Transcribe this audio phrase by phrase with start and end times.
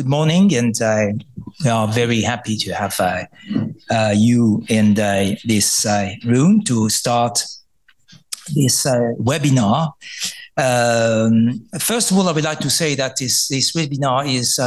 [0.00, 1.08] good morning, and uh,
[1.62, 3.22] we are very happy to have uh,
[3.90, 5.86] uh, you in this
[6.24, 7.44] room to start
[8.54, 8.86] this
[9.20, 9.92] webinar.
[10.56, 14.58] Um, first of all, I would like to say that this, this webinar is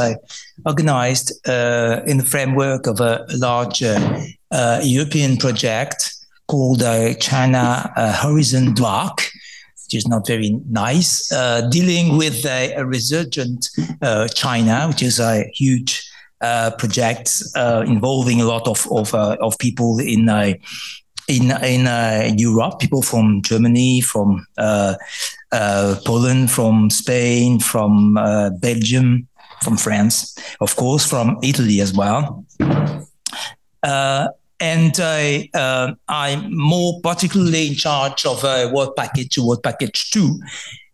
[0.64, 3.82] organized in the framework of a large
[4.84, 6.14] European project
[6.46, 6.84] called
[7.18, 7.92] China
[8.22, 9.18] Horizon DWARC,
[9.84, 13.68] which is not very nice, uh, dealing with a, a resurgent
[14.02, 16.10] uh, China, which is a huge
[16.40, 20.28] uh, project uh, involving a lot of of, uh, of people in
[21.28, 24.44] in in Europe, people from Germany, from
[26.04, 28.14] Poland, from Spain, from
[28.60, 29.26] Belgium,
[29.62, 32.44] from France, of course, from Italy as well.
[34.60, 40.40] And uh, I'm more particularly in charge of work package, to work package two,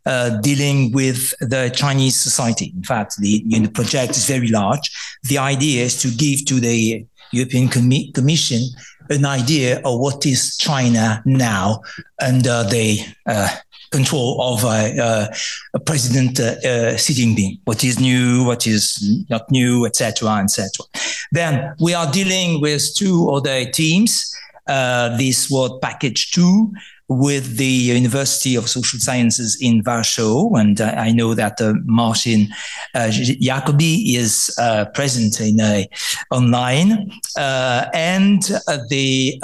[0.06, 2.72] uh, dealing with the Chinese society.
[2.74, 4.90] In fact, the, you know, the project is very large.
[5.24, 8.62] The idea is to give to the European Com- Commission
[9.10, 11.82] an idea of what is China now
[12.20, 13.48] under the uh,
[13.90, 17.60] control of uh, uh, President uh, uh, Xi Jinping.
[17.64, 20.86] What is new, what is not new, etc., etc.
[21.32, 24.34] Then we are dealing with two other teams.
[24.66, 26.72] Uh, this Work Package Two
[27.10, 32.48] with the University of Social Sciences in Warsaw, and uh, I know that uh, Martin
[32.94, 35.82] uh, Jacobi is uh, present in uh,
[36.30, 38.42] online, uh, and
[38.88, 39.38] the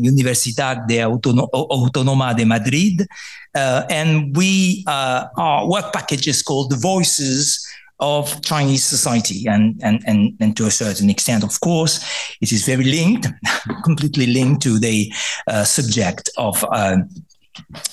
[0.00, 3.06] Universidad de Autono- Autónoma de Madrid,
[3.54, 7.63] and we our work package is called the Voices
[8.00, 9.46] of Chinese society.
[9.46, 12.04] And, and, and, and to a certain extent, of course,
[12.40, 13.28] it is very linked,
[13.84, 15.12] completely linked to the
[15.46, 16.64] uh, subject of.
[16.70, 16.98] Uh,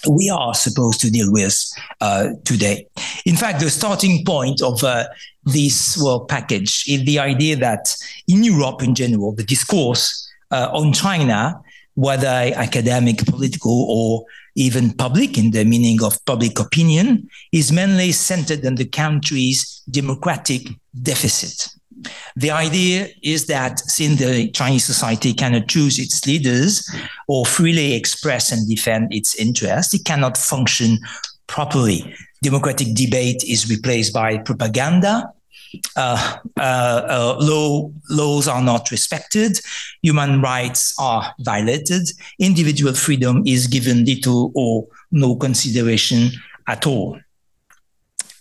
[0.09, 1.55] we are supposed to deal with
[2.01, 2.87] uh, today.
[3.27, 5.05] In fact, the starting point of uh,
[5.43, 7.95] this work package is the idea that
[8.27, 11.61] in Europe in general, the discourse uh, on China,
[11.95, 18.65] whether academic, political, or even public in the meaning of public opinion, is mainly centered
[18.65, 20.67] on the country's democratic
[21.01, 21.67] deficit.
[22.35, 26.89] The idea is that since the Chinese society cannot choose its leaders
[27.27, 30.97] or freely express and defend its interests, it cannot function
[31.47, 32.15] properly.
[32.41, 35.31] Democratic debate is replaced by propaganda,
[35.95, 39.59] uh, uh, uh, law, laws are not respected,
[40.01, 42.03] human rights are violated,
[42.39, 46.29] individual freedom is given little or no consideration
[46.67, 47.19] at all.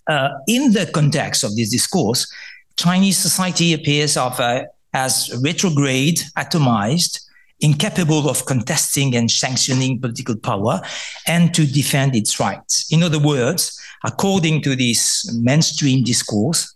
[0.06, 2.32] Uh, in the context of this discourse,
[2.76, 7.20] Chinese society appears of, uh, as retrograde, atomized,
[7.60, 10.80] incapable of contesting and sanctioning political power
[11.26, 12.90] and to defend its rights.
[12.90, 16.74] In other words, according to this mainstream discourse,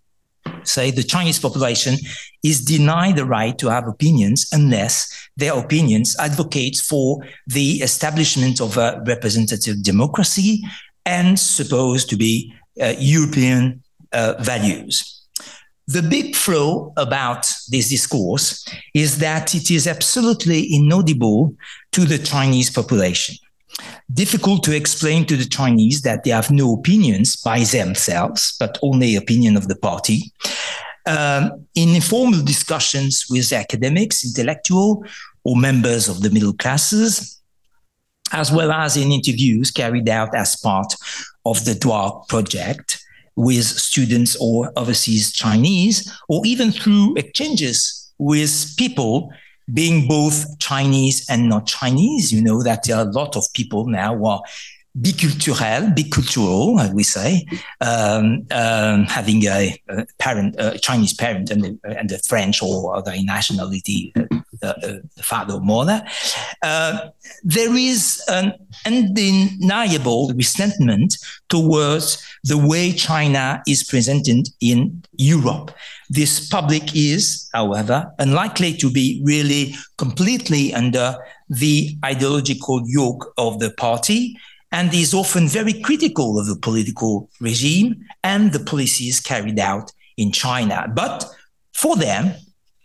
[0.63, 1.97] say the Chinese population
[2.43, 8.77] is denied the right to have opinions unless their opinions advocate for the establishment of
[8.77, 10.63] a representative democracy
[11.07, 15.23] and supposed to be uh, European uh, values.
[15.87, 21.55] The big flaw about this discourse is that it is absolutely inaudible
[21.93, 23.37] to the Chinese population
[24.13, 29.17] difficult to explain to the Chinese that they have no opinions by themselves, but only
[29.17, 30.33] opinion of the party.
[31.07, 35.05] Um, in informal discussions with academics, intellectual,
[35.45, 37.41] or members of the middle classes,
[38.33, 40.95] as well as in interviews carried out as part
[41.45, 43.05] of the DWARC project
[43.37, 49.31] with students or overseas Chinese, or even through exchanges with people
[49.73, 53.87] being both Chinese and not Chinese, you know that there are a lot of people
[53.87, 54.43] now who are
[54.97, 57.45] biculturel, bicultural, as we say,
[57.81, 62.95] um, um, having a, a, parent, a Chinese parent and the, and the French or
[62.95, 64.23] other nationality, uh,
[64.61, 66.03] the, the, father or mother.
[66.63, 67.09] Uh,
[67.43, 68.53] there is an
[68.87, 71.17] undeniable resentment
[71.49, 75.73] towards the way China is presented in Europe.
[76.11, 81.17] This public is, however, unlikely to be really completely under
[81.49, 84.37] the ideological yoke of the party
[84.73, 90.33] and is often very critical of the political regime and the policies carried out in
[90.33, 90.91] China.
[90.95, 91.25] But
[91.73, 92.35] for them,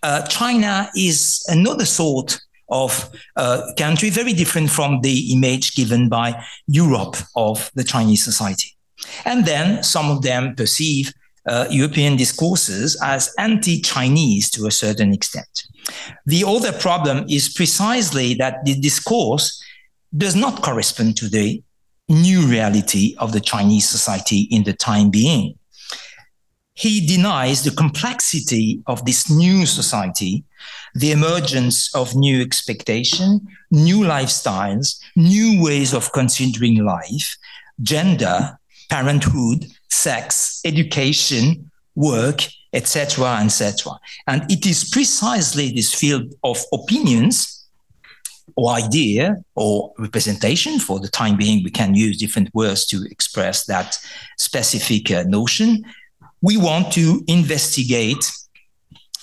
[0.03, 2.39] uh, China is another sort
[2.69, 8.77] of uh, country, very different from the image given by Europe of the Chinese society.
[9.25, 11.13] And then some of them perceive
[11.49, 15.67] uh, European discourses as anti Chinese to a certain extent.
[16.25, 19.61] The other problem is precisely that the discourse
[20.15, 21.61] does not correspond to the
[22.07, 25.59] new reality of the Chinese society in the time being.
[26.79, 30.45] he denies the complexity of this new society,
[30.95, 37.35] the emergence of new expectation, new lifestyles, new ways of considering life,
[37.81, 38.57] gender,
[38.89, 42.41] parenthood, sex, education, work,
[42.73, 43.99] etc., etc.
[44.27, 47.65] And it is precisely this field of opinions
[48.55, 50.79] or idea or representation.
[50.79, 53.97] For the time being, we can use different words to express that
[54.37, 55.85] specific uh, notion.
[56.41, 58.31] We want to investigate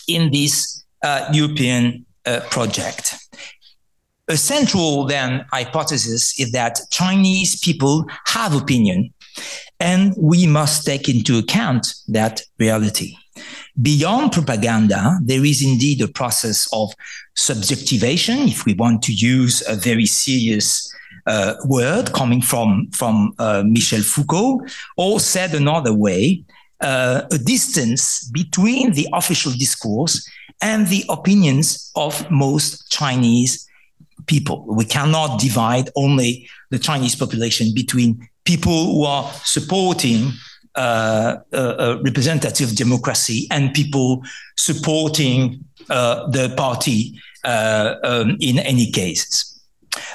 [0.09, 3.15] in this uh, European uh, project.
[4.29, 9.15] A central then hypothesis is that Chinese people have opinion,
[9.81, 13.17] and we must take into account that reality.
[13.81, 16.93] Beyond propaganda, there is indeed a process of
[17.35, 20.91] subjectivation, if we want to use a very serious
[21.27, 24.61] uh, word coming from, from uh, Michel Foucault,
[24.97, 26.43] or said another way,
[26.81, 30.27] uh, a distance between the official discourse
[30.63, 33.67] and the opinions of most Chinese
[34.27, 34.65] people.
[34.69, 40.33] We cannot divide only the Chinese population between people who are supporting
[40.77, 44.23] uh, uh, representative democracy and people
[44.57, 49.63] supporting uh, the party uh, um, in any cases.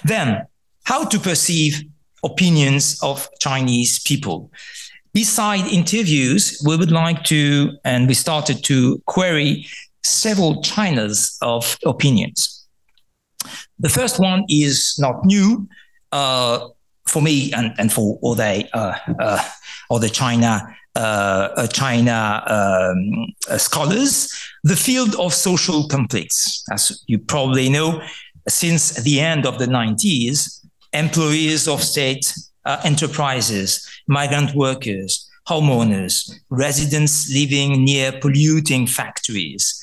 [0.04, 0.46] Then,
[0.84, 1.84] how to perceive
[2.24, 4.52] opinions of Chinese people?
[5.14, 9.66] Beside interviews, we would like to, and we started to query
[10.04, 12.66] several Chinas of opinions.
[13.80, 15.68] The first one is not new.
[17.08, 19.44] For me and, and for all the uh, uh,
[19.90, 24.30] all the China uh, uh China um, uh, scholars,
[24.64, 26.64] the field of social conflicts.
[26.72, 28.02] As you probably know,
[28.48, 32.34] since the end of the 90s, employees of state
[32.66, 39.82] uh, enterprises, migrant workers, homeowners, residents living near polluting factories,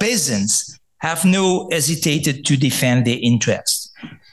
[0.00, 3.92] peasants have no hesitated to defend their interests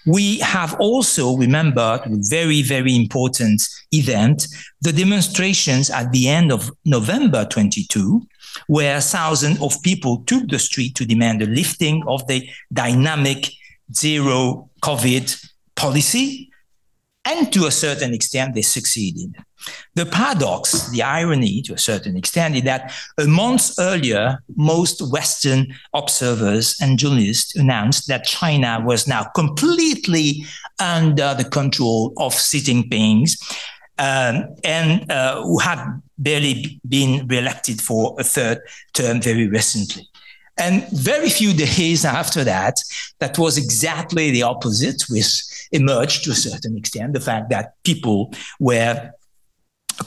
[0.09, 3.61] we have also remembered a very, very important
[3.91, 4.47] event,
[4.81, 8.19] the demonstrations at the end of November 22,
[8.65, 13.51] where thousands of people took the street to demand the lifting of the dynamic
[13.93, 15.45] zero COVID
[15.75, 16.48] policy.
[17.25, 19.35] And to a certain extent, they succeeded.
[19.95, 25.75] The paradox, the irony to a certain extent, is that a month earlier, most Western
[25.93, 30.45] observers and journalists announced that China was now completely
[30.79, 33.29] under the control of Xi Jinping.
[33.97, 38.61] Um, and uh, who had barely been re-elected for a third
[38.93, 40.07] term very recently.
[40.57, 42.79] And very few days after that,
[43.19, 47.13] that was exactly the opposite, which emerged to a certain extent.
[47.13, 49.11] The fact that people were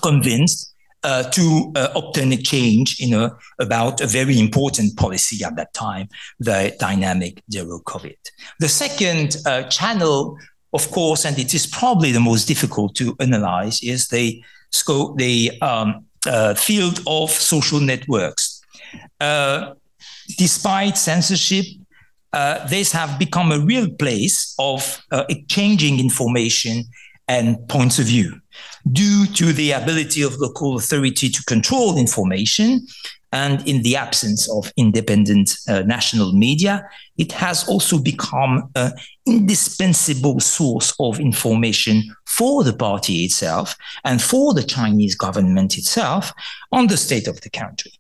[0.01, 0.73] convinced
[1.05, 5.75] uh, to uh, obtain a change you know, about a very important policy at that
[5.75, 8.17] time, the dynamic zero COVID.
[8.61, 10.39] The second uh, channel,
[10.73, 15.61] of course, and it is probably the most difficult to analyze, is the scope, the
[15.61, 18.63] um, uh, field of social networks.
[19.21, 19.75] Uh,
[20.39, 21.67] despite censorship,
[22.33, 26.85] uh, these have become a real place of exchanging information
[27.29, 28.41] and points of view
[28.91, 32.87] due to the ability of local authority to control information
[33.33, 36.87] and in the absence of independent uh, national media,
[37.17, 38.93] it has also become an
[39.27, 43.75] indispensable source of information for the party itself
[44.05, 46.33] and for the Chinese government itself
[46.73, 47.93] on the state of the country.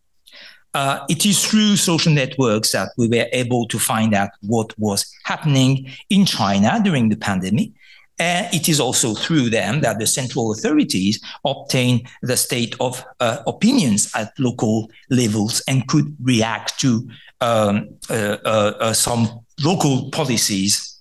[0.74, 5.12] Uh, it is through social networks that we were able to find out what was
[5.24, 7.70] happening in China during the pandemic
[8.18, 13.38] and it is also through them that the central authorities obtain the state of uh,
[13.46, 17.08] opinions at local levels and could react to
[17.40, 21.00] um, uh, uh, uh some local policies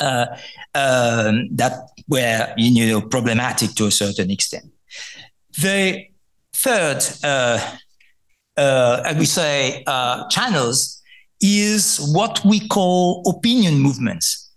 [0.00, 0.26] uh,
[0.74, 1.72] um, that
[2.06, 4.66] were you know, problematic to a certain extent.
[5.60, 6.06] The
[6.54, 7.02] third,
[8.60, 9.82] uh, I would say,
[10.30, 11.02] channels
[11.40, 14.50] is what we call opinion movements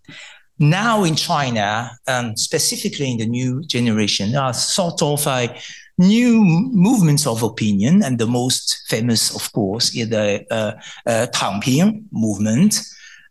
[0.59, 5.55] now in China, um, specifically in the new generation, there are sort of a
[5.97, 10.73] new movements of opinion, and the most famous, of course, is the uh,
[11.05, 12.81] uh, Tangping movement,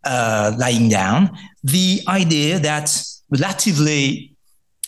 [0.04, 1.30] uh, lying down.
[1.64, 2.94] The idea that
[3.30, 4.34] relatively,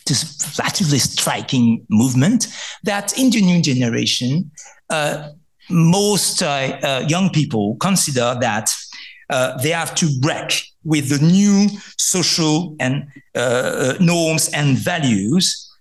[0.05, 2.47] this relatively striking movement,
[2.83, 4.51] that in the new generation,
[4.89, 5.29] uh,
[5.69, 8.73] most uh, uh, young people consider that
[9.29, 11.67] uh, they have to break with the new
[11.97, 13.07] social and
[13.99, 15.71] norms and values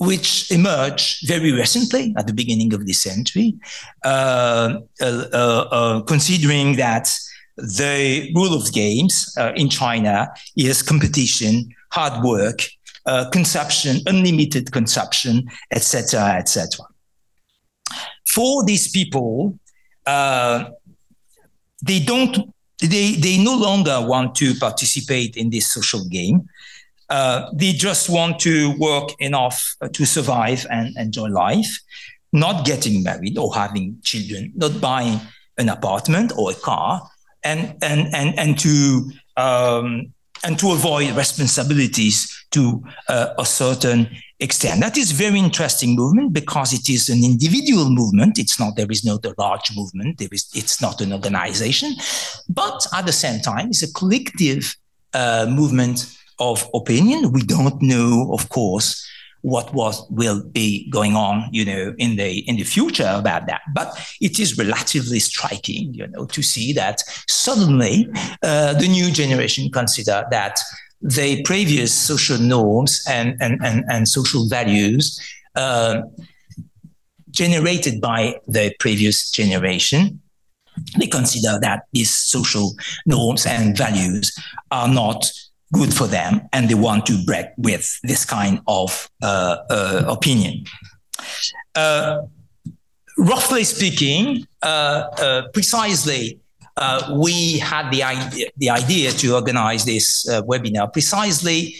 [0.00, 3.54] which emerged very recently at the beginning of this century,
[4.02, 7.14] uh, uh, uh, considering that
[7.58, 12.62] the rule of games in China is competition, hard work,
[13.30, 16.86] consumption, unlimited consumption, etc., etc.
[18.34, 19.58] For these people,
[21.82, 26.48] they don't they, they no longer want to participate in this social game.
[27.10, 31.78] Uh, they just want to work enough uh, to survive and enjoy life,
[32.32, 35.20] not getting married or having children, not buying
[35.58, 37.02] an apartment or a car,
[37.42, 40.12] and and and and to um,
[40.44, 44.08] and to avoid responsibilities to uh, a certain
[44.40, 44.80] extent.
[44.80, 48.38] That is very interesting movement because it is an individual movement.
[48.38, 50.18] It's not there is not a large movement.
[50.18, 51.94] There is it's not an organization,
[52.48, 54.76] but at the same time, it's a collective
[55.14, 57.32] uh, movement of opinion.
[57.32, 59.06] We don't know, of course,
[59.42, 63.62] what was will be going on, you know, in the in the future about that.
[63.74, 68.08] But it is relatively striking, you know, to see that suddenly
[68.42, 70.58] uh, the new generation consider that
[71.02, 75.18] the previous social norms and and and, and social values
[75.56, 76.02] uh,
[77.30, 80.20] generated by the previous generation
[80.98, 82.74] they consider that these social
[83.06, 84.36] norms and values
[84.70, 85.30] are not
[85.72, 90.64] good for them and they want to break with this kind of uh, uh, opinion.
[91.74, 92.22] Uh,
[93.18, 96.39] roughly speaking, uh, uh, precisely,
[96.80, 101.76] Uh, we had the idea, the idea to organize this uh, webinar precisely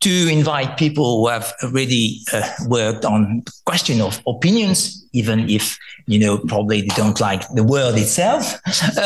[0.00, 2.20] to invite people who have already
[2.66, 7.62] worked on the question of opinions, even if you know probably they don't like the
[7.62, 8.54] word itself,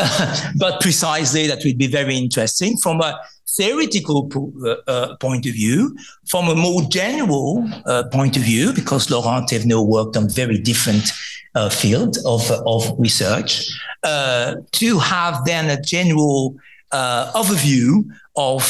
[0.57, 4.29] but precisely that would be very interesting from a theoretical
[4.65, 5.95] uh, uh, point of view,
[6.27, 11.11] from a more general uh, point of view, because Laurent Thévenot worked on very different
[11.55, 13.69] uh, field of, of research,
[14.03, 16.55] uh, to have then a general
[16.95, 17.87] uh, overview
[18.35, 18.63] of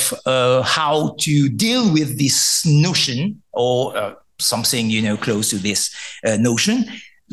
[0.78, 5.82] how to deal with this notion or something you know close to this
[6.50, 6.86] notion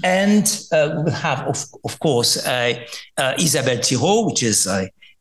[0.04, 2.72] and uh, we will have, of, of course, uh,
[3.18, 4.66] uh, Isabelle Thireau, which is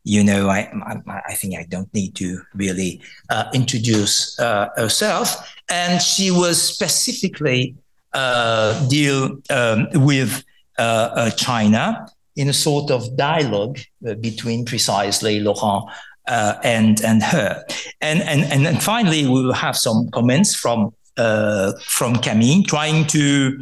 [0.04, 3.00] you know, I, I, I, think I don't need to really
[3.30, 5.54] uh, introduce uh, herself.
[5.70, 7.76] And she was specifically
[8.12, 10.44] uh, deal um, with
[10.78, 10.82] uh,
[11.14, 15.84] uh, China in a sort of dialogue uh, between precisely Laurent
[16.26, 17.64] and and her.
[18.00, 23.60] And and and then finally, we will have some comments from from Camille, trying to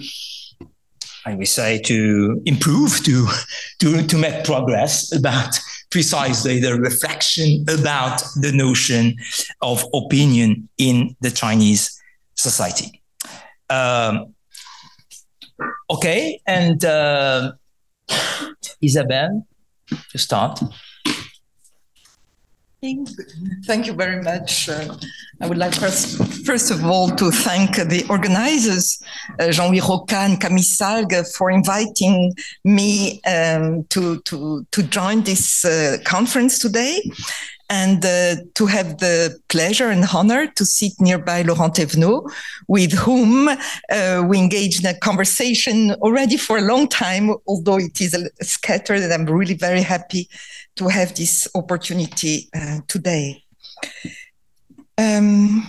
[1.27, 3.27] I would say to improve, to
[3.81, 5.59] to to make progress about
[5.91, 9.17] precisely the reflection about the notion
[9.61, 12.00] of opinion in the Chinese
[12.37, 13.03] society.
[13.69, 14.35] Um,
[15.91, 17.53] okay, and uh,
[18.83, 19.47] Isabelle,
[20.11, 20.61] to start.
[23.67, 24.69] Thank you very much.
[24.71, 24.97] Uh,
[25.43, 29.02] I would like first, first of all to thank the organizers,
[29.38, 32.33] uh, Jean-Louis Rocca and Camille Salgues, for inviting
[32.64, 37.02] me um, to, to, to join this uh, conference today
[37.71, 42.29] and uh, to have the pleasure and honor to sit nearby Laurent Thévenot,
[42.67, 48.00] with whom uh, we engaged in a conversation already for a long time, although it
[48.00, 50.29] is scattered, and I'm really very happy
[50.77, 53.45] to have this opportunity uh, today.
[54.99, 55.67] Um,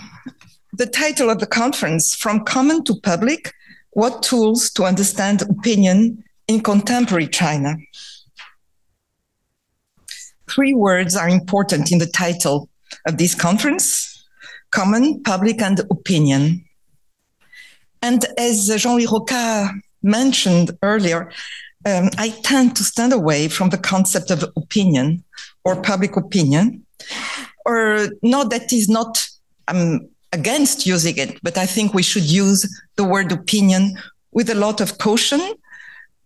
[0.72, 3.54] the title of the conference, From Common to Public,
[3.90, 7.76] What Tools to Understand Opinion in Contemporary China.
[10.50, 12.68] Three words are important in the title
[13.06, 14.26] of this conference,
[14.70, 16.64] common, public, and opinion.
[18.02, 19.70] And as Jean-Louis Rocca
[20.02, 21.30] mentioned earlier,
[21.84, 25.24] um, I tend to stand away from the concept of opinion
[25.64, 26.84] or public opinion,
[27.64, 29.24] or not that is not
[29.68, 33.98] I'm against using it, but I think we should use the word opinion
[34.32, 35.40] with a lot of caution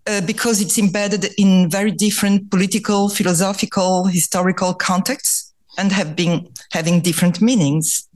[0.06, 7.00] uh, because it's embedded in very different political, philosophical, historical contexts and have been having
[7.00, 8.08] different meanings.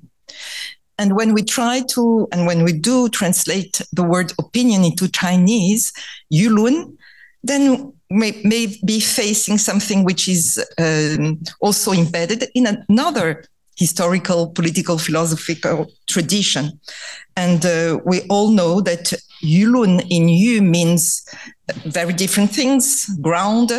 [0.99, 5.93] And when we try to, and when we do translate the word opinion into Chinese,
[6.33, 6.97] Yulun,
[7.43, 13.45] then may, may be facing something which is um, also embedded in another
[13.81, 16.79] historical, political, philosophical tradition.
[17.35, 21.27] And uh, we all know that Yulun in Yu means
[21.87, 23.73] very different things ground,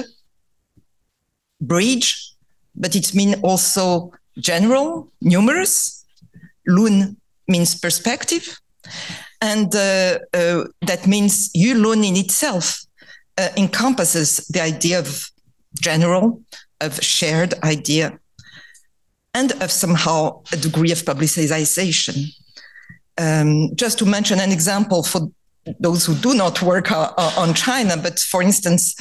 [1.61, 2.33] bridge,
[2.75, 6.03] but it means also general, numerous.
[6.65, 7.17] Lun
[7.47, 8.59] means perspective.
[9.39, 12.81] And uh, uh, that means Yulun in itself
[13.37, 15.29] uh, encompasses the idea of
[15.79, 16.41] general,
[16.79, 18.19] of shared idea,
[19.33, 22.33] and of somehow a degree of publicization.
[23.17, 25.29] Um, just to mention an example for
[25.79, 28.95] those who do not work uh, uh, on China, but for instance,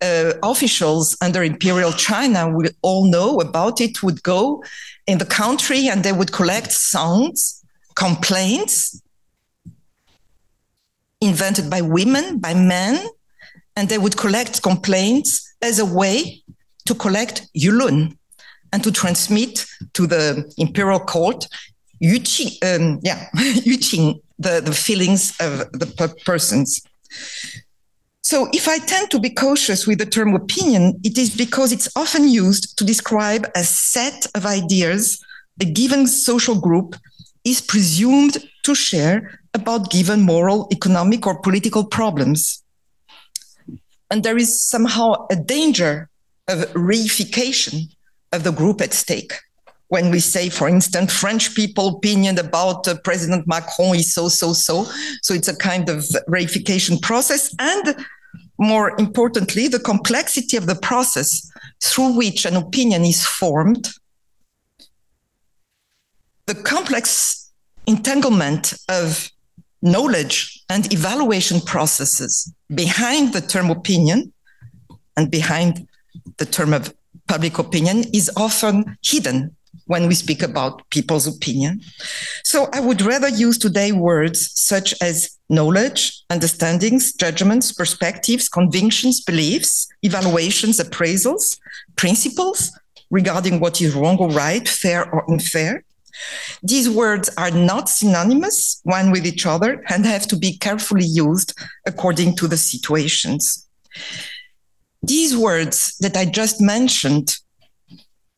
[0.00, 4.62] uh, officials under imperial China will all know about it, would go
[5.06, 7.62] in the country and they would collect songs,
[7.94, 9.02] complaints
[11.20, 13.06] invented by women, by men,
[13.74, 16.42] and they would collect complaints as a way
[16.86, 18.16] to collect yulun
[18.72, 21.46] and to transmit to the imperial court
[22.02, 26.82] yuqing, um, yeah, yuqing, the, the feelings of the persons.
[28.22, 31.88] So if I tend to be cautious with the term opinion, it is because it's
[31.96, 35.24] often used to describe a set of ideas
[35.60, 36.96] a given social group
[37.44, 42.62] is presumed to share about given moral, economic, or political problems.
[44.10, 46.10] And there is somehow a danger
[46.48, 47.95] of reification
[48.32, 49.32] of the group at stake.
[49.88, 54.52] When we say, for instance, French people opinion about uh, President Macron is so, so,
[54.52, 54.84] so.
[55.22, 57.54] So it's a kind of reification process.
[57.60, 58.04] And
[58.58, 61.48] more importantly, the complexity of the process
[61.82, 63.90] through which an opinion is formed,
[66.46, 67.52] the complex
[67.86, 69.30] entanglement of
[69.82, 74.32] knowledge and evaluation processes behind the term opinion
[75.16, 75.86] and behind
[76.38, 76.92] the term of
[77.28, 79.54] public opinion is often hidden
[79.86, 81.80] when we speak about people's opinion.
[82.44, 89.86] So I would rather use today words such as knowledge, understandings, judgments, perspectives, convictions, beliefs,
[90.02, 91.58] evaluations, appraisals,
[91.94, 92.76] principles
[93.10, 95.84] regarding what is wrong or right, fair or unfair.
[96.62, 101.52] These words are not synonymous one with each other and have to be carefully used
[101.86, 103.68] according to the situations.
[105.06, 107.36] These words that I just mentioned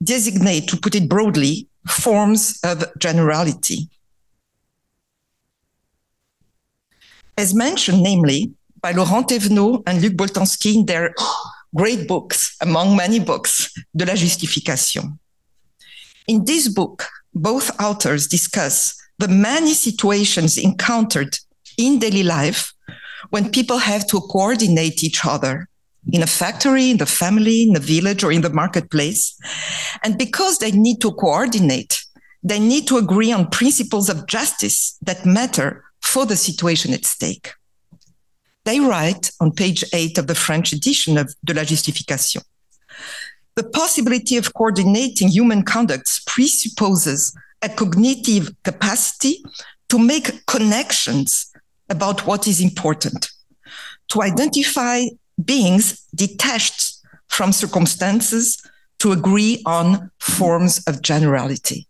[0.04, 3.88] designate, to put it broadly, forms of generality.
[7.38, 8.52] As mentioned, namely,
[8.82, 11.14] by Laurent Thévenot and Luc Boltanski in their
[11.74, 15.18] great books, among many books, De la Justification.
[16.26, 21.38] In this book, both authors discuss the many situations encountered
[21.78, 22.74] in daily life
[23.30, 25.66] when people have to coordinate each other
[26.12, 29.38] in a factory, in the family, in the village, or in the marketplace.
[30.02, 32.02] And because they need to coordinate,
[32.42, 37.52] they need to agree on principles of justice that matter for the situation at stake.
[38.64, 42.42] They write on page eight of the French edition of De la Justification.
[43.56, 49.42] The possibility of coordinating human conducts presupposes a cognitive capacity
[49.88, 51.50] to make connections
[51.88, 53.30] about what is important,
[54.08, 55.04] to identify
[55.44, 56.98] beings detached
[57.28, 58.60] from circumstances
[58.98, 61.86] to agree on forms of generality.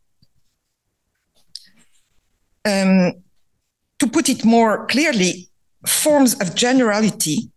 [2.65, 3.15] Um,
[3.99, 5.49] to put it more clearly,
[5.87, 7.51] forms of generality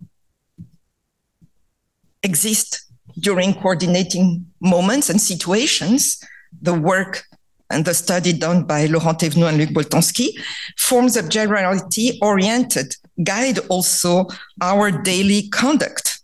[2.23, 2.85] exist
[3.19, 6.23] during coordinating moments and situations.
[6.61, 7.23] The work
[7.69, 10.29] and the study done by Laurent Thévenot and Luc Boltanski,
[10.77, 14.27] forms of generality oriented guide also
[14.61, 16.19] our daily conduct.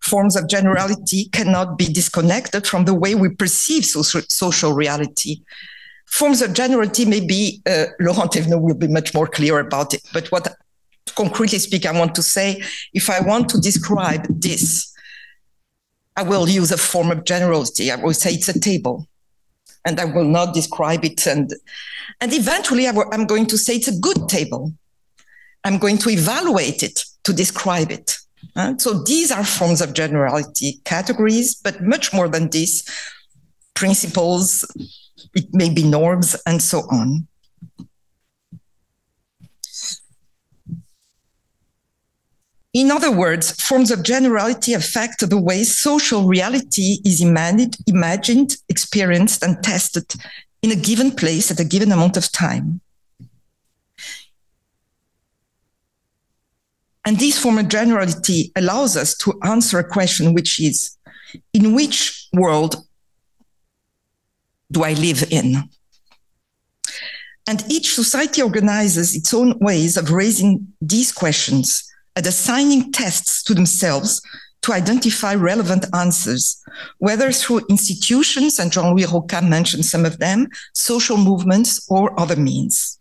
[0.00, 5.42] Forms of generality cannot be disconnected from the way we perceive social, social reality.
[6.06, 10.02] Forms of generality, maybe uh, Laurent Thévenot will be much more clear about it.
[10.12, 10.48] But what,
[11.14, 12.62] concretely speak, I want to say,
[12.94, 14.92] if I want to describe this,
[16.16, 17.90] I will use a form of generality.
[17.90, 19.06] I will say it's a table
[19.84, 21.26] and I will not describe it.
[21.26, 21.52] And,
[22.20, 24.72] and eventually I am going to say it's a good table.
[25.64, 28.16] I'm going to evaluate it to describe it.
[28.78, 32.84] So these are forms of generality categories, but much more than this,
[33.74, 34.64] principles,
[35.34, 37.26] it may be norms, and so on.
[42.72, 49.42] In other words, forms of generality affect the way social reality is imagined, imagined, experienced,
[49.42, 50.14] and tested
[50.62, 52.80] in a given place at a given amount of time.
[57.06, 60.96] And this form of generality allows us to answer a question, which is
[61.54, 62.76] in which world
[64.70, 65.68] do I live in?
[67.46, 71.82] And each society organizes its own ways of raising these questions
[72.14, 74.20] and assigning tests to themselves
[74.62, 76.62] to identify relevant answers,
[76.98, 82.36] whether through institutions, and Jean Louis Rocca mentioned some of them, social movements, or other
[82.36, 82.99] means.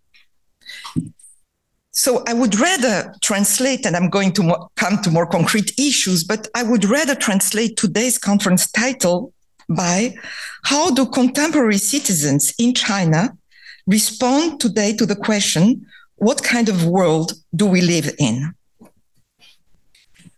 [1.99, 6.23] So I would rather translate, and I'm going to mo- come to more concrete issues,
[6.23, 9.33] but I would rather translate today's conference title
[9.67, 10.15] by
[10.63, 13.37] how do contemporary citizens in China
[13.85, 15.85] respond today to the question,
[16.15, 18.55] what kind of world do we live in?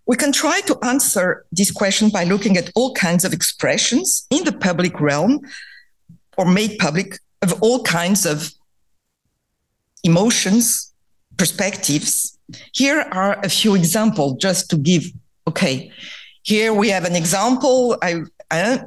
[0.08, 4.45] We can try to answer this question by looking at all kinds of expressions in
[4.45, 5.41] the public realm
[6.39, 8.50] or made public of all kinds of
[10.04, 10.91] emotions,
[11.42, 12.38] perspectives.
[12.72, 15.06] Here are a few examples just to give,
[15.48, 15.92] okay,
[16.44, 17.98] here we have an example.
[18.04, 18.22] I,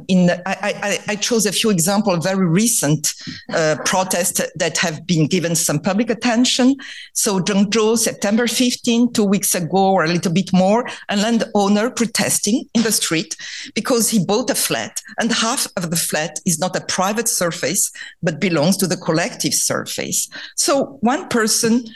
[0.06, 0.56] in I,
[0.88, 3.12] I, I, chose a few examples, very recent
[3.52, 6.76] uh, protests that have been given some public attention.
[7.14, 12.66] So Zhengzhou, September 15, two weeks ago or a little bit more, a landowner protesting
[12.74, 13.36] in the street
[13.74, 17.90] because he bought a flat and half of the flat is not a private surface,
[18.22, 20.28] but belongs to the collective surface.
[20.54, 21.86] So one person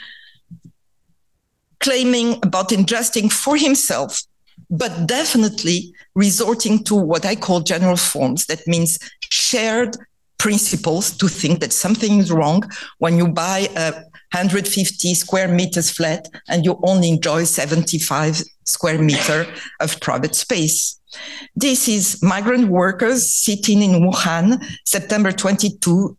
[1.79, 4.21] claiming about injustice for himself,
[4.69, 8.45] but definitely resorting to what I call general forms.
[8.47, 9.95] That means shared
[10.37, 12.63] principles to think that something is wrong
[12.97, 13.91] when you buy a
[14.31, 19.45] 150 square meters flat and you only enjoy 75 square meter
[19.79, 20.99] of private space.
[21.55, 26.17] This is migrant workers sitting in Wuhan, September 22,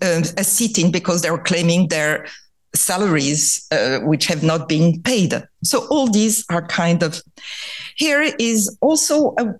[0.00, 2.26] uh, a sitting because they're claiming their
[2.74, 5.34] salaries uh, which have not been paid.
[5.62, 7.22] So all these are kind of.
[7.96, 9.54] Here is also a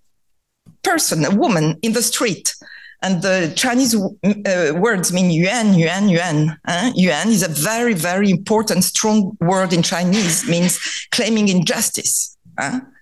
[0.83, 2.55] person, a woman in the street.
[3.03, 6.59] And the Chinese uh, words mean yuan, yuan, yuan.
[6.67, 10.79] Uh, yuan is a very, very important, strong word in Chinese, means
[11.11, 12.37] claiming injustice.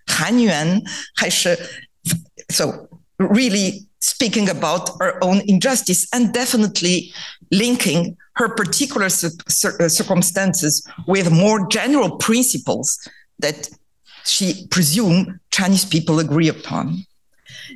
[0.08, 0.82] Han yuan,
[2.50, 7.12] so really speaking about her own injustice and definitely
[7.50, 12.98] linking her particular uh, circumstances with more general principles
[13.38, 13.68] that
[14.24, 17.04] she presumed Chinese people agree upon.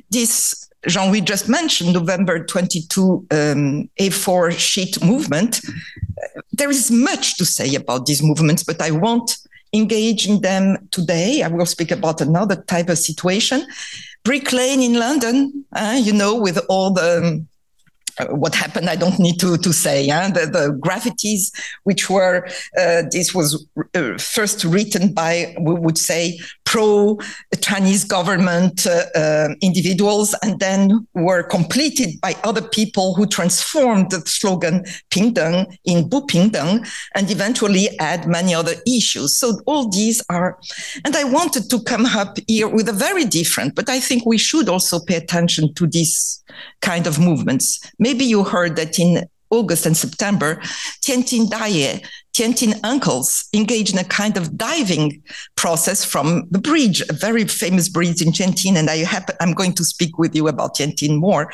[0.09, 5.61] This Jean-Louis just mentioned, November 22 um, A4 sheet movement.
[6.51, 9.37] There is much to say about these movements, but I won't
[9.73, 11.41] engage in them today.
[11.41, 13.65] I will speak about another type of situation.
[14.27, 17.47] Brick Lane in London, uh, you know, with all the um,
[18.29, 20.07] what happened, I don't need to, to say.
[20.07, 21.51] The, the graffitis,
[21.83, 27.17] which were, uh, this was uh, first written by, we would say, pro
[27.61, 34.21] Chinese government uh, uh, individuals, and then were completed by other people who transformed the
[34.25, 39.37] slogan Pingdeng in Bu Pingdeng, and eventually add many other issues.
[39.37, 40.59] So all these are,
[41.05, 44.37] and I wanted to come up here with a very different, but I think we
[44.37, 46.43] should also pay attention to these
[46.81, 47.79] kind of movements.
[48.07, 50.61] Maybe you heard that in August and September,
[51.03, 52.01] Tianjin Daye,
[52.33, 55.21] Tianjin uncles engaged in a kind of diving
[55.57, 58.77] process from the bridge, a very famous bridge in Tianjin.
[58.77, 61.51] And I happen, I'm going to speak with you about Tianjin more.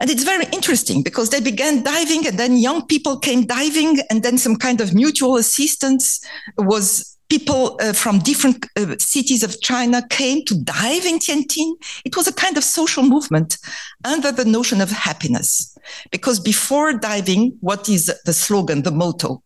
[0.00, 4.22] And it's very interesting because they began diving and then young people came diving and
[4.22, 6.18] then some kind of mutual assistance
[6.56, 11.70] was people uh, from different uh, cities of China came to dive in Tianjin.
[12.04, 13.56] It was a kind of social movement
[14.04, 15.74] under the notion of happiness.
[16.10, 19.42] Because before diving, what is the slogan, the motto?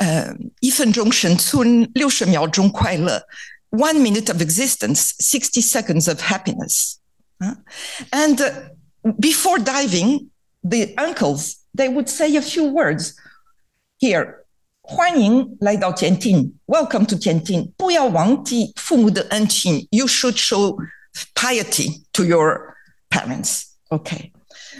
[0.00, 0.32] Uh,
[3.70, 6.98] one minute of existence, 60 seconds of happiness.
[8.12, 8.50] And uh,
[9.20, 10.30] before diving,
[10.64, 13.14] the uncles, they would say a few words.
[13.98, 14.41] Here,
[14.91, 17.73] 欢迎来到天津，Welcome to 天津。
[17.75, 19.85] 不要忘记父母的恩情。
[19.91, 20.77] You should show
[21.35, 22.75] piety to your
[23.09, 23.63] parents.
[23.89, 24.31] Okay,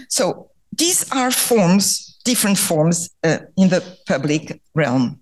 [0.10, 5.19] so these are forms, different forms uh, in the public realm.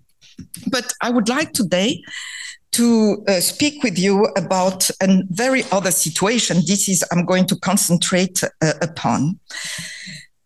[0.70, 2.02] But I would like today
[2.72, 6.58] to uh, speak with you about a very other situation.
[6.64, 9.40] This is I'm going to concentrate uh, upon.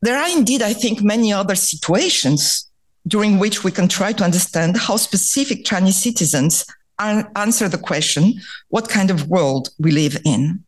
[0.00, 2.70] There are indeed, I think, many other situations
[3.07, 6.65] during which we can try to understand how specific Chinese citizens
[6.99, 8.33] answer the question
[8.69, 10.63] what kind of world we live in.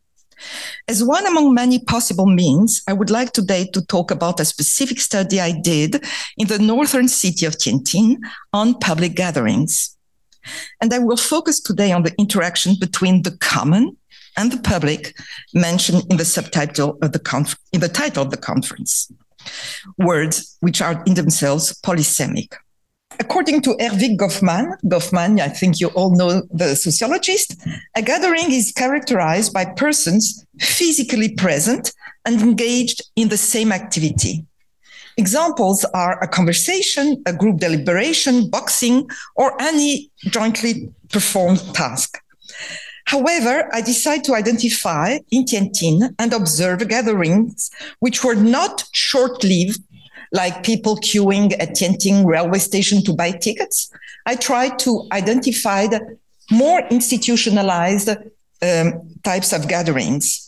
[0.86, 5.00] As one among many possible means, I would like today to talk about a specific
[5.00, 6.04] study I did
[6.36, 8.18] in the northern city of Tianjin
[8.52, 9.96] on public gatherings.
[10.80, 13.96] And I will focus today on the interaction between the common
[14.36, 15.16] and the public
[15.52, 19.10] mentioned in the subtitle of the conf- in the title of the conference
[19.98, 22.54] words which are in themselves polysemic.
[23.20, 27.56] According to Erving Goffman, Goffman, I think you all know the sociologist,
[27.96, 31.92] a gathering is characterized by persons physically present
[32.24, 34.44] and engaged in the same activity.
[35.16, 42.22] Examples are a conversation, a group deliberation, boxing, or any jointly performed task.
[43.08, 49.80] However, I decided to identify in Tianjin and observe gatherings which were not short lived,
[50.30, 53.90] like people queuing at Tianjin railway station to buy tickets.
[54.26, 56.18] I tried to identify the
[56.50, 58.86] more institutionalized um,
[59.24, 60.46] types of gatherings.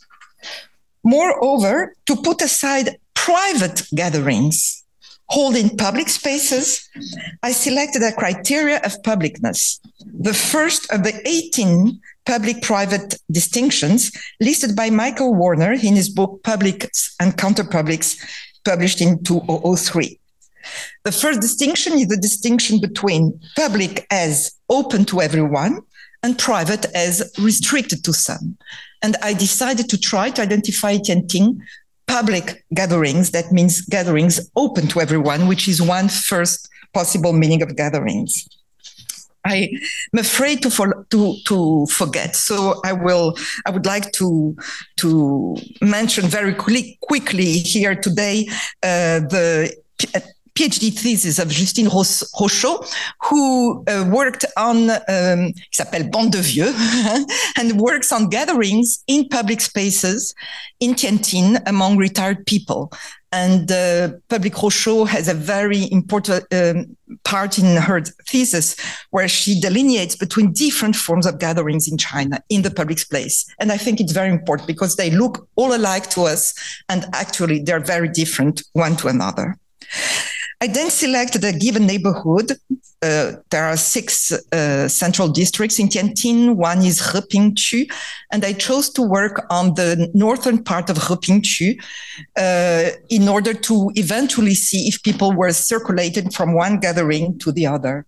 [1.03, 4.85] Moreover, to put aside private gatherings
[5.31, 6.91] held in public spaces,
[7.43, 9.79] I selected a criteria of publicness.
[10.05, 16.43] The first of the 18 public private distinctions listed by Michael Warner in his book
[16.43, 18.17] Publics and Counterpublics,
[18.65, 20.19] published in 2003.
[21.05, 25.81] The first distinction is the distinction between public as open to everyone
[26.23, 28.57] and private as restricted to some.
[29.03, 31.59] And I decided to try to identify Tianjin
[32.07, 33.31] public gatherings.
[33.31, 38.47] That means gatherings open to everyone, which is one first possible meaning of gatherings.
[39.45, 39.71] I
[40.13, 43.37] am afraid to, for, to to forget, so I will.
[43.67, 44.57] I would like to
[44.99, 48.47] to mention very quickly, here today
[48.83, 49.75] uh, the
[50.55, 56.75] PhD thesis of Justine Rochot, who uh, worked on, um, s'appelle Bande de Vieux,
[57.57, 60.35] and works on gatherings in public spaces
[60.81, 62.93] in Tianjin among retired people.
[63.33, 68.77] And uh, Public Rochot has a very important um, part in her thesis
[69.11, 73.47] where she delineates between different forms of gatherings in China in the public space.
[73.61, 76.55] And I think it's very important because they look all alike to us
[76.89, 79.57] and actually they're very different one to another.
[80.63, 82.53] I then selected a given neighborhood.
[83.03, 86.55] Uh, there are six uh, central districts in Tianjin.
[86.55, 87.91] One is Hepingqu,
[88.31, 91.83] and I chose to work on the northern part of Hepingqu
[92.37, 97.67] uh, in order to eventually see if people were circulated from one gathering to the
[97.67, 98.07] other.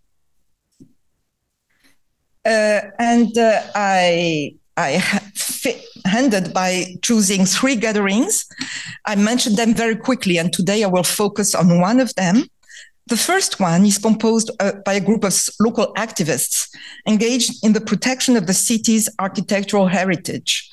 [2.45, 5.03] Uh, and uh, I I
[6.07, 8.47] handed by choosing three gatherings.
[9.05, 12.45] I mentioned them very quickly, and today I will focus on one of them.
[13.09, 16.69] The first one is composed uh, by a group of local activists
[17.07, 20.71] engaged in the protection of the city's architectural heritage.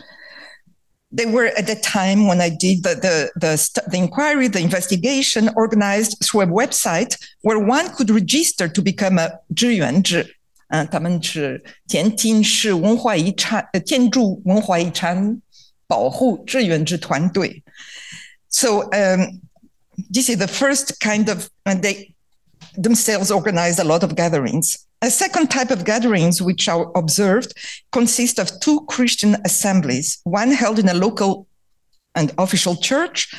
[1.11, 5.49] They were at the time when I did the, the, the, the inquiry, the investigation
[5.55, 10.29] organized through a website where one could register to become a 志
[10.69, 15.41] 嗯、呃，他们是天津市文化遗产呃建筑文化遗产
[15.87, 17.63] 保护志愿者团队。
[18.49, 19.41] So um,
[20.11, 22.13] this is the first kind of and they
[22.75, 24.77] themselves organize a lot of gatherings.
[25.01, 27.53] A second type of gatherings, which are observed,
[27.91, 31.47] consist of two Christian assemblies, one held in a local
[32.13, 33.33] and official church,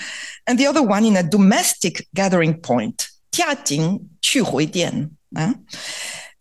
[0.46, 5.10] and the other one in a domestic gathering point, Jiating Juhuidian.
[5.36, 5.52] Uh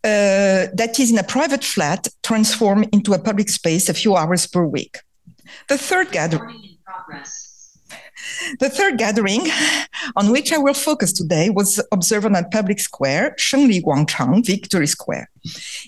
[0.02, 4.46] uh, that is in a private flat transformed into a public space a few hours
[4.46, 4.98] per week.
[5.68, 6.78] The third gathering.
[8.58, 9.42] The third gathering
[10.16, 14.86] on which I will focus today was observed on a public square, Shengli Guangchang, Victory
[14.86, 15.30] Square.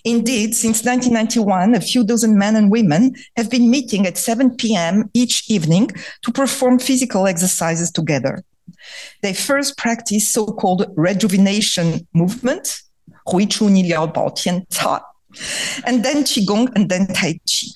[0.04, 5.10] Indeed, since 1991, a few dozen men and women have been meeting at 7 p.m.
[5.14, 5.90] each evening
[6.22, 8.42] to perform physical exercises together.
[9.22, 12.82] They first practiced so-called rejuvenation movement,
[13.23, 15.01] 回出你了保天草,
[15.85, 17.67] and then Qigong and then Tai Chi.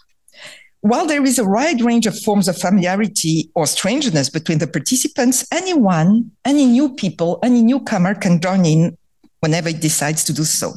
[0.81, 5.45] While there is a wide range of forms of familiarity or strangeness between the participants,
[5.51, 8.97] anyone, any new people, any newcomer can join in
[9.41, 10.73] whenever it decides to do so.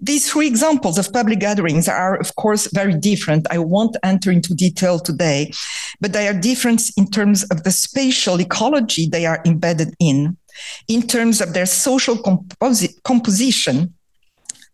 [0.00, 3.46] These three examples of public gatherings are, of course, very different.
[3.50, 5.52] I won't enter into detail today,
[6.00, 10.36] but they are different in terms of the spatial ecology they are embedded in
[10.87, 13.93] in terms of their social composi- composition,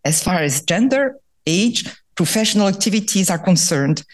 [0.04, 1.16] as far as gender,
[1.46, 4.04] age, professional activities are concerned,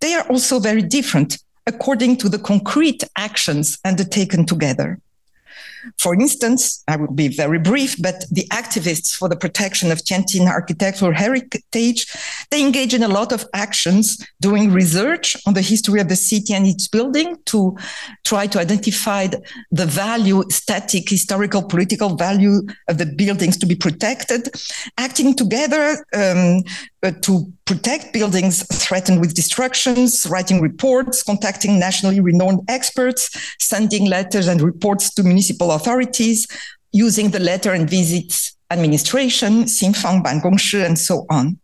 [0.00, 4.98] they are also very different according to the concrete actions undertaken together.
[5.98, 10.46] For instance, I will be very brief, but the activists for the protection of Tianjin
[10.48, 12.06] architectural heritage,
[12.50, 16.54] they engage in a lot of actions doing research on the history of the city
[16.54, 17.76] and its building to
[18.24, 19.26] try to identify
[19.70, 24.48] the value, static, historical, political value of the buildings to be protected,
[24.96, 26.62] acting together um,
[27.02, 33.30] uh, to protect buildings threatened with destructions, writing reports, contacting nationally renowned experts,
[33.60, 36.46] sending letters and reports to municipal authorities,
[36.92, 41.58] using the letter and visits administration, Xinfang Bangongshi, and so on.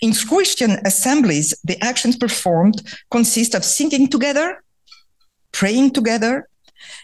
[0.00, 4.62] In Christian assemblies, the actions performed consist of singing together,
[5.52, 6.48] praying together,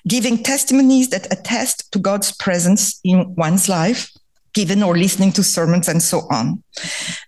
[0.06, 4.10] giving testimonies that attest to God's presence in one's life,
[4.54, 6.62] given or listening to sermons and so on.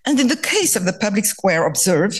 [0.05, 2.19] And in the case of the public square observe,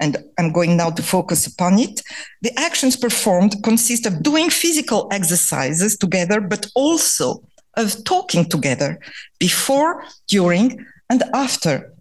[0.00, 2.02] and I'm going now to focus upon it,
[2.42, 7.42] the actions performed consist of doing physical exercises together, but also
[7.76, 8.98] of talking together
[9.38, 11.92] before, during, and after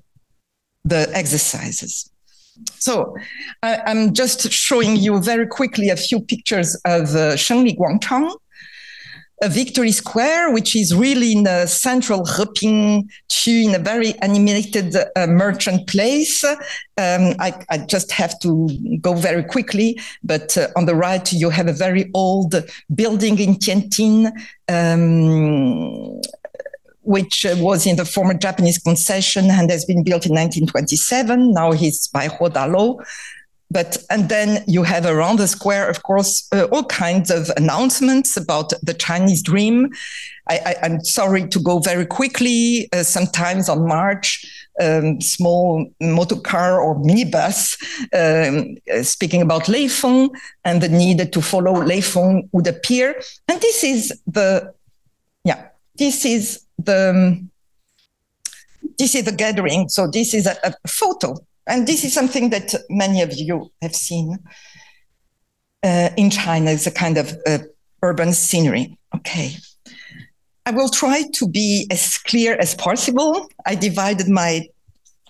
[0.85, 2.09] the exercises.
[2.79, 3.15] So
[3.61, 8.33] I, am just showing you very quickly a few pictures of uh, Shengli Guangchang,
[9.43, 13.09] a victory square, which is really in the central Heping
[13.45, 16.43] in a very animated uh, merchant place.
[16.43, 18.67] Um, I, I, just have to
[18.99, 22.55] go very quickly, but uh, on the right, you have a very old
[22.93, 24.31] building in Tianjin.
[24.67, 26.19] Um,
[27.03, 31.53] which uh, was in the former Japanese concession and has been built in 1927.
[31.53, 33.01] Now he's by Hodalo.
[33.69, 38.37] But and then you have around the square, of course, uh, all kinds of announcements
[38.37, 39.91] about the Chinese dream.
[40.49, 42.87] I, am sorry to go very quickly.
[42.93, 44.45] Uh, sometimes on March,
[44.81, 47.77] um, small motor car or minibus
[48.13, 50.29] um, uh, speaking about Leifeng
[50.63, 53.19] and the need to follow Leifeng would appear.
[53.47, 54.73] And this is the,
[55.43, 57.43] yeah, this is the,
[58.97, 59.89] this is the gathering.
[59.89, 61.35] So this is a, a photo
[61.67, 64.37] and this is something that many of you have seen
[65.83, 67.59] uh, in China as a kind of uh,
[68.01, 68.97] urban scenery.
[69.15, 69.55] Okay.
[70.65, 73.47] I will try to be as clear as possible.
[73.65, 74.67] I divided my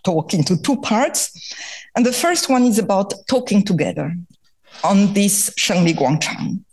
[0.03, 1.53] talk into two parts.
[1.95, 4.15] And the first one is about talking together
[4.83, 6.63] on this Shengli Guangchang.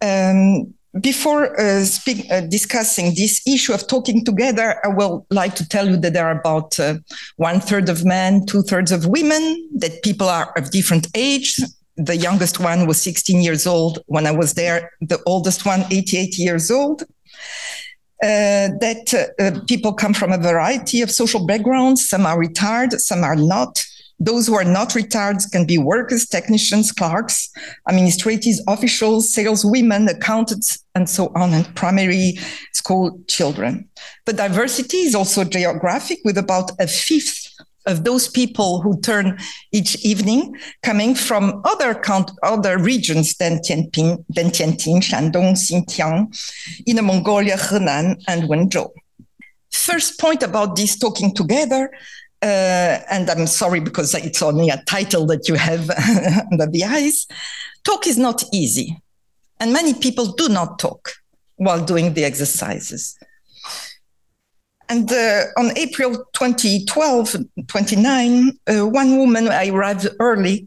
[0.00, 5.68] Um, before uh, speak, uh, discussing this issue of talking together, I will like to
[5.68, 6.96] tell you that there are about uh,
[7.36, 11.60] one third of men, two thirds of women, that people are of different age.
[11.96, 16.38] The youngest one was 16 years old when I was there, the oldest one, 88
[16.38, 17.02] years old.
[18.20, 22.08] Uh, that uh, people come from a variety of social backgrounds.
[22.08, 23.84] Some are retired, some are not.
[24.20, 27.50] Those who are not retired can be workers, technicians, clerks,
[27.86, 32.38] administrative officials, saleswomen, accountants, and so on, and primary
[32.72, 33.88] school children.
[34.26, 37.48] The diversity is also geographic, with about a fifth
[37.86, 39.38] of those people who turn
[39.72, 46.28] each evening coming from other count, other regions than Tianping, than Tianjin, Shandong, Xinjiang,
[46.86, 48.90] Inner Mongolia, Henan, and Wenzhou.
[49.70, 51.90] First point about this talking together
[52.42, 55.90] uh, and I'm sorry because it's only a title that you have
[56.52, 57.26] under the eyes.
[57.84, 58.96] Talk is not easy,
[59.60, 61.10] and many people do not talk
[61.56, 63.18] while doing the exercises.
[64.88, 70.66] And uh, on April 2012, 29, uh, one woman, I arrived early,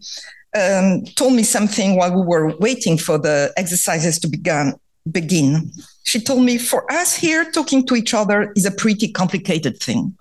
[0.55, 4.75] um, told me something while we were waiting for the exercises to begin.
[5.11, 5.71] begin.
[6.03, 10.15] She told me, for us here, talking to each other is a pretty complicated thing.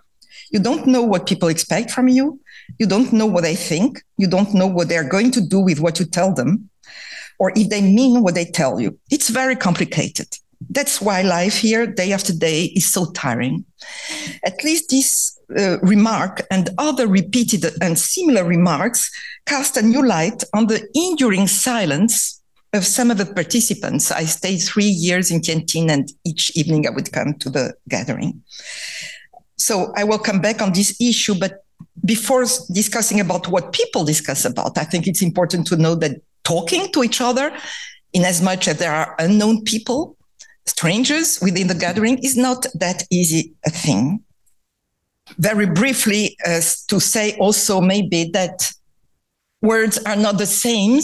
[0.50, 2.40] You don't know what people expect from you.
[2.78, 4.02] You don't know what they think.
[4.18, 6.70] You don't know what they're going to do with what you tell them
[7.40, 8.96] or if they mean what they tell you.
[9.10, 10.28] It's very complicated.
[10.68, 13.64] That's why life here, day after day, is so tiring.
[14.44, 19.10] At least this uh, remark and other repeated and similar remarks
[19.46, 22.40] cast a new light on the enduring silence
[22.74, 24.12] of some of the participants.
[24.12, 28.42] I stayed three years in Tianjin, and each evening I would come to the gathering.
[29.60, 31.64] So I will come back on this issue, but
[32.04, 36.90] before discussing about what people discuss about, I think it's important to know that talking
[36.92, 37.54] to each other,
[38.14, 40.16] in as much as there are unknown people,
[40.66, 44.24] strangers within the gathering, is not that easy a thing.
[45.38, 48.72] Very briefly, uh, to say also maybe that
[49.60, 51.00] words are not the same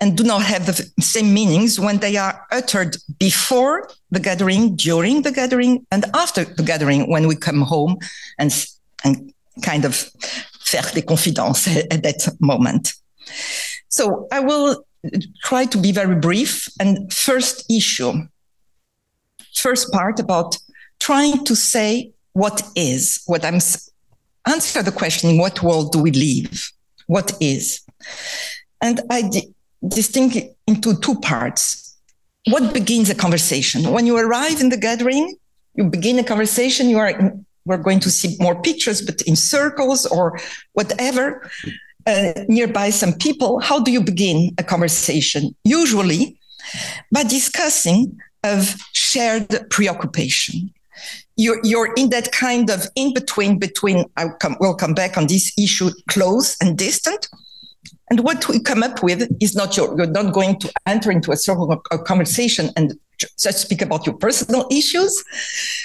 [0.00, 5.22] and do not have the same meanings when they are uttered before the gathering, during
[5.22, 7.96] the gathering, and after the gathering when we come home
[8.38, 8.66] and,
[9.04, 10.10] and kind of
[10.60, 12.92] faire des confidences at that moment.
[13.88, 14.84] So I will
[15.44, 16.68] try to be very brief.
[16.80, 18.12] And first issue,
[19.54, 20.56] first part about
[20.98, 23.60] trying to say what is, what I'm
[24.46, 26.70] answer the question, what world do we live?
[27.06, 27.80] What is?
[28.80, 29.30] And I
[29.88, 31.96] distinct into two parts.
[32.48, 33.90] What begins a conversation?
[33.90, 35.34] When you arrive in the gathering,
[35.74, 37.34] you begin a conversation, you are
[37.66, 40.38] we're going to see more pictures, but in circles or
[40.74, 41.50] whatever,
[42.06, 43.58] uh, nearby some people.
[43.60, 45.54] How do you begin a conversation?
[45.64, 46.38] Usually
[47.10, 50.70] by discussing of shared preoccupation.
[51.36, 55.26] You're, you're in that kind of in between between I come, we'll come back on
[55.26, 57.28] this issue close and distant
[58.10, 61.32] And what we come up with is not your, you're not going to enter into
[61.32, 62.98] a circle of, of conversation and
[63.38, 65.24] just speak about your personal issues.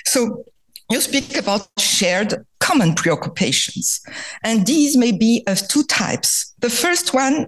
[0.05, 0.43] So
[0.89, 4.01] you speak about shared common preoccupations.
[4.43, 6.53] And these may be of two types.
[6.59, 7.47] The first one,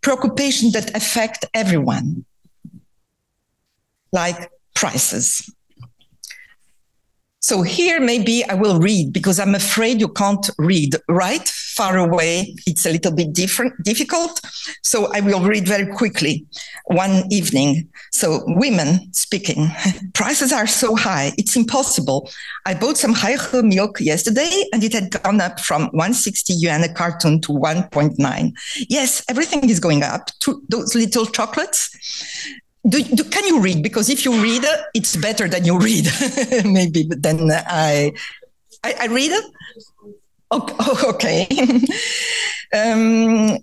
[0.00, 2.24] preoccupation that affect everyone,
[4.12, 5.52] like prices.
[7.40, 11.50] So here, maybe I will read because I'm afraid you can't read, right?
[11.76, 14.40] Far away, it's a little bit different, difficult.
[14.82, 16.46] So I will read very quickly.
[16.86, 17.88] One evening.
[18.12, 19.70] So women speaking,
[20.14, 22.30] prices are so high, it's impossible.
[22.66, 26.92] I bought some Haihe milk yesterday and it had gone up from 160 yuan a
[26.92, 28.52] carton to 1.9.
[28.88, 30.30] Yes, everything is going up.
[30.40, 31.90] To those little chocolates
[32.88, 33.82] do, do, can you read?
[33.82, 34.64] Because if you read,
[34.94, 36.06] it's better than you read,
[36.64, 37.04] maybe.
[37.04, 38.12] But then I,
[38.82, 39.32] I, I read.
[40.52, 41.46] Okay.
[42.74, 43.58] um,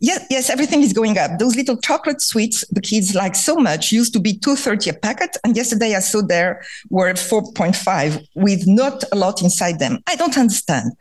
[0.00, 1.38] yes, yes, everything is going up.
[1.38, 4.94] Those little chocolate sweets the kids like so much used to be two thirty a
[4.94, 9.78] packet, and yesterday I saw there were four point five with not a lot inside
[9.78, 9.98] them.
[10.06, 10.92] I don't understand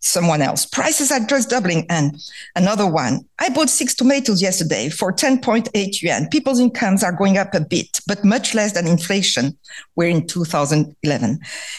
[0.00, 0.64] someone else.
[0.66, 1.86] Prices are just doubling.
[1.88, 2.16] And
[2.56, 6.28] another one, I bought six tomatoes yesterday for 10.8 yuan.
[6.28, 9.56] People's incomes are going up a bit, but much less than inflation.
[9.96, 11.38] We're in 2011.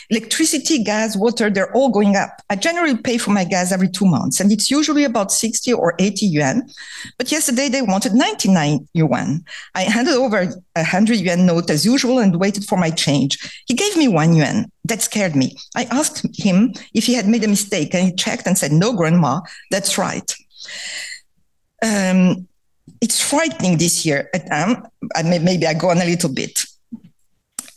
[0.10, 2.42] Electricity, gas, water, they're all going up.
[2.50, 5.96] I generally pay for my gas every two months, and it's usually about 60 or
[6.00, 6.70] 80 yuan.
[7.18, 9.44] But yesterday they wanted 99 yuan.
[9.76, 13.64] I handed over a 100 yuan note as usual and waited for my change.
[13.66, 14.72] He gave me one yuan.
[14.86, 15.56] That scared me.
[15.76, 18.94] I asked him if he had made a mistake, and he checked and said, No,
[18.94, 20.36] grandma, that's right.
[21.84, 22.48] Um,
[23.00, 24.30] it's frightening this year.
[24.52, 24.88] Um,
[25.24, 26.66] maybe I go on a little bit.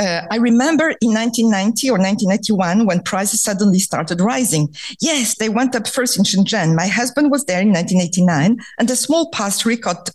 [0.01, 4.75] Uh, I remember in 1990 or 1991 when prices suddenly started rising.
[5.01, 6.75] Yes, they went up first in Shenzhen.
[6.75, 10.11] My husband was there in 1989, and a small pastry got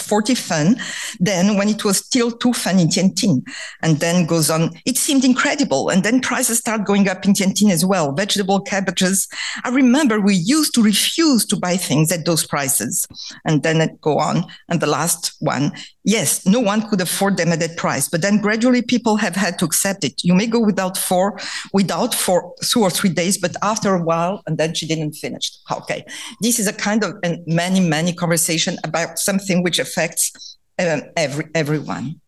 [0.00, 0.80] 40 fen
[1.18, 3.42] then when it was still too fen in Tianjin.
[3.82, 5.88] And then goes on it seemed incredible.
[5.88, 8.12] And then prices start going up in Tianjin as well.
[8.12, 9.28] Vegetable cabbages
[9.64, 13.06] I remember we used to refuse to buy things at those prices.
[13.44, 14.44] And then it go on.
[14.68, 15.72] And the last one
[16.16, 19.54] yes no one could afford them at that price but then gradually people have had
[19.58, 21.26] to accept it you may go without four
[21.72, 22.36] without for
[22.70, 25.46] two or three days but after a while and then she didn't finish
[25.78, 26.00] okay
[26.40, 27.10] this is a kind of
[27.46, 32.20] many many conversation about something which affects um, every, everyone.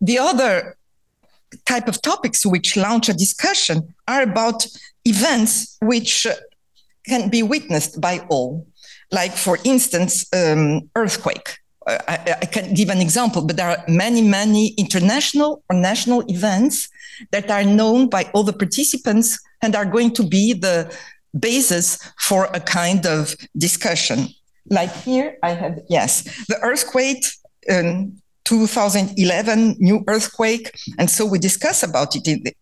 [0.00, 0.76] The other
[1.66, 4.66] type of topics which launch a discussion are about
[5.04, 6.26] events which
[7.06, 8.66] can be witnessed by all.
[9.10, 11.58] Like, for instance, um, earthquake.
[11.88, 16.88] I, I, can give an example, but there are many, many international or national events
[17.32, 20.94] that are known by all the participants and are going to be the
[21.38, 24.28] basis for a kind of discussion
[24.70, 27.24] like here I have, yes, the earthquake,
[27.70, 30.74] um, 2011 new earthquake.
[30.98, 32.54] And so we discuss about it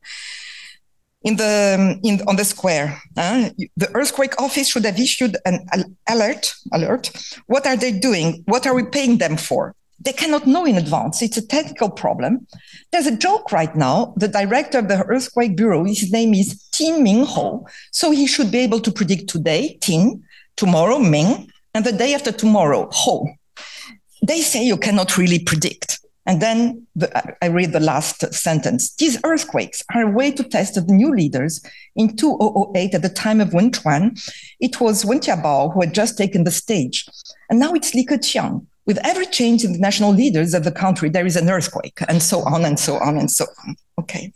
[1.27, 3.03] in the, in on the square.
[3.17, 5.67] Uh, the earthquake office should have issued an
[6.09, 6.55] alert.
[6.73, 7.11] Alert.
[7.47, 8.45] What are they doing?
[8.47, 9.75] What are we paying them for?
[9.99, 11.23] They cannot know in advance.
[11.23, 12.47] It's a technical problem.
[12.93, 14.15] There's a joke right now.
[14.17, 17.67] The director of the earthquake bureau, his name is Tin Ming Ho.
[17.91, 20.23] So he should be able to predict today, Tin,
[20.57, 23.27] tomorrow, Ming, and the day after tomorrow, Ho.
[24.23, 25.99] They say you cannot really predict.
[26.27, 28.95] And then the, I read the last sentence.
[28.97, 31.63] These earthquakes are a way to test the new leaders.
[31.95, 34.17] In 2008, at the time of Wen Chuan,
[34.61, 37.07] it was Wen Jiabao who had just taken the stage.
[37.49, 38.67] And now it's Li Keqiang.
[38.87, 42.23] With every change in the national leaders of the country, there is an earthquake, and
[42.23, 43.75] so on and so on and so on.
[43.99, 44.33] Okay.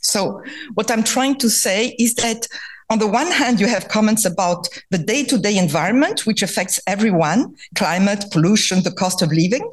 [0.00, 2.46] So, what I'm trying to say is that
[2.90, 6.80] on the one hand, you have comments about the day to day environment, which affects
[6.86, 9.70] everyone climate, pollution, the cost of living.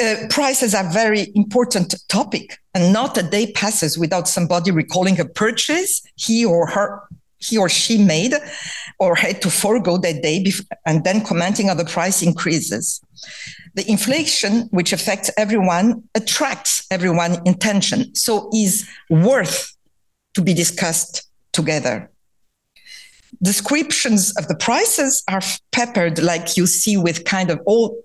[0.00, 5.24] Uh, prices are very important topic and not a day passes without somebody recalling a
[5.24, 7.02] purchase he or her
[7.40, 8.34] he or she made
[8.98, 10.44] or had to forego that day
[10.86, 13.00] and then commenting on the price increases
[13.74, 19.76] the inflation which affects everyone attracts everyone intention so is worth
[20.38, 22.10] to be discussed together.
[23.42, 25.42] Descriptions of the prices are
[25.72, 28.00] peppered, like you see, with kind of all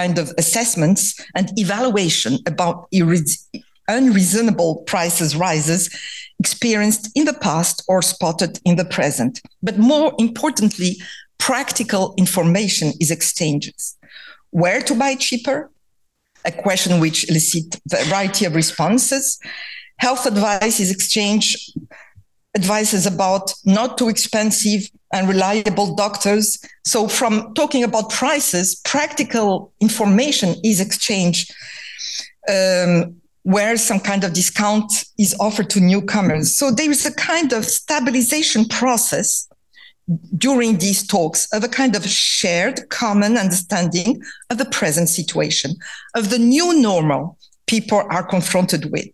[0.00, 1.02] kind of assessments
[1.36, 2.76] and evaluation about
[3.88, 5.82] unreasonable prices rises
[6.40, 9.40] experienced in the past or spotted in the present.
[9.62, 10.90] But more importantly,
[11.38, 13.74] practical information is exchanged.
[14.50, 15.70] Where to buy cheaper?
[16.44, 19.38] A question which elicits a variety of responses.
[19.98, 21.56] Health advice is exchanged
[22.54, 24.82] advices about not too expensive
[25.14, 26.58] and reliable doctors.
[26.84, 31.54] So, from talking about prices, practical information is exchanged.
[32.46, 36.56] Um, where some kind of discount is offered to newcomers.
[36.56, 39.46] So there is a kind of stabilization process
[40.38, 45.74] during these talks of a kind of shared common understanding of the present situation,
[46.14, 49.08] of the new normal people are confronted with.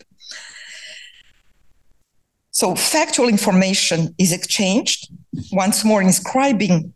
[2.61, 5.11] So factual information is exchanged,
[5.51, 6.93] once more inscribing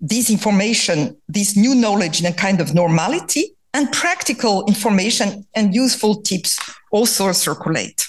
[0.00, 6.22] this information, this new knowledge in a kind of normality, and practical information and useful
[6.22, 6.58] tips
[6.90, 8.06] also circulate.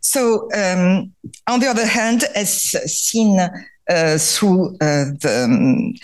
[0.00, 1.14] So, um,
[1.46, 5.94] on the other hand, as seen uh, through uh, the, um,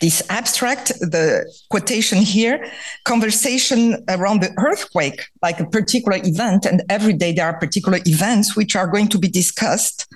[0.00, 2.70] this abstract, the quotation here,
[3.04, 8.56] conversation around the earthquake, like a particular event, and every day there are particular events
[8.56, 10.06] which are going to be discussed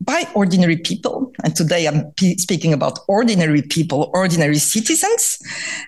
[0.00, 1.32] by ordinary people.
[1.42, 5.38] And today I'm p- speaking about ordinary people, ordinary citizens.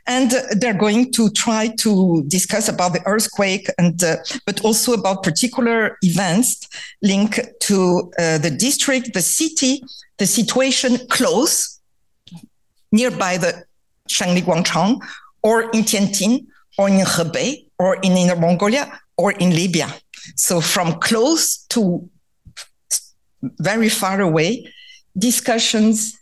[0.06, 4.16] And uh, they're going to try to discuss about the earthquake and, uh,
[4.46, 6.68] but also about particular events
[7.02, 9.82] linked to uh, the district, the city,
[10.16, 11.77] the situation close
[12.92, 13.64] nearby the
[14.08, 15.00] Shengli Guangchang
[15.42, 16.46] or in Tianjin
[16.78, 19.94] or in Hebei or in Inner Mongolia or in Libya.
[20.36, 22.08] So from close to
[23.42, 24.72] very far away,
[25.16, 26.18] discussions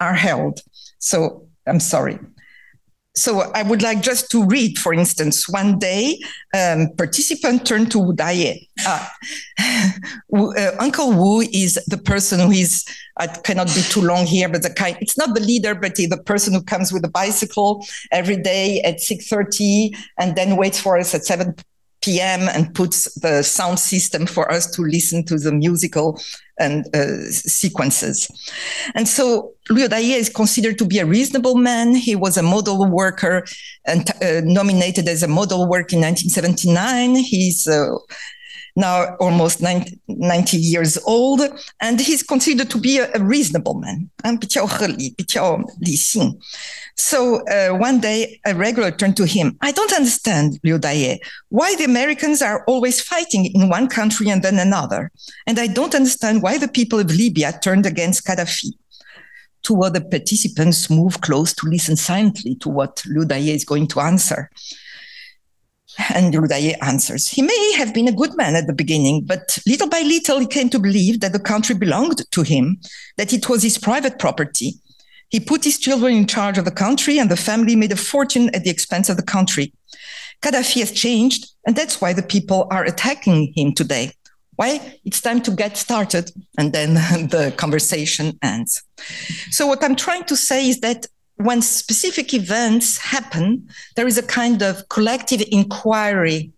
[0.00, 0.60] are held.
[0.98, 2.18] So I'm sorry.
[3.16, 6.18] So I would like just to read, for instance, one day,
[6.52, 8.68] um, participant turned to Wu Daye.
[8.84, 9.08] Uh,
[10.36, 12.84] uh, Uncle Wu is the person who is,
[13.18, 16.20] I cannot be too long here, but the kind, it's not the leader, but the
[16.26, 21.14] person who comes with a bicycle every day at 6.30 and then waits for us
[21.14, 21.54] at 7
[22.04, 26.20] PM and puts the sound system for us to listen to the musical
[26.58, 28.28] and uh, sequences.
[28.94, 31.94] And so Liu Daye is considered to be a reasonable man.
[31.94, 33.44] He was a model worker
[33.86, 37.16] and uh, nominated as a model work in 1979.
[37.16, 37.96] He's uh,
[38.76, 41.40] now almost 90, years old,
[41.80, 44.10] and he's considered to be a, a reasonable man.
[46.96, 49.56] So uh, one day, a regular turned to him.
[49.60, 54.42] I don't understand, Liu Daye, why the Americans are always fighting in one country and
[54.42, 55.10] then another.
[55.46, 58.70] And I don't understand why the people of Libya turned against Gaddafi.
[59.62, 64.00] Two other participants move close to listen silently to what Liu Daye is going to
[64.00, 64.50] answer.
[66.12, 69.58] And Liu Daye answers, he may have been a good man at the beginning, but
[69.66, 72.78] little by little he came to believe that the country belonged to him,
[73.16, 74.74] that it was his private property,
[75.28, 78.54] he put his children in charge of the country, and the family made a fortune
[78.54, 79.72] at the expense of the country.
[80.42, 84.12] Gaddafi has changed, and that's why the people are attacking him today.
[84.56, 84.98] Why?
[85.04, 86.94] It's time to get started, and then
[87.28, 88.82] the conversation ends.
[89.50, 91.06] So, what I'm trying to say is that
[91.36, 96.52] when specific events happen, there is a kind of collective inquiry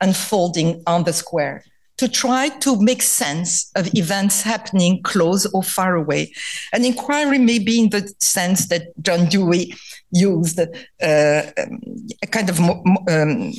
[0.00, 1.64] unfolding on the square
[1.96, 6.32] to try to make sense of events happening close or far away.
[6.72, 9.74] An inquiry may be in the sense that John Dewey
[10.10, 10.66] used uh,
[11.00, 13.52] a kind of um,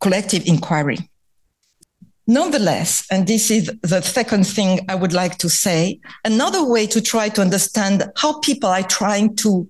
[0.00, 0.98] collective inquiry.
[2.26, 7.00] Nonetheless, and this is the second thing I would like to say, another way to
[7.00, 9.66] try to understand how people are trying to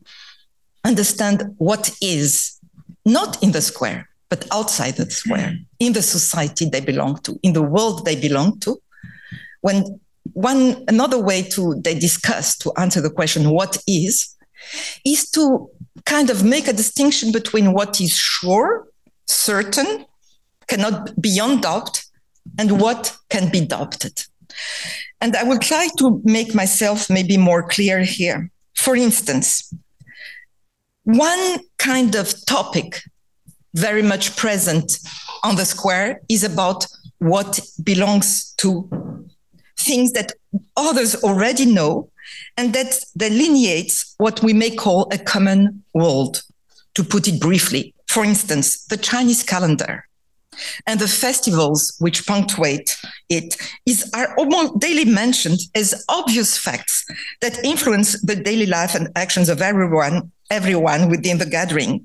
[0.85, 2.59] understand what is,
[3.05, 7.53] not in the square, but outside the square, in the society they belong to, in
[7.53, 8.77] the world they belong to.
[9.61, 10.01] When
[10.35, 14.35] one another way to they discuss to answer the question what is
[15.05, 15.71] is to
[16.05, 18.87] kind of make a distinction between what is sure,
[19.27, 20.05] certain,
[20.67, 22.03] cannot beyond doubt,
[22.59, 24.25] and what can be doubted.
[25.21, 28.51] And I will try to make myself maybe more clear here.
[28.75, 29.73] For instance,
[31.05, 33.03] one kind of topic
[33.79, 34.99] very much present
[35.43, 36.87] on the square is about
[37.19, 38.89] what belongs to
[39.79, 40.33] things that
[40.77, 42.11] others already know
[42.57, 46.43] and that delineates what we may call a common world,
[46.95, 47.95] to put it briefly.
[48.09, 50.05] For instance, the Chinese calendar
[50.87, 52.97] and the festivals which punctuate
[53.29, 53.57] it
[53.87, 57.05] is, are almost daily mentioned as obvious facts
[57.41, 62.05] that influence the daily life and actions of everyone, everyone within the gathering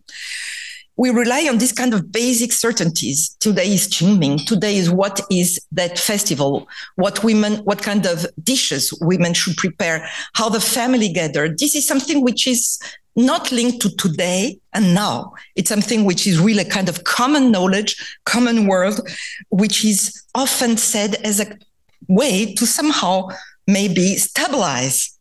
[0.95, 3.35] we rely on this kind of basic certainties.
[3.39, 4.45] Today is Qingming.
[4.45, 6.67] Today is what is that festival?
[6.95, 10.07] What women, what kind of dishes women should prepare?
[10.33, 11.49] How the family gather?
[11.49, 12.79] This is something which is
[13.15, 15.33] not linked to today and now.
[15.55, 19.07] It's something which is really kind of common knowledge, common world,
[19.49, 21.57] which is often said as a
[22.07, 23.29] way to somehow
[23.67, 25.17] maybe stabilize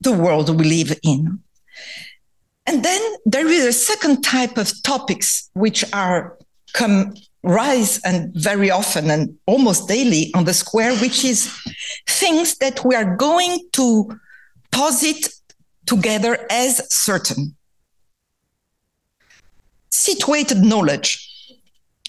[0.00, 1.38] the world we live in.
[2.66, 6.38] And then there is a second type of topics which are
[6.72, 11.54] come rise and very often and almost daily on the square, which is
[12.08, 14.18] things that we are going to
[14.72, 15.28] posit
[15.86, 17.54] together as certain.
[19.90, 21.30] Situated knowledge.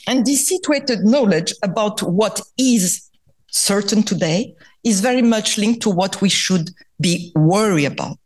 [0.07, 3.09] And this situated knowledge about what is
[3.51, 6.69] certain today is very much linked to what we should
[7.01, 8.19] be worried about,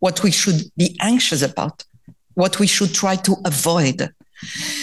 [0.00, 1.84] what we should be anxious about,
[2.34, 4.10] what we should try to avoid.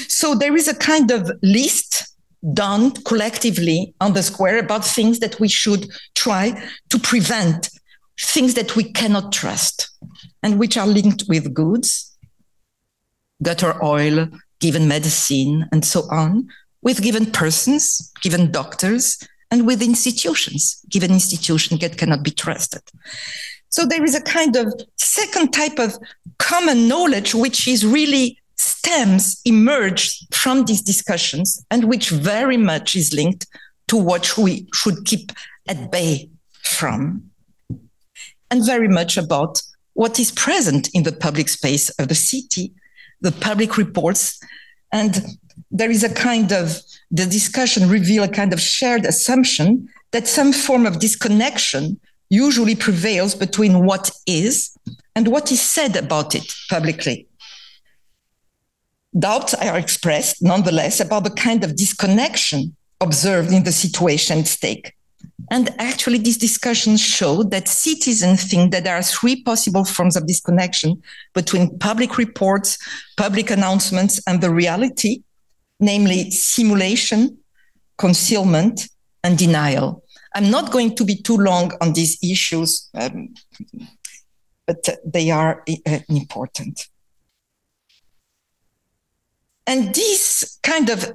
[0.08, 2.16] So there is a kind of list
[2.54, 7.70] done collectively on the square about things that we should try to prevent,
[8.20, 9.90] things that we cannot trust,
[10.42, 12.16] and which are linked with goods,
[13.42, 14.28] gutter oil,
[14.60, 16.48] given medicine, and so on,
[16.82, 19.18] with given persons, given doctors,
[19.52, 22.82] and with institutions, given institutions that cannot be trusted.
[23.74, 25.98] So there is a kind of second type of
[26.38, 33.16] common knowledge, which is really stems emerge from these discussions and which very much is
[33.16, 33.48] linked
[33.88, 35.32] to what we should keep
[35.68, 36.30] at bay
[36.62, 37.24] from.
[38.52, 39.60] And very much about
[39.94, 42.74] what is present in the public space of the city
[43.22, 44.40] the public reports.
[44.92, 45.26] And
[45.72, 50.54] there is a kind of the discussion reveal a kind of shared assumption that some
[50.54, 52.00] form of disconnection
[52.34, 54.76] usually prevails between what is
[55.16, 57.28] and what is said about it publicly
[59.18, 64.94] Doubts are expressed, nonetheless, about the kind of disconnection observed in the situation at stake.
[65.52, 70.26] And actually, these discussions show that citizens think that there are three possible forms of
[70.26, 71.02] disconnection
[71.36, 72.78] between public reports,
[73.16, 75.22] public announcements, and the reality,
[75.80, 77.38] namely simulation,
[77.98, 78.88] concealment,
[79.24, 80.03] and denial.
[80.36, 83.34] I'm not going to be too long on these issues, um,
[84.66, 86.88] but they are uh, important.
[89.68, 91.14] And this kind of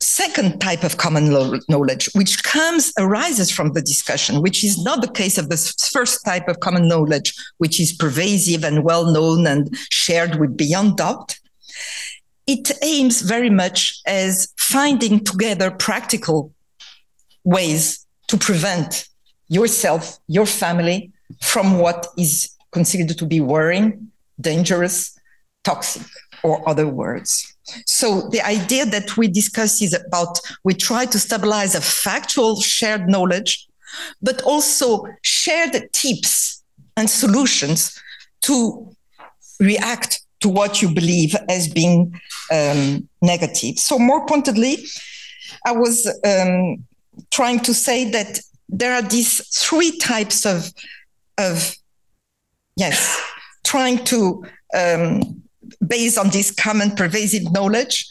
[0.00, 1.30] second type of common
[1.68, 5.56] knowledge, which comes arises from the discussion, which is not the case of the
[5.92, 10.96] first type of common knowledge, which is pervasive and well known and shared with beyond
[10.96, 11.36] doubt.
[12.46, 16.52] It aims very much as finding together practical
[17.44, 18.01] ways
[18.32, 19.08] to prevent
[19.48, 21.12] yourself, your family
[21.42, 24.10] from what is considered to be worrying,
[24.40, 25.18] dangerous,
[25.64, 26.06] toxic,
[26.42, 27.54] or other words.
[27.84, 33.06] So the idea that we discuss is about we try to stabilize a factual shared
[33.06, 33.68] knowledge,
[34.22, 36.62] but also shared tips
[36.96, 38.00] and solutions
[38.46, 38.96] to
[39.60, 42.18] react to what you believe as being
[42.50, 43.78] um, negative.
[43.78, 44.86] So more pointedly,
[45.66, 46.86] I was um,
[47.32, 50.72] trying to say that there are these three types of
[51.38, 51.74] of
[52.76, 53.20] yes,
[53.64, 55.42] trying to um,
[55.86, 58.06] based on this common pervasive knowledge,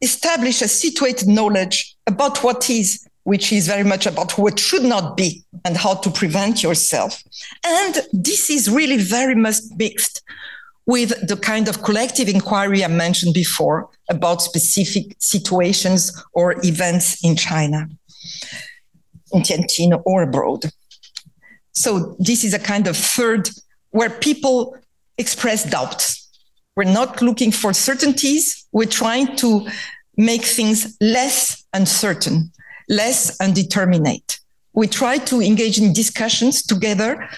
[0.00, 5.16] establish a situated knowledge about what is, which is very much about what should not
[5.16, 7.22] be and how to prevent yourself.
[7.64, 10.22] And this is really very much mixed
[10.86, 17.36] with the kind of collective inquiry I mentioned before about specific situations or events in
[17.36, 17.88] China,
[19.32, 20.64] in Tianjin or abroad.
[21.72, 23.48] So this is a kind of third
[23.90, 24.76] where people
[25.18, 26.20] express doubts
[26.80, 28.66] we're not looking for certainties.
[28.72, 29.68] We're trying to
[30.16, 32.52] make things less uncertain,
[32.88, 34.38] less undeterminate.
[34.72, 37.28] We try to engage in discussions together,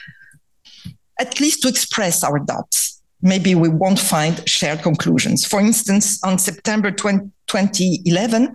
[1.19, 3.02] at least to express our doubts.
[3.23, 5.47] Maybe we won't find shared conclusions.
[5.47, 8.55] For instance, on September 20, 2011,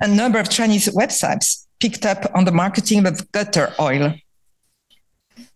[0.00, 4.14] a number of Chinese websites picked up on the marketing of gutter oil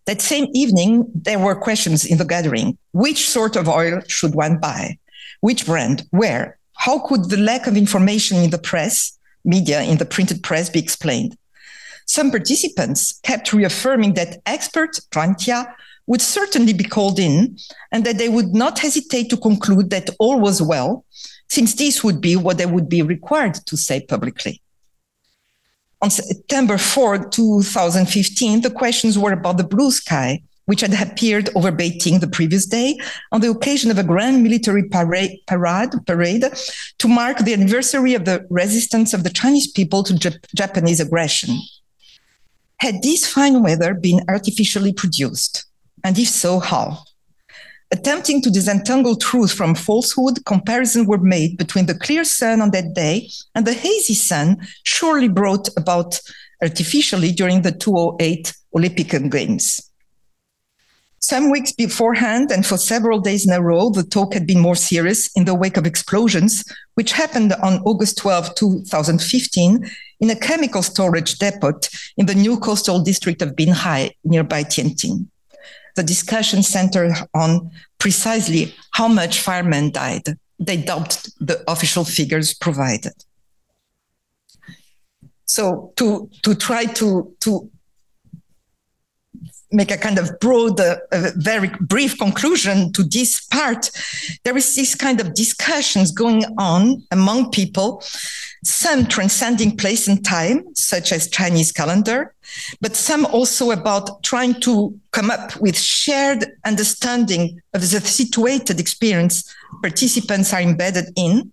[0.06, 2.76] that same evening, there were questions in the gathering.
[2.92, 4.98] Which sort of oil should one buy?
[5.40, 6.04] Which brand?
[6.10, 6.58] Where?
[6.76, 10.80] How could the lack of information in the press, media, in the printed press be
[10.80, 11.36] explained?
[12.06, 15.72] Some participants kept reaffirming that expert Zhuanjia
[16.12, 17.56] would certainly be called in
[17.92, 21.04] and that they would not hesitate to conclude that all was well,
[21.48, 24.62] since this would be what they would be required to say publicly
[26.02, 31.70] on September 4, 2015, the questions were about the blue sky, which had appeared over
[31.70, 32.98] Beijing the previous day
[33.30, 36.44] on the occasion of a grand military parade, parade, parade
[36.98, 41.56] to mark the anniversary of the resistance of the Chinese people to Jap- Japanese aggression.
[42.78, 45.66] Had this fine weather been artificially produced?
[46.04, 47.04] And if so, how?
[47.92, 52.94] Attempting to disentangle truth from falsehood, comparisons were made between the clear sun on that
[52.94, 56.18] day and the hazy sun surely brought about
[56.62, 59.92] artificially during the 2008 Olympic Games.
[61.18, 64.74] Some weeks beforehand, and for several days in a row, the talk had been more
[64.74, 69.88] serious in the wake of explosions, which happened on August 12, 2015,
[70.20, 71.78] in a chemical storage depot
[72.16, 75.28] in the new coastal district of Binhai, nearby Tianjin.
[75.94, 80.36] The discussion centered on precisely how much firemen died.
[80.58, 83.12] They doubted the official figures provided.
[85.44, 87.70] So to, to try to, to
[89.72, 90.96] make a kind of broad, uh,
[91.36, 93.90] very brief conclusion to this part,
[94.44, 98.02] there is this kind of discussions going on among people,
[98.64, 102.31] some transcending place and time, such as Chinese calendar,
[102.80, 109.54] but some also about trying to come up with shared understanding of the situated experience
[109.82, 111.52] participants are embedded in.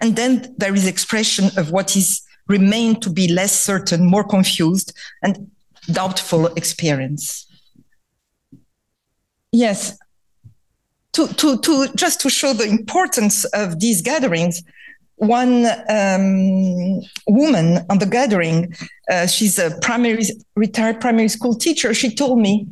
[0.00, 4.92] And then there is expression of what is remain to be less certain, more confused,
[5.22, 5.50] and
[5.92, 7.46] doubtful experience.
[9.52, 9.98] Yes.
[11.12, 14.62] To, to, to just to show the importance of these gatherings,
[15.18, 18.74] one um, woman on the gathering,
[19.10, 20.24] uh, she's a primary
[20.56, 21.92] retired primary school teacher.
[21.94, 22.66] She told me,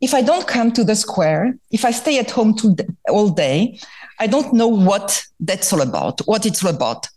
[0.00, 2.56] if I don't come to the square, if I stay at home
[3.08, 3.78] all day,
[4.18, 7.08] I don't know what that's all about, what it's all about.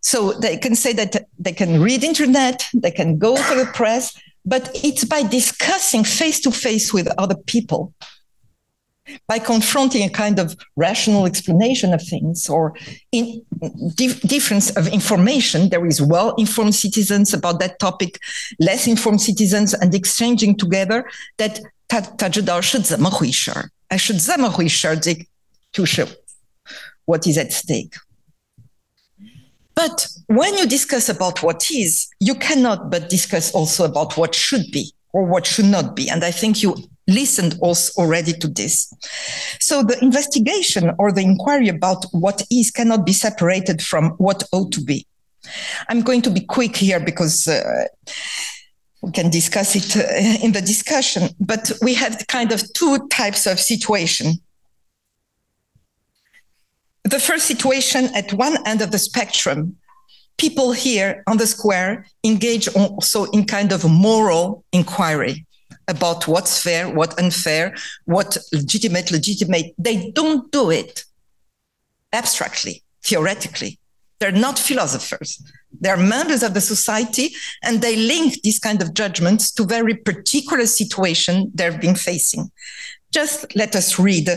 [0.00, 4.16] So they can say that they can read internet, they can go to the press,
[4.44, 7.92] but it's by discussing face to face with other people
[9.27, 12.73] by confronting a kind of rational explanation of things or
[13.11, 13.43] in
[13.95, 18.19] dif- difference of information there is well informed citizens about that topic
[18.59, 21.03] less informed citizens and exchanging together
[21.37, 25.17] that 他他知道是怎么回事儿，哎，是这么回事儿，这
[25.73, 26.07] 就是
[27.05, 33.83] what is at stake。but when you discuss about what is, you cannot but discuss also
[33.83, 36.09] about what should be or what should not be.
[36.09, 38.92] And I think you listened also already to this.
[39.60, 44.72] So the investigation or the inquiry about what is cannot be separated from what ought
[44.72, 45.06] to be.
[45.88, 47.84] I'm going to be quick here because uh,
[49.02, 53.46] we can discuss it uh, in the discussion, but we have kind of two types
[53.46, 54.40] of situation
[57.06, 59.76] the first situation at one end of the spectrum,
[60.38, 65.46] people here on the square engage also in kind of moral inquiry
[65.88, 67.74] about what's fair, what unfair,
[68.04, 69.74] what legitimate, legitimate.
[69.78, 71.04] They don't do it
[72.12, 73.78] abstractly, theoretically.
[74.18, 75.42] They're not philosophers.
[75.78, 80.66] They're members of the society and they link these kind of judgments to very particular
[80.66, 82.50] situation they've been facing.
[83.12, 84.28] Just let us read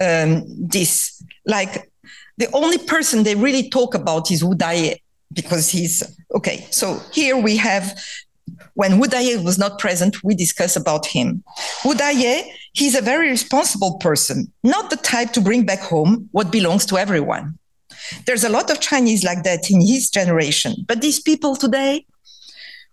[0.00, 1.22] um, this.
[1.44, 1.90] Like
[2.38, 5.00] the only person they really talk about is Wu Daye
[5.32, 6.02] because he's
[6.34, 6.66] okay.
[6.70, 8.00] So here we have
[8.74, 11.42] when Wu Daye was not present, we discuss about him.
[11.84, 16.52] Wu Daye, he's a very responsible person, not the type to bring back home what
[16.52, 17.58] belongs to everyone.
[18.26, 22.06] There's a lot of Chinese like that in his generation, but these people today,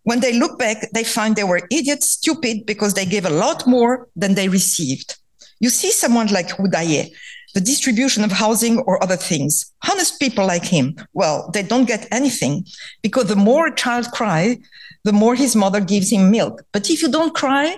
[0.03, 3.65] when they look back, they find they were idiots, stupid, because they gave a lot
[3.65, 5.17] more than they received.
[5.59, 7.11] You see someone like Wu Daye,
[7.55, 9.71] the distribution of housing or other things.
[9.89, 12.65] Honest people like him, well, they don't get anything
[13.01, 14.57] because the more a child cries,
[15.05, 16.63] the more his mother gives him milk.
[16.71, 17.77] But if you don't cry,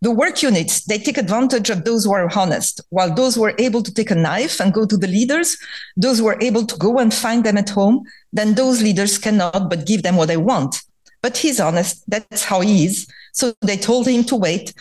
[0.00, 3.54] the work units, they take advantage of those who are honest, while those who are
[3.58, 5.56] able to take a knife and go to the leaders,
[5.96, 9.68] those who are able to go and find them at home, then those leaders cannot
[9.68, 10.82] but give them what they want.
[11.22, 12.08] But he's honest.
[12.08, 13.06] That's how he is.
[13.32, 14.74] So they told him to wait,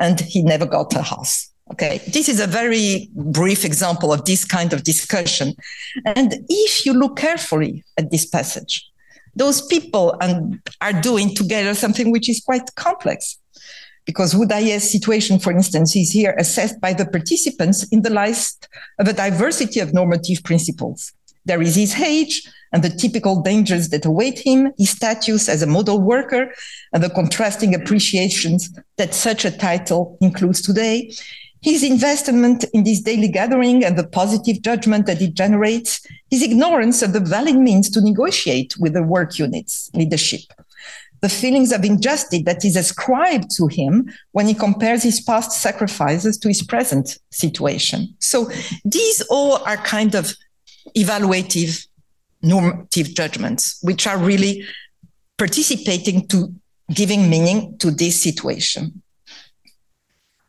[0.00, 1.50] and he never got a house.
[1.72, 5.54] Okay, this is a very brief example of this kind of discussion.
[6.04, 8.91] And if you look carefully at this passage,
[9.34, 10.18] those people
[10.80, 13.38] are doing together something which is quite complex.
[14.04, 18.44] Because Wu Daye's situation, for instance, is here assessed by the participants in the light
[18.98, 21.12] of a diversity of normative principles.
[21.44, 25.66] There is his age and the typical dangers that await him, his status as a
[25.66, 26.52] model worker,
[26.92, 31.12] and the contrasting appreciations that such a title includes today,
[31.60, 36.01] his investment in this daily gathering and the positive judgment that it generates,
[36.32, 40.40] his ignorance of the valid means to negotiate with the work units leadership,
[41.20, 46.38] the feelings of injustice that is ascribed to him when he compares his past sacrifices
[46.38, 48.14] to his present situation.
[48.18, 48.50] So
[48.82, 50.32] these all are kind of
[50.96, 51.86] evaluative,
[52.40, 54.64] normative judgments, which are really
[55.36, 56.54] participating to
[56.94, 59.01] giving meaning to this situation.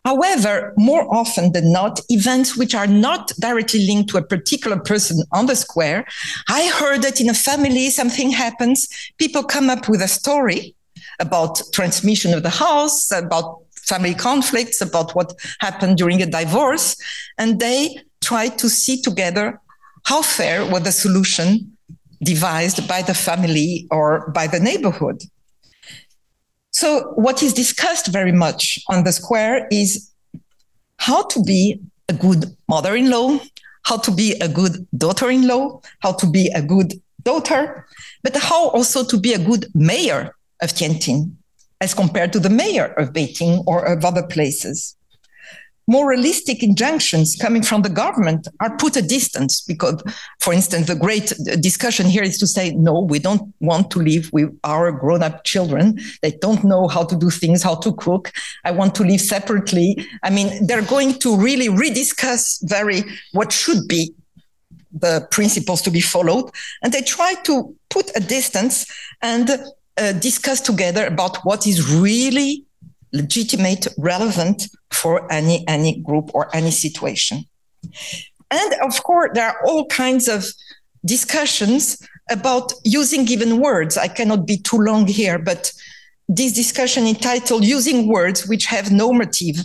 [0.05, 5.23] However, more often than not, events which are not directly linked to a particular person
[5.31, 6.05] on the square.
[6.49, 8.87] I heard that in a family, something happens.
[9.17, 10.75] People come up with a story
[11.19, 16.97] about transmission of the house, about family conflicts, about what happened during a divorce.
[17.37, 19.59] And they try to see together
[20.05, 21.77] how fair was the solution
[22.21, 25.23] devised by the family or by the neighborhood.
[26.73, 30.11] So, what is discussed very much on the square is
[30.97, 33.39] how to be a good mother in law,
[33.83, 37.87] how to be a good daughter in law, how to be a good daughter,
[38.23, 41.33] but how also to be a good mayor of Tianjin
[41.79, 44.95] as compared to the mayor of Beijing or of other places
[45.87, 50.01] more realistic injunctions coming from the government are put a distance because,
[50.39, 54.29] for instance, the great discussion here is to say, no, we don't want to live
[54.31, 55.99] with our grown up children.
[56.21, 58.31] They don't know how to do things, how to cook.
[58.63, 60.05] I want to live separately.
[60.23, 63.03] I mean, they're going to really rediscuss very
[63.33, 64.13] what should be
[64.93, 66.51] the principles to be followed.
[66.81, 68.85] And they try to put a distance
[69.21, 69.49] and
[69.97, 72.65] uh, discuss together about what is really
[73.13, 77.45] legitimate, relevant for any any group or any situation.
[78.51, 80.45] And of course, there are all kinds of
[81.05, 81.97] discussions
[82.29, 83.97] about using given words.
[83.97, 85.71] I cannot be too long here, but
[86.29, 89.57] this discussion entitled Using Words Which Have Normative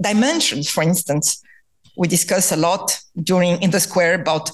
[0.00, 1.42] Dimensions, for instance,
[1.96, 4.50] we discuss a lot during in the square about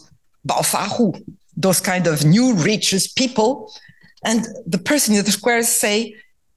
[0.48, 1.22] Baofahu,
[1.56, 3.72] those kind of new riches people.
[4.24, 6.14] And the person in the square say,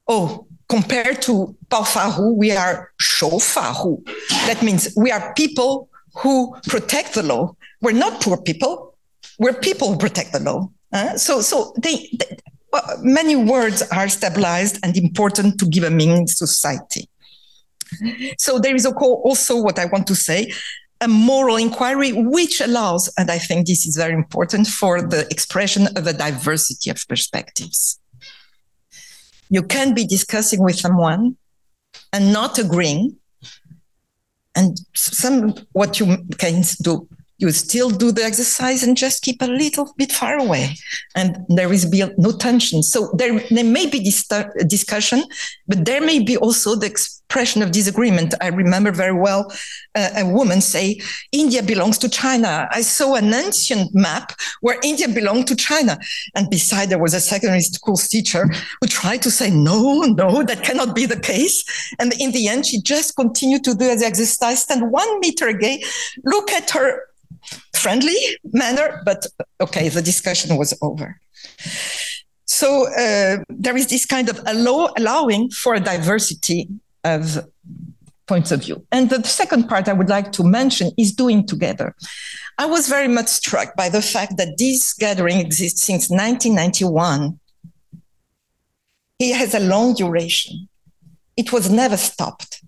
[0.07, 4.05] oh, compared to Baofahu, we are Shoufahu.
[4.47, 7.55] That means we are people who protect the law.
[7.81, 8.97] We're not poor people.
[9.37, 10.69] We're people who protect the law.
[10.93, 12.37] Uh, so, so they, they
[13.01, 17.09] many words are stabilized and important to give a meaning to society.
[18.37, 20.51] So there is also what I want to say,
[20.99, 25.87] a moral inquiry, which allows, and I think this is very important for the expression
[25.95, 27.99] of a diversity of perspectives
[29.49, 31.37] you can be discussing with someone
[32.11, 33.17] and not agreeing.
[34.55, 37.07] And some what you can do
[37.37, 40.75] you still do the exercise and just keep a little bit far away.
[41.15, 41.85] And there is
[42.17, 42.81] no tension.
[42.81, 44.27] So there, there may be this
[44.67, 45.23] discussion
[45.67, 48.33] but there may be also the expression of disagreement.
[48.41, 49.51] I remember very well
[49.95, 50.99] uh, a woman say
[51.31, 52.67] india belongs to china.
[52.71, 55.97] I saw an ancient map where india belonged to china.
[56.35, 58.47] And beside there was a secondary school teacher
[58.79, 61.63] who tried to say no no that cannot be the case.
[61.99, 64.61] And in the end she just continued to do the exercise.
[64.63, 65.83] Stand one meter away
[66.23, 67.01] look at her
[67.75, 68.17] friendly
[68.53, 69.25] manner, but
[69.61, 71.19] okay, the discussion was over.
[72.45, 76.69] So uh, there is this kind of allow, allowing for a diversity
[77.03, 77.45] of
[78.27, 78.85] points of view.
[78.91, 81.95] And the second part I would like to mention is doing together.
[82.57, 87.39] I was very much struck by the fact that this gathering exists since 1991.
[89.19, 90.67] It has a long duration.
[91.37, 92.63] It was never stopped.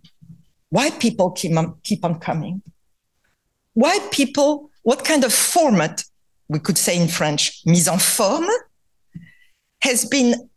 [0.69, 2.61] Why people keep on, keep on coming?
[3.77, 6.05] why people, what kind of format,
[6.47, 8.49] we could say in French, mise en forme,
[9.81, 10.49] has been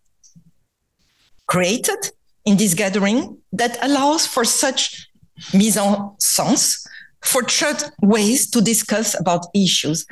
[1.49, 2.13] created
[2.45, 5.11] in this gathering that allows for such
[5.53, 6.87] mise en sens,
[7.25, 10.07] for such ways to discuss about issues.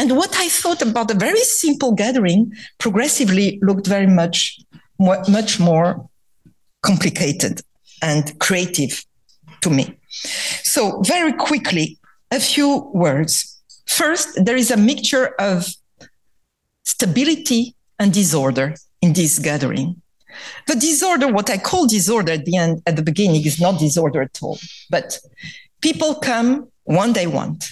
[0.00, 4.58] And what I thought about a very simple gathering progressively looked very much
[4.98, 6.10] much more
[6.82, 7.62] complicated
[8.02, 9.04] and creative
[9.60, 9.96] to me.
[10.64, 12.00] So very quickly,
[12.30, 13.49] a few words.
[13.90, 15.66] First, there is a mixture of
[16.84, 20.00] stability and disorder in this gathering.
[20.68, 24.22] The disorder, what I call disorder at the end, at the beginning, is not disorder
[24.22, 24.58] at all.
[24.90, 25.18] But
[25.82, 27.64] people come when they want.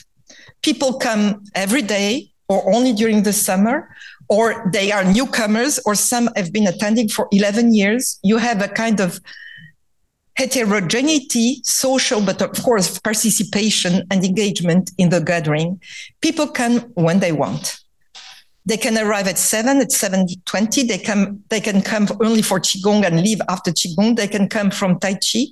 [0.60, 3.88] People come every day or only during the summer,
[4.28, 8.18] or they are newcomers, or some have been attending for 11 years.
[8.24, 9.20] You have a kind of
[10.38, 15.80] heterogeneity, social, but of course, participation and engagement in the gathering.
[16.20, 17.80] People come when they want.
[18.64, 20.84] They can arrive at seven, at seven twenty.
[20.84, 21.42] They come.
[21.48, 24.16] They can come only for qigong and leave after qigong.
[24.16, 25.46] They can come from tai chi.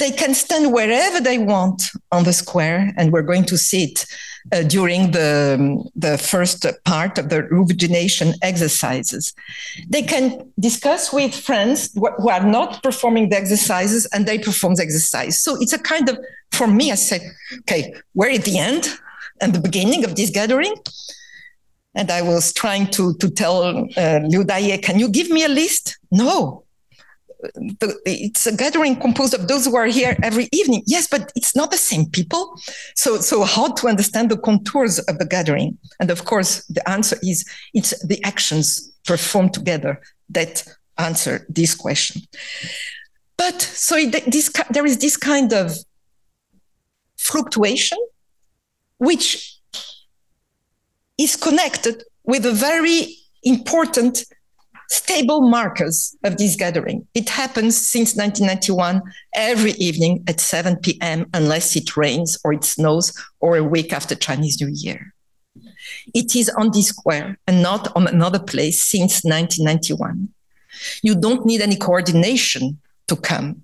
[0.00, 1.78] They can stand wherever they want
[2.10, 4.06] on the square, and we're going to see it
[4.52, 9.34] uh, during the, the first part of the rejuvenation exercises.
[9.88, 14.82] They can discuss with friends who are not performing the exercises and they perform the
[14.82, 15.40] exercise.
[15.40, 16.18] So it's a kind of,
[16.52, 17.20] for me, I said,
[17.60, 18.88] okay, we're at the end
[19.42, 20.74] and the beginning of this gathering.
[21.94, 25.48] And I was trying to, to tell uh, Liu Daye, can you give me a
[25.48, 25.98] list?
[26.10, 26.64] No,
[27.42, 30.82] the, it's a gathering composed of those who are here every evening.
[30.86, 32.58] Yes, but it's not the same people.
[32.94, 35.78] So, so how to understand the contours of the gathering?
[35.98, 40.64] And of course, the answer is it's the actions performed together that
[40.98, 42.22] answer this question.
[43.36, 45.74] But so this, there is this kind of
[47.16, 47.98] fluctuation,
[48.98, 49.58] which
[51.16, 54.24] is connected with a very important
[54.90, 57.06] stable markers of this gathering.
[57.14, 59.00] It happens since 1991
[59.34, 64.14] every evening at 7 p.m., unless it rains or it snows or a week after
[64.14, 65.14] Chinese New Year.
[66.12, 70.28] It is on this square and not on another place since 1991.
[71.02, 73.62] You don't need any coordination to come.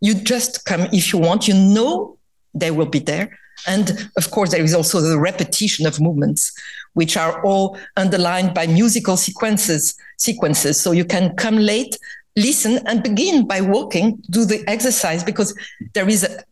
[0.00, 1.48] You just come if you want.
[1.48, 2.18] You know
[2.54, 3.38] they will be there.
[3.66, 6.52] And of course, there is also the repetition of movements,
[6.94, 9.94] which are all underlined by musical sequences.
[10.18, 11.98] Sequences, so you can come late,
[12.36, 15.54] listen, and begin by walking, do the exercise because
[15.94, 16.42] there is a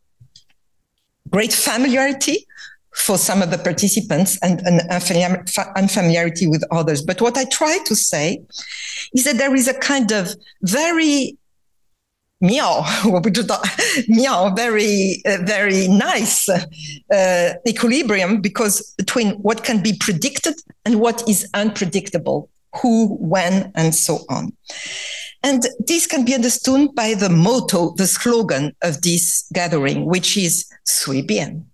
[1.31, 2.47] great familiarity
[2.95, 4.81] for some of the participants and an
[5.77, 7.03] unfamiliarity with others.
[7.03, 8.43] But what I try to say
[9.15, 11.37] is that there is a kind of very
[12.45, 12.83] meow,
[13.23, 13.51] which is
[14.09, 16.49] meow, very, very nice
[17.67, 22.49] equilibrium because between what can be predicted and what is unpredictable,
[22.81, 24.53] who, when, and so on.
[25.43, 30.65] And this can be understood by the motto, the slogan of this gathering, which is
[30.87, 31.65] Suibian,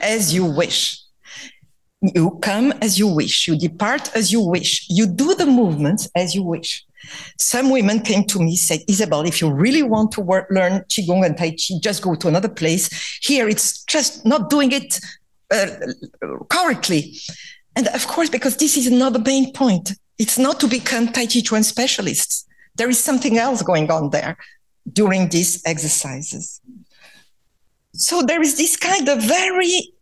[0.00, 0.98] as you wish.
[2.00, 6.34] You come as you wish, you depart as you wish, you do the movements as
[6.34, 6.84] you wish.
[7.38, 11.24] Some women came to me said, Isabelle, if you really want to work, learn Qigong
[11.24, 12.88] and Tai Chi, just go to another place.
[13.22, 15.00] Here, it's just not doing it
[15.50, 15.66] uh,
[16.48, 17.18] correctly.
[17.76, 21.26] And of course, because this is not the main point, it's not to become Tai
[21.26, 22.46] Chi Chuan specialists.
[22.76, 24.36] There is something else going on there
[24.92, 26.60] during these exercises.
[27.94, 29.92] So there is this kind of very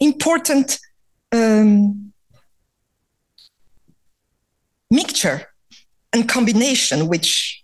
[0.00, 0.78] important
[1.32, 2.12] um,
[4.90, 5.51] mixture
[6.12, 7.62] and combination which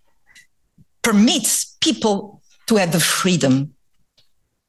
[1.02, 3.74] permits people to have the freedom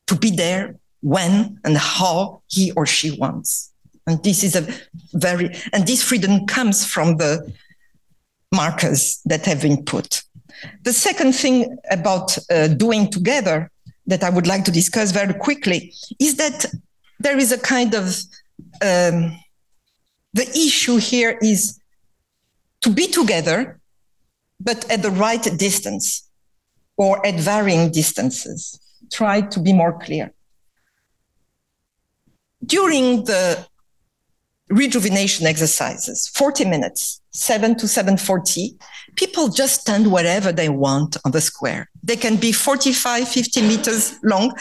[0.07, 3.71] to be there when and how he or she wants.
[4.07, 4.67] And this is a
[5.13, 7.53] very, and this freedom comes from the
[8.51, 10.23] markers that have been put.
[10.83, 13.71] The second thing about uh, doing together
[14.07, 16.65] that I would like to discuss very quickly is that
[17.19, 18.05] there is a kind of
[18.81, 19.37] um,
[20.33, 21.78] the issue here is
[22.81, 23.79] to be together,
[24.59, 26.29] but at the right distance
[26.97, 28.79] or at varying distances.
[29.11, 30.33] Try to be more clear.
[32.65, 33.65] During the
[34.69, 38.77] rejuvenation exercises, 40 minutes, 7 to 7.40,
[39.15, 41.89] people just stand wherever they want on the square.
[42.03, 44.53] They can be 45, 50 meters long.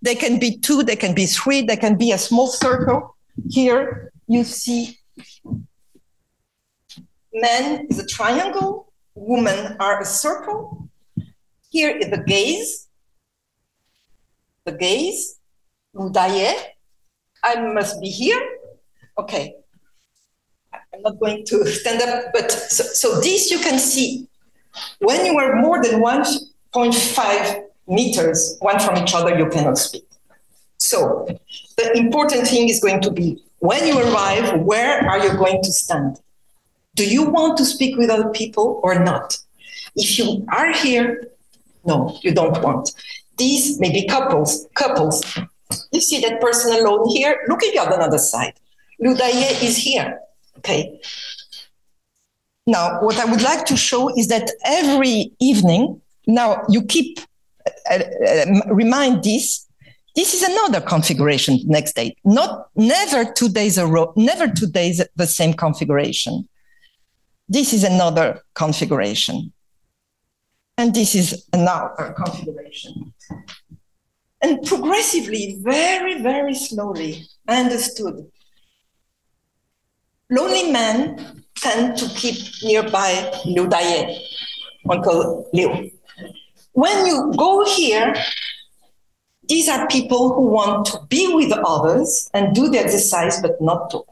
[0.00, 3.16] They can be two, they can be three, they can be a small circle.
[3.48, 4.99] Here you see
[7.32, 10.88] men is a triangle, women are a circle.
[11.70, 12.88] Here is the gaze,
[14.64, 15.38] the gaze,
[15.94, 16.54] Liu Daye.
[17.42, 18.40] I must be here.
[19.18, 19.54] Okay.
[20.72, 24.28] I'm not going to stand up, but so, so this you can see.
[24.98, 30.06] When you are more than 1.5 meters one from each other, you cannot speak.
[30.78, 31.26] So
[31.76, 35.72] the important thing is going to be when you arrive, where are you going to
[35.72, 36.18] stand?
[37.00, 39.38] Do you want to speak with other people or not?
[39.96, 41.28] If you are here,
[41.86, 42.90] no, you don't want.
[43.38, 45.24] These may be couples, couples.
[45.92, 47.40] You see that person alone here?
[47.48, 48.52] Look at the other side.
[48.98, 50.20] Liu Daye is here.
[50.58, 51.00] Okay.
[52.66, 57.18] Now, what I would like to show is that every evening, now you keep,
[57.90, 57.94] uh,
[58.28, 59.66] uh, remind this,
[60.14, 62.14] this is another configuration next day.
[62.26, 66.46] Not never two days a row, never two days the same configuration.
[67.50, 69.52] This is another configuration.
[70.78, 73.12] And this is another configuration.
[74.40, 78.30] And progressively, very, very slowly, I understood.
[80.30, 84.24] Lonely men tend to keep nearby Liu Daye,
[84.88, 85.90] Uncle Liu.
[86.72, 88.14] When you go here,
[89.48, 93.90] these are people who want to be with others and do the exercise, but not
[93.90, 94.04] them.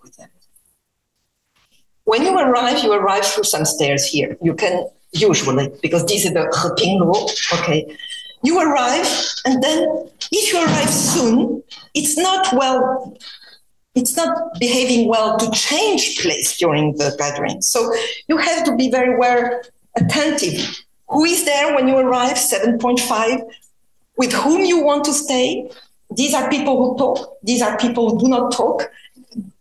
[2.08, 4.34] When you arrive, you arrive through some stairs here.
[4.40, 7.12] You can usually, because this is the Heping Lu,
[7.58, 7.94] okay.
[8.42, 9.06] You arrive,
[9.44, 13.14] and then if you arrive soon, it's not well,
[13.94, 17.60] it's not behaving well to change place during the gathering.
[17.60, 17.92] So
[18.26, 19.60] you have to be very well
[19.94, 23.42] attentive who is there when you arrive, 7.5,
[24.16, 25.70] with whom you want to stay.
[26.16, 28.90] These are people who talk, these are people who do not talk.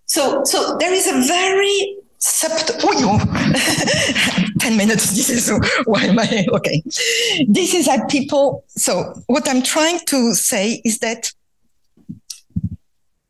[0.05, 3.19] So, so there is a very subtle, oh,
[4.59, 5.51] 10 minutes, this is
[5.85, 6.81] why am I, okay.
[7.47, 11.31] This is that people, so what I'm trying to say is that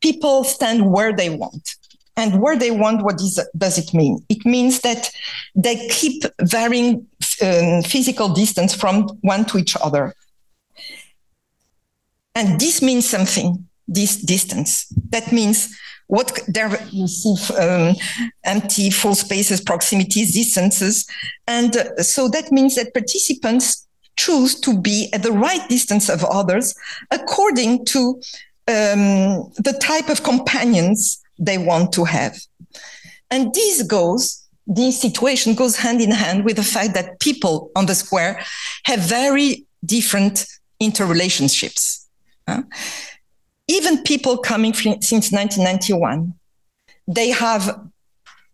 [0.01, 1.75] people stand where they want.
[2.15, 4.25] And where they want, what is, does it mean?
[4.27, 5.11] It means that
[5.53, 7.05] they keep varying
[7.43, 10.15] um, physical distance from one to each other.
[12.33, 14.87] And this means something, this distance.
[15.09, 15.75] That means
[16.07, 17.95] what there you see um,
[18.43, 21.05] empty full spaces, proximities, distances.
[21.47, 26.23] And uh, so that means that participants choose to be at the right distance of
[26.25, 26.73] others
[27.11, 28.21] according to
[28.67, 32.37] um, the type of companions they want to have.
[33.29, 37.85] And this goes, this situation goes hand in hand with the fact that people on
[37.85, 38.41] the square
[38.85, 40.45] have very different
[40.81, 42.05] interrelationships.
[42.47, 42.63] Uh,
[43.67, 46.33] even people coming since 1991,
[47.07, 47.87] they have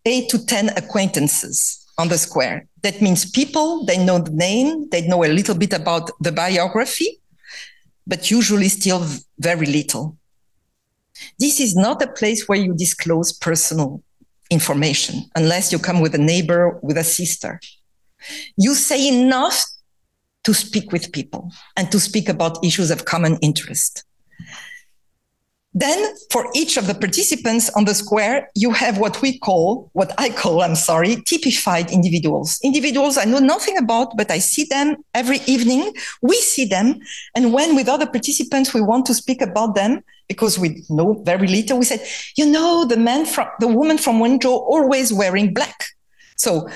[0.04, 2.66] eight to 10 acquaintances on the square.
[2.82, 7.20] That means people, they know the name, they know a little bit about the biography,
[8.06, 9.06] but usually still
[9.38, 10.16] very little.
[11.38, 14.02] This is not a place where you disclose personal
[14.50, 17.60] information unless you come with a neighbor, with a sister.
[18.56, 19.64] You say enough
[20.42, 24.04] to speak with people and to speak about issues of common interest.
[25.74, 30.12] Then for each of the participants on the square, you have what we call, what
[30.18, 32.60] I call, I'm sorry, typified individuals.
[32.62, 35.92] Individuals I know nothing about, but I see them every evening.
[36.22, 37.00] We see them.
[37.34, 41.48] And when with other participants, we want to speak about them because we know very
[41.48, 42.06] little, we said,
[42.36, 45.86] you know, the man from, the woman from Wenzhou always wearing black.
[46.36, 46.68] So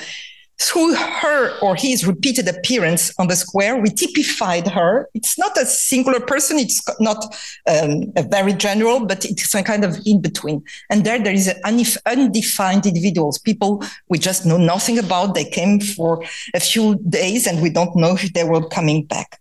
[0.61, 5.09] through her or his repeated appearance on the square, we typified her.
[5.15, 6.59] It's not a singular person.
[6.59, 7.25] It's not
[7.69, 10.65] um, a very general, but it's a kind of in between.
[10.91, 15.35] And there, there is an undefined individuals, people we just know nothing about.
[15.35, 19.41] They came for a few days and we don't know if they were coming back.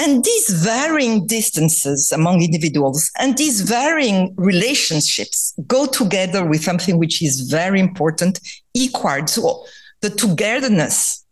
[0.00, 7.20] And these varying distances among individuals and these varying relationships go together with something which
[7.20, 8.38] is very important,
[8.74, 9.28] equard.
[9.28, 9.64] So
[10.00, 11.24] the togetherness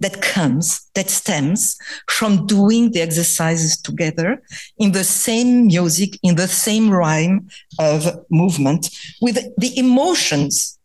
[0.00, 1.76] that comes, that stems
[2.08, 4.42] from doing the exercises together
[4.78, 7.48] in the same music, in the same rhyme
[7.78, 10.78] of movement, with the emotions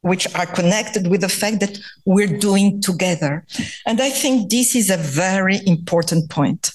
[0.00, 3.44] which are connected with the fact that we're doing together.
[3.86, 6.72] And I think this is a very important point.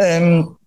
[0.00, 0.58] Um,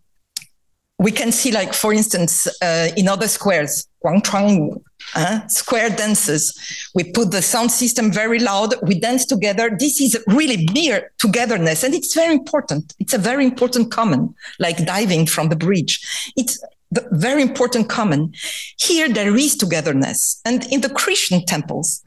[1.00, 4.82] we can see, like, for instance, uh, in other squares, Guangchangwu,
[5.16, 6.54] uh, square dances.
[6.94, 8.76] We put the sound system very loud.
[8.84, 9.76] We dance together.
[9.78, 11.84] This is really mere togetherness.
[11.84, 12.94] And it's very important.
[13.00, 15.94] It's a very important common, like diving from the bridge.
[16.36, 18.34] It's the very important common.
[18.80, 20.40] Here there is togetherness.
[20.46, 22.04] And in the Christian temples,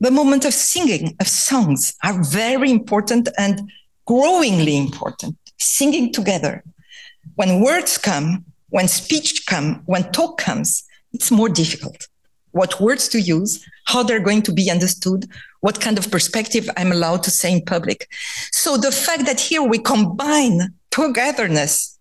[0.00, 3.70] the moment of singing, of songs are very important and
[4.06, 5.36] growingly important.
[5.58, 6.64] Singing together.
[7.34, 12.08] When words come, when speech come, when talk comes, it's more difficult
[12.52, 15.26] what words to use, how they're going to be understood,
[15.60, 18.08] what kind of perspective I'm allowed to say in public.
[18.52, 21.98] So the fact that here we combine togetherness,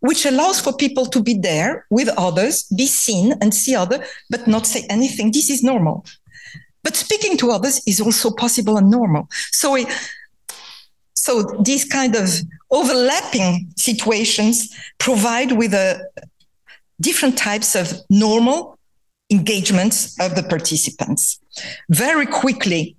[0.00, 4.46] which allows for people to be there with others, be seen and see other, but
[4.46, 5.30] not say anything.
[5.30, 6.04] This is normal.
[6.82, 9.28] But speaking to others is also possible and normal.
[9.52, 9.86] So we,
[11.14, 12.28] so these kind of
[12.70, 16.04] overlapping situations provide with a
[17.02, 18.78] different types of normal
[19.30, 21.40] engagements of the participants.
[21.90, 22.96] Very quickly,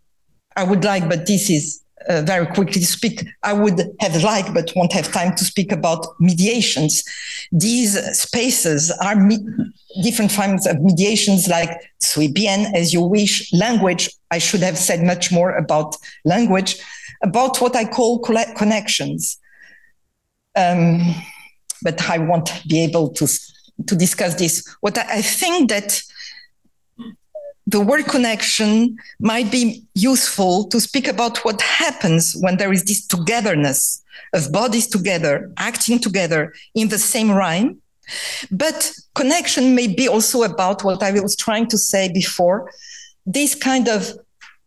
[0.56, 3.26] I would like, but this is uh, very quickly speak.
[3.44, 7.04] I would have liked, but won't have time to speak about mediations.
[7.52, 9.46] These spaces are me-
[10.02, 11.72] different forms of mediations, like
[12.04, 14.10] suibian, as you wish, language.
[14.32, 16.82] I should have said much more about language,
[17.22, 19.38] about what I call connections.
[20.56, 21.16] Um,
[21.84, 23.28] but I won't be able to
[23.88, 24.66] to discuss this.
[24.82, 26.02] What I, I think that
[27.66, 33.06] the word connection might be useful to speak about what happens when there is this
[33.08, 37.82] togetherness of bodies together, acting together in the same rhyme.
[38.52, 42.70] But connection may be also about what I was trying to say before
[43.26, 44.12] this kind of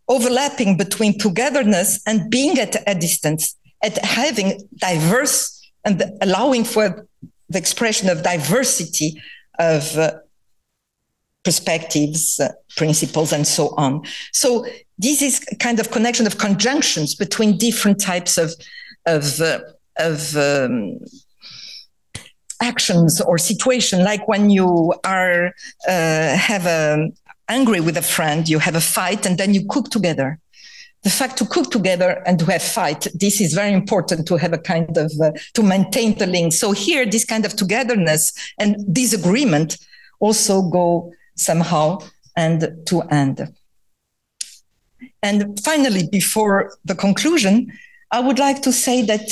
[0.09, 5.53] overlapping between togetherness and being at a distance, at having diverse
[5.85, 7.07] and allowing for
[7.48, 9.20] the expression of diversity
[9.59, 10.12] of uh,
[11.44, 14.02] perspectives, uh, principles, and so on.
[14.32, 14.66] So
[14.98, 18.55] this is kind of connection of conjunctions between different types of
[19.06, 19.60] of uh,
[19.98, 20.98] of um,
[22.60, 25.52] actions or situation, like when you are
[25.89, 27.10] uh, have a
[27.48, 30.39] angry with a friend, you have a fight, and then you cook together
[31.07, 33.07] the fact to cook together and to have fight.
[33.15, 36.53] This is very important to have a kind of uh, to maintain the link.
[36.53, 39.78] So here this kind of togetherness and disagreement
[40.19, 42.01] also go somehow
[42.37, 43.37] and to end.
[45.23, 47.55] And finally before the conclusion
[48.11, 49.27] i would like to say that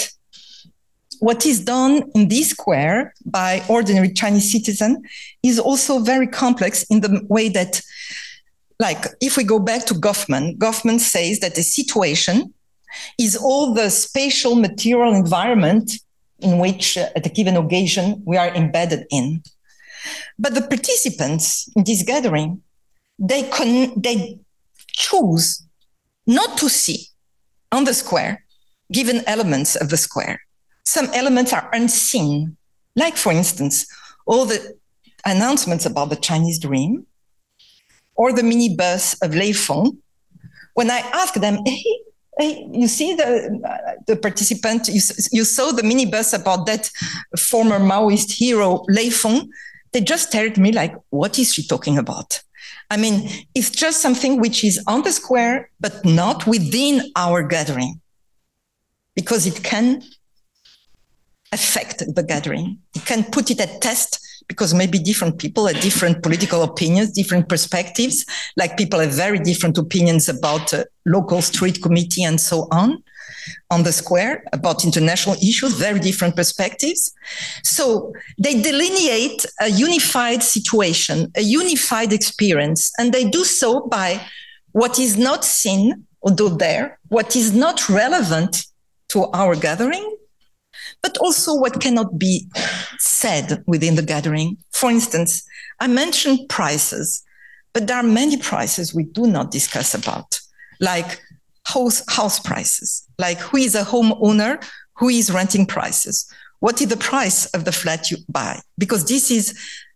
[1.20, 5.02] what is done in this square by ordinary chinese citizen
[5.42, 7.80] is also very complex in the way that
[8.80, 12.54] like if we go back to Goffman, Goffman says that the situation
[13.18, 15.92] is all the spatial material environment
[16.40, 19.42] in which uh, at a given occasion we are embedded in.
[20.38, 22.62] But the participants in this gathering,
[23.18, 24.38] they con- they
[24.88, 25.64] choose
[26.26, 27.06] not to see
[27.72, 28.44] on the square
[28.92, 30.40] given elements of the square.
[30.84, 32.56] Some elements are unseen,
[32.94, 33.86] like for instance,
[34.26, 34.76] all the
[35.24, 37.06] announcements about the Chinese dream,
[38.14, 39.98] or the minibus of Lei Feng,
[40.74, 41.84] when I ask them, hey,
[42.38, 43.60] hey, you see the
[44.06, 45.00] the participant, you,
[45.32, 46.90] you saw the minibus about that
[47.38, 49.50] former Maoist hero Lei Feng,
[49.92, 52.42] they just stared at me like, what is she talking about?
[52.90, 58.00] I mean, it's just something which is on the square, but not within our gathering,
[59.14, 60.02] because it can
[61.52, 62.78] affect the gathering.
[62.94, 64.18] It can put it at test
[64.48, 68.24] because maybe different people have different political opinions, different perspectives.
[68.56, 73.02] Like people have very different opinions about uh, local street committee and so on
[73.70, 77.12] on the square about international issues, very different perspectives.
[77.62, 84.20] So they delineate a unified situation, a unified experience, and they do so by
[84.72, 88.64] what is not seen, although there, what is not relevant
[89.08, 90.16] to our gathering,
[91.04, 92.48] but also what cannot be
[92.98, 94.56] said within the gathering.
[94.72, 95.44] For instance,
[95.78, 97.22] I mentioned prices,
[97.74, 100.40] but there are many prices we do not discuss about,
[100.80, 101.20] like
[101.66, 104.66] house, house prices, like who is a homeowner,
[104.96, 106.26] who is renting prices,
[106.60, 108.58] what is the price of the flat you buy?
[108.78, 109.52] Because this is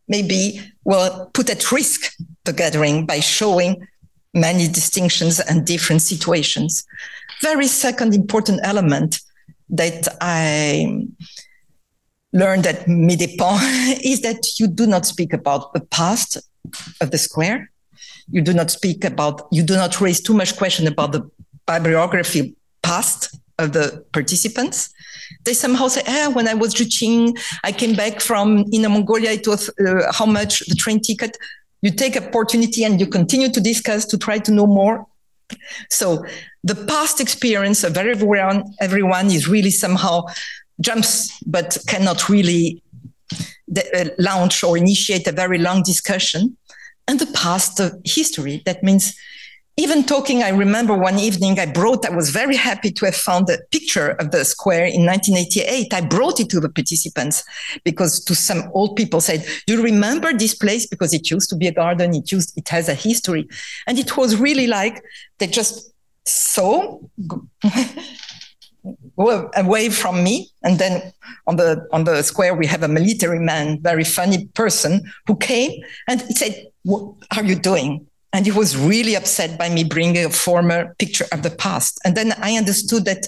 [0.09, 2.13] maybe well put at risk
[2.45, 3.89] the gathering by showing
[4.35, 6.85] many distinctions and different situations.
[7.41, 9.23] Very second important element
[9.71, 11.07] that I
[12.33, 16.39] learned at Midépans is that you do not speak about the past
[17.01, 17.71] of the square.
[18.31, 21.31] You do not speak about, you do not raise too much question about the
[21.67, 24.91] bibliography past of the participants.
[25.45, 29.47] They somehow say, ah, when I was zhiqing, I came back from Inner Mongolia, it
[29.47, 31.37] was uh, how much the train ticket.
[31.83, 35.07] You take opportunity and you continue to discuss to try to know more.
[35.91, 36.25] So
[36.65, 40.25] the past experience of everyone, everyone is really somehow
[40.81, 42.83] jumps, but cannot really
[43.77, 46.57] uh, launch or initiate a very long discussion.
[47.07, 49.15] And the past history, that means
[49.79, 53.49] even talking, I remember one evening I brought, I was very happy to have found
[53.49, 55.95] a picture of the square in 1988.
[55.95, 57.45] I brought it to the participants
[57.85, 60.85] because to some old people said, do you remember this place?
[60.85, 62.13] Because it used to be a garden.
[62.13, 63.49] It used, it has a history.
[63.87, 65.01] And it was really like
[65.39, 65.93] they just
[66.27, 66.99] saw
[69.17, 70.51] away from me.
[70.65, 71.13] And then
[71.47, 75.81] on the on the square we have a military man, very funny person, who came
[76.09, 80.25] and he said, "What are you doing?" And he was really upset by me bringing
[80.25, 81.99] a former picture of the past.
[82.05, 83.27] And then I understood that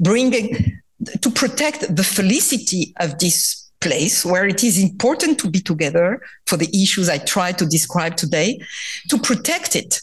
[0.00, 0.80] bringing
[1.20, 6.56] to protect the felicity of this place where it is important to be together for
[6.56, 8.60] the issues I try to describe today,
[9.08, 10.00] to protect it,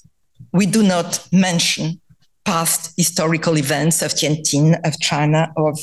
[0.53, 1.99] we do not mention
[2.45, 5.77] past historical events of Tianjin, of China, of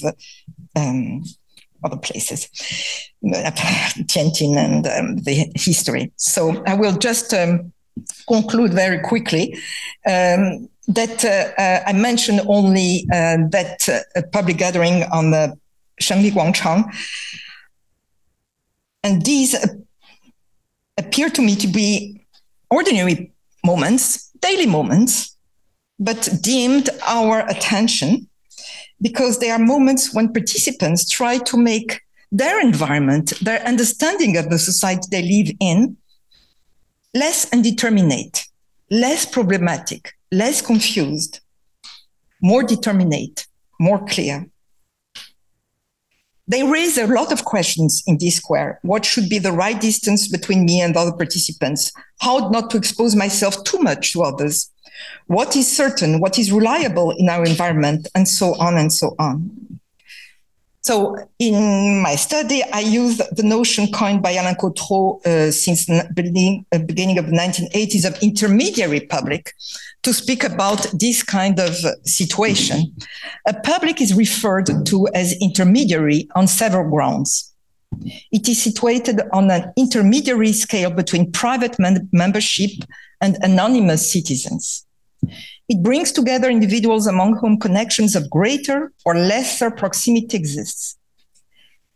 [0.77, 1.23] um,
[1.85, 2.49] other places,
[3.25, 6.13] Tianjin and um, the history.
[6.17, 7.73] So I will just um,
[8.29, 9.55] conclude very quickly.
[10.07, 15.57] Um, that uh, uh, I mentioned only uh, that uh, public gathering on the
[16.01, 16.93] Shengli Guangchang,
[19.05, 19.55] and these
[20.99, 22.21] appear to me to be
[22.71, 23.33] ordinary
[23.65, 25.37] moments, daily moments,
[25.99, 28.29] but deemed our attention
[29.01, 32.01] because there are moments when participants try to make
[32.31, 35.97] their environment, their understanding of the society they live in,
[37.15, 38.47] less indeterminate,
[38.91, 41.41] less problematic, less confused,
[42.41, 43.47] more determinate,
[43.79, 44.47] more clear.
[46.49, 48.81] They raise a lot of questions in this square.
[48.83, 51.93] What should be the right distance between me and other participants?
[52.21, 54.71] How not to expose myself too much to others?
[55.27, 56.21] What is certain?
[56.21, 58.09] What is reliable in our environment?
[58.15, 59.72] And so on and so on.
[60.83, 66.09] So in my study, I use the notion coined by Alain Cottereau uh, since the
[66.13, 69.55] beginning, uh, beginning of the 1980s of intermediary public
[70.03, 72.97] to speak about this kind of situation.
[73.47, 77.55] A public is referred to as intermediary on several grounds.
[78.33, 82.73] It is situated on an intermediary scale between private membership
[83.21, 84.85] and anonymous citizens.
[85.73, 90.99] It brings together individuals among whom connections of greater or lesser proximity exists.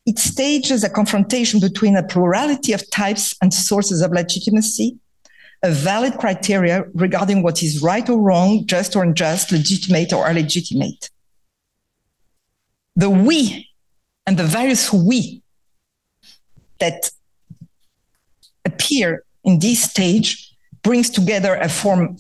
[0.07, 4.97] It stages a confrontation between a plurality of types and sources of legitimacy
[5.63, 11.11] a valid criteria regarding what is right or wrong, just or unjust, legitimate or illegitimate.
[12.95, 13.69] The we
[14.27, 15.43] and the various we
[16.79, 17.11] that
[18.65, 22.17] appear in this stage brings together a form,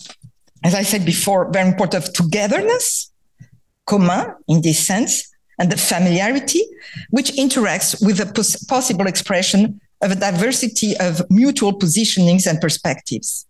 [0.66, 3.12] as I said before, very important of togetherness,
[3.86, 6.62] commun in this sense, and the familiarity,
[7.10, 13.47] which interacts with the pos- possible expression of a diversity of mutual positionings and perspectives.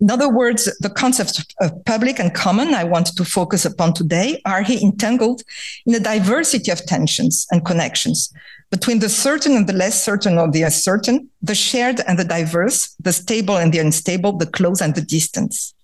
[0.00, 4.42] In other words, the concepts of public and common I want to focus upon today
[4.44, 5.42] are here entangled
[5.86, 8.32] in a diversity of tensions and connections
[8.70, 12.94] between the certain and the less certain or the uncertain, the shared and the diverse,
[13.00, 15.74] the stable and the unstable, the close and the distance.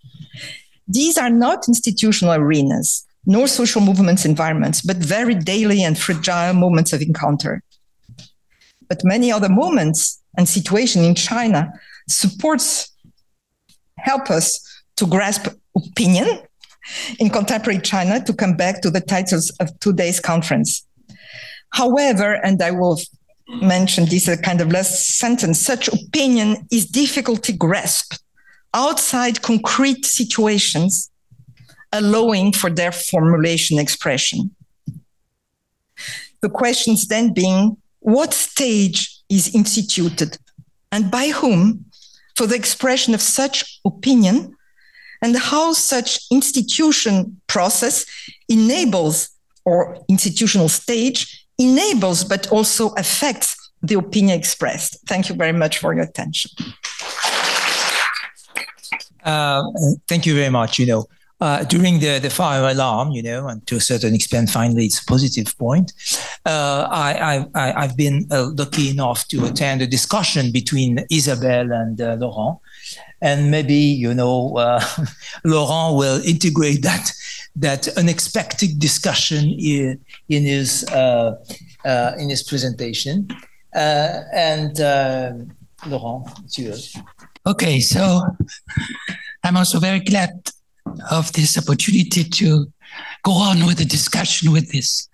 [0.88, 6.92] These are not institutional arenas, nor social movements environments, but very daily and fragile moments
[6.92, 7.62] of encounter
[8.88, 11.72] but many other moments and situation in China
[12.08, 12.92] supports
[13.98, 14.60] help us
[14.96, 16.40] to grasp opinion
[17.18, 20.86] in contemporary China to come back to the titles of today's conference.
[21.70, 23.00] However, and I will
[23.48, 28.14] mention this a kind of last sentence, such opinion is difficult to grasp
[28.74, 31.10] outside concrete situations,
[31.92, 34.54] allowing for their formulation expression.
[36.42, 40.38] The questions then being what stage is instituted
[40.92, 41.86] and by whom
[42.36, 44.54] for the expression of such opinion
[45.22, 48.04] and how such institution process
[48.48, 49.30] enables
[49.64, 54.98] or institutional stage enables but also affects the opinion expressed.
[55.06, 56.50] Thank you very much for your attention.
[59.26, 59.64] Uh,
[60.06, 60.78] thank you very much.
[60.78, 61.06] You know,
[61.40, 65.02] uh, during the, the fire alarm, you know, and to a certain extent, finally, it's
[65.02, 65.92] a positive point.
[66.46, 72.00] Uh, I, I, have been uh, lucky enough to attend a discussion between Isabelle and
[72.00, 72.58] uh, Laurent.
[73.20, 74.80] And maybe, you know, uh,
[75.44, 77.12] Laurent will integrate that,
[77.56, 83.28] that unexpected discussion in, in, his, in his presentation.
[83.74, 84.78] and
[85.86, 86.96] Laurent, it's yours.
[87.46, 88.22] Okay, so
[89.44, 90.50] I'm also very glad
[91.12, 92.66] of this opportunity to
[93.22, 95.08] go on with the discussion with this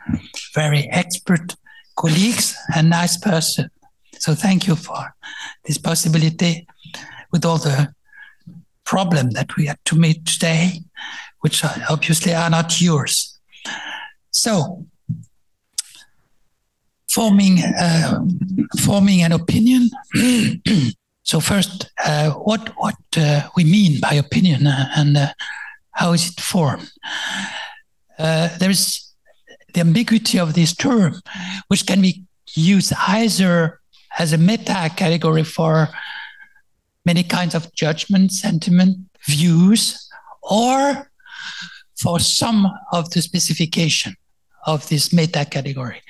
[0.55, 1.55] very expert
[1.97, 3.71] colleagues and nice person.
[4.19, 5.15] So thank you for
[5.67, 6.67] this possibility
[7.33, 7.93] with all the
[8.85, 10.81] problem that we had to meet today,
[11.41, 13.39] which obviously are not yours.
[14.31, 14.87] So
[17.11, 18.25] forming uh,
[18.81, 19.91] forming an opinion
[21.33, 25.33] so first, uh, what what uh, we mean by opinion uh, and uh,
[25.93, 26.93] how is it formed?
[28.19, 29.15] Uh, there is
[29.73, 31.15] the ambiguity of this term,
[31.69, 33.81] which can be used either
[34.19, 35.89] as a meta category for
[37.07, 40.07] many kinds of judgment, sentiment, views,
[40.43, 41.11] or
[41.99, 44.15] for some of the specification
[44.67, 46.03] of this meta category.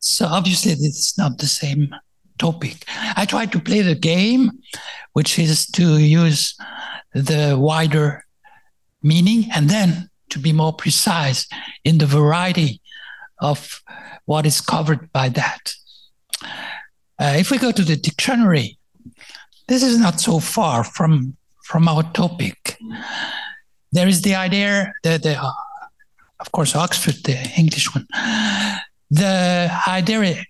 [0.00, 1.94] So obviously, this is not the same
[2.46, 2.76] topic.
[3.20, 4.42] I try to play the game,
[5.16, 6.40] which is to use
[7.28, 8.24] the wider
[9.02, 11.40] meaning and then to be more precise
[11.84, 12.80] in the variety
[13.38, 13.58] of
[14.30, 15.62] what is covered by that.
[17.20, 18.78] Uh, if we go to the dictionary,
[19.68, 21.36] this is not so far from
[21.72, 22.76] from our topic.
[23.92, 25.52] There is the idea that, the, uh,
[26.40, 28.06] of course, Oxford, the English one,
[29.10, 30.44] the idea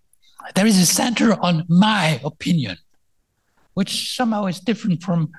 [0.55, 2.77] there is a center on my opinion,
[3.75, 5.31] which somehow is different from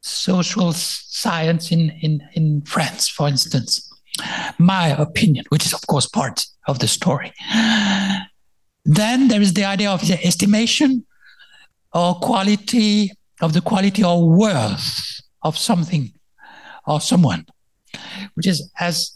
[0.00, 3.88] social science in, in, in France, for instance.
[4.58, 7.32] My opinion, which is, of course, part of the story.
[8.84, 11.06] Then there is the idea of the estimation
[11.94, 16.12] or quality of the quality or worth of something
[16.86, 17.46] or someone,
[18.34, 19.12] which is as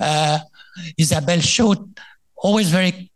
[0.00, 0.38] uh,
[0.96, 1.98] Isabelle showed,
[2.36, 3.10] always very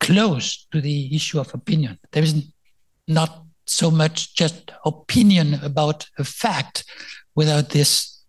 [0.00, 1.98] close to the issue of opinion.
[2.12, 2.52] There is
[3.08, 6.84] not so much just opinion about a fact
[7.34, 8.22] without this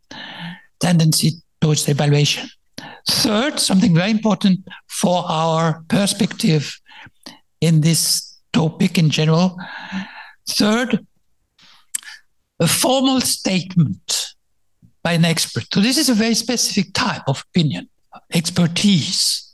[0.79, 2.49] tendency towards evaluation.
[3.09, 6.79] Third, something very important for our perspective
[7.61, 9.57] in this topic in general.
[10.49, 11.05] Third,
[12.59, 14.33] a formal statement
[15.03, 15.65] by an expert.
[15.73, 17.89] So, this is a very specific type of opinion,
[18.33, 19.46] expertise.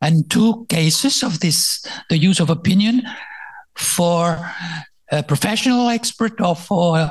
[0.00, 3.02] And two cases of this the use of opinion
[3.76, 4.50] for
[5.10, 7.10] a professional expert or for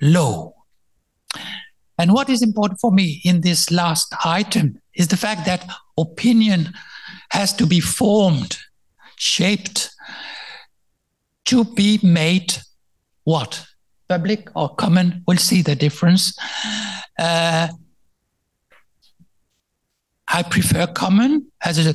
[0.00, 0.52] law.
[1.98, 5.68] And what is important for me in this last item is the fact that
[5.98, 6.72] opinion
[7.30, 8.56] has to be formed,
[9.16, 9.90] shaped
[11.44, 12.54] to be made
[13.24, 13.66] what?
[14.08, 15.22] Public or common?
[15.26, 16.36] We'll see the difference.
[17.18, 17.68] Uh,
[20.32, 21.94] I prefer common as a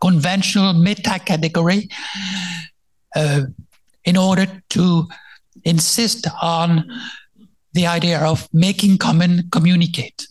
[0.00, 1.88] conventional meta category
[3.14, 3.42] uh,
[4.04, 5.06] in order to
[5.64, 6.84] insist on
[7.72, 10.26] the idea of making common communicate.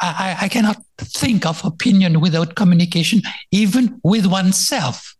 [0.00, 5.16] I, I, cannot think of opinion without communication, even with oneself,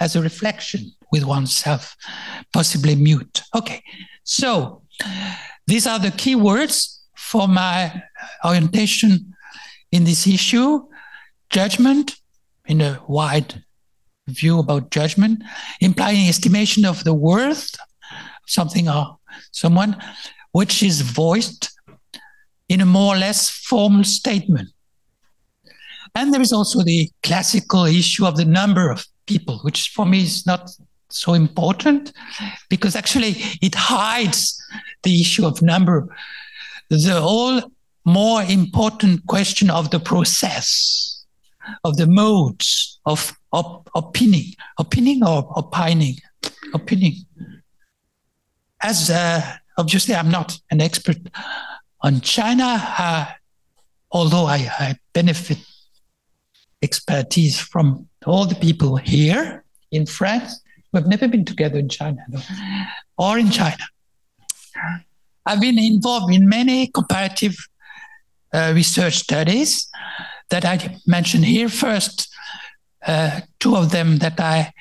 [0.00, 1.96] as a reflection with oneself,
[2.52, 3.42] possibly mute.
[3.54, 3.82] Okay,
[4.24, 4.82] so
[5.66, 8.02] these are the key words for my
[8.44, 9.31] orientation
[9.92, 10.84] in this issue
[11.50, 12.16] judgment
[12.66, 13.62] in a wide
[14.26, 15.42] view about judgment,
[15.80, 19.18] implying estimation of the worth of something or
[19.52, 19.96] someone,
[20.52, 21.70] which is voiced
[22.68, 24.68] in a more or less formal statement.
[26.14, 30.22] And there is also the classical issue of the number of people, which for me
[30.22, 30.70] is not
[31.08, 32.12] so important
[32.68, 34.62] because actually it hides
[35.02, 36.08] the issue of number.
[36.90, 37.62] The whole
[38.04, 41.24] more important question of the process,
[41.84, 46.16] of the modes of op- opining, opining or opining,
[46.74, 47.14] opining.
[48.82, 51.18] As uh, obviously I'm not an expert
[52.00, 53.26] on China, uh,
[54.10, 55.58] although I, I benefit
[56.82, 60.60] expertise from all the people here in France
[60.94, 62.24] have never been together in China
[63.16, 63.84] or in China.
[65.46, 67.56] I've been involved in many comparative
[68.74, 69.88] research studies
[70.50, 71.68] that I mentioned here.
[71.68, 72.28] First,
[73.06, 74.72] uh, two of them that I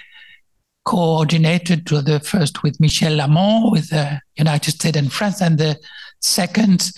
[0.83, 5.77] coordinated to the first with Michèle Lamont with the United States and France, and the
[6.19, 6.91] second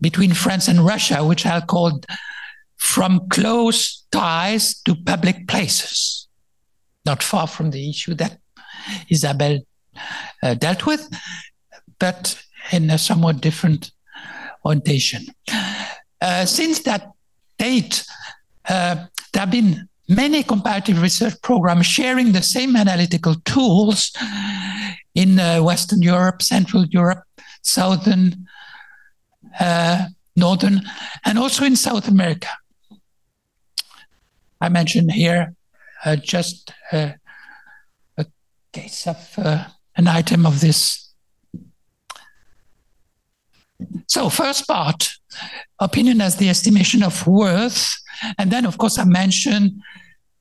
[0.00, 2.06] between France and Russia, which I called
[2.76, 6.28] From Close Ties to Public Places,
[7.04, 8.38] not far from the issue that
[9.08, 9.60] Isabelle
[10.42, 11.08] uh, dealt with,
[11.98, 13.92] but in a somewhat different
[14.64, 15.26] orientation.
[16.20, 17.10] Uh, since that
[17.58, 18.04] date,
[18.68, 24.12] uh, there have been many comparative research programs sharing the same analytical tools
[25.14, 27.24] in uh, Western Europe, Central Europe,
[27.62, 28.46] Southern,
[29.60, 30.06] uh,
[30.36, 30.82] Northern,
[31.24, 32.48] and also in South America.
[34.60, 35.54] I mentioned here
[36.04, 37.12] uh, just uh,
[38.16, 38.26] a
[38.72, 39.38] case of
[39.96, 41.01] an item of this.
[44.06, 45.10] So, first part
[45.80, 47.94] opinion as the estimation of worth.
[48.38, 49.82] And then, of course, I mentioned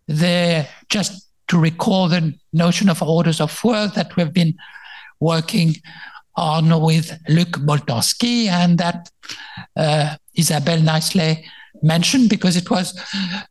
[0.08, 4.56] the just to recall the notion of orders of worth that we've been
[5.20, 5.76] working
[6.36, 9.10] on with Luc Boltanski and that
[9.76, 11.46] uh, Isabelle nicely
[11.82, 12.98] mentioned because it was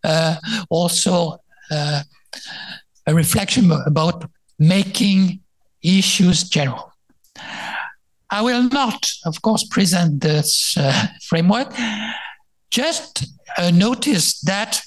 [0.05, 0.37] uh,
[0.71, 1.39] also
[1.71, 2.03] uh,
[3.07, 5.41] a reflection about making
[5.83, 6.93] issues general.
[8.31, 11.75] I will not, of course, present this uh, framework.
[12.71, 13.27] Just
[13.59, 14.83] uh, notice that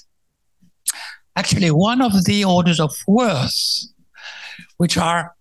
[1.36, 3.86] actually one of the orders of worth,
[4.78, 5.34] which are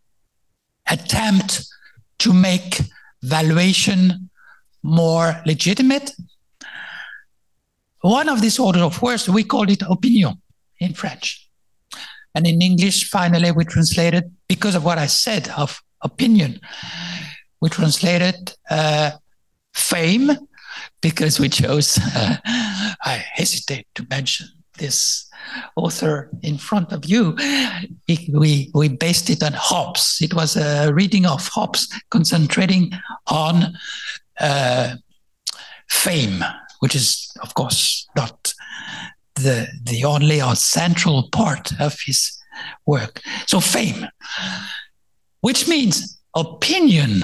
[0.89, 1.65] attempt
[2.19, 2.81] to make
[3.21, 4.29] valuation
[4.81, 6.11] more legitimate.
[8.01, 10.41] One of these orders of worth, we call it opinion
[10.79, 11.49] in French.
[12.35, 16.59] And in English, finally, we translated, because of what I said of opinion,
[17.63, 19.11] we translated uh,
[19.73, 20.29] fame
[21.01, 22.35] because we chose, uh,
[23.05, 25.29] I hesitate to mention this
[25.77, 27.37] author in front of you,
[28.33, 30.17] we, we based it on Hobbes.
[30.21, 32.91] It was a reading of Hobbes concentrating
[33.27, 33.73] on
[34.41, 34.95] uh,
[35.89, 36.43] fame,
[36.79, 38.53] which is, of course, not
[39.35, 42.37] the, the only or central part of his
[42.85, 43.21] work.
[43.47, 44.05] So, fame,
[45.39, 47.23] which means opinion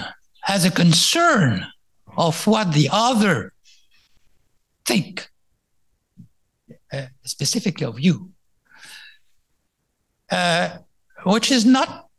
[0.49, 1.63] has a concern
[2.17, 3.53] of what the other
[4.83, 5.29] think
[6.91, 8.31] uh, specifically of you,
[10.31, 10.69] uh,
[11.33, 12.09] which is not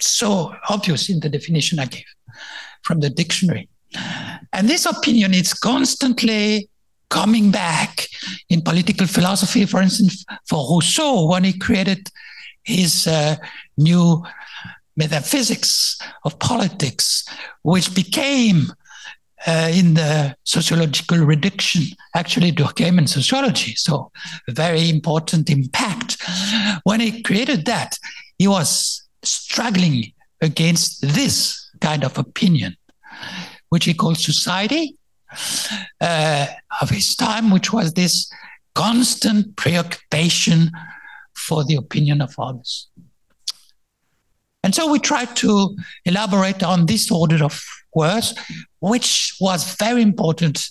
[0.00, 2.10] so obvious in the definition I gave
[2.82, 3.68] from the dictionary.
[4.52, 6.68] And this opinion is constantly
[7.10, 8.08] coming back
[8.48, 9.64] in political philosophy.
[9.66, 12.08] For instance, for Rousseau, when he created
[12.64, 13.36] his uh,
[13.76, 14.24] new
[14.98, 17.24] metaphysics of politics,
[17.62, 18.66] which became
[19.46, 21.82] uh, in the sociological reduction,
[22.14, 23.74] actually Durkheim sociology.
[23.76, 24.10] So
[24.48, 26.16] a very important impact.
[26.82, 27.96] When he created that,
[28.38, 32.76] he was struggling against this kind of opinion,
[33.68, 34.96] which he called society
[36.00, 36.46] uh,
[36.80, 38.30] of his time, which was this
[38.74, 40.70] constant preoccupation
[41.36, 42.88] for the opinion of others.
[44.68, 45.74] And so we tried to
[46.04, 47.58] elaborate on this order of
[47.94, 48.34] words,
[48.80, 50.68] which was very important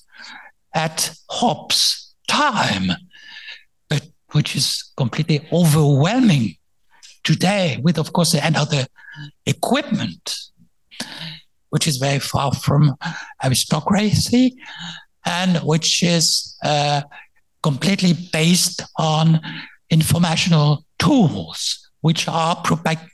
[0.75, 2.91] at Hobbes' time,
[3.89, 4.03] but
[4.33, 6.57] which is completely overwhelming
[7.23, 8.85] today with, of course, another
[9.47, 10.37] equipment,
[11.71, 12.95] which is very far from
[13.43, 14.55] aristocracy
[15.25, 17.01] and which is uh,
[17.63, 19.41] completely based on
[19.89, 23.09] informational tools, which are propag-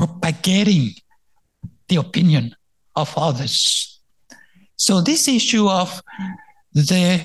[0.00, 0.94] propagating
[1.88, 2.56] the opinion
[2.96, 4.00] of others.
[4.76, 6.00] So, this issue of
[6.72, 7.22] the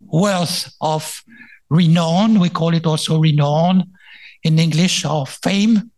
[0.00, 1.22] worth of
[1.68, 3.84] renown, we call it also renown
[4.42, 5.90] in English, or fame,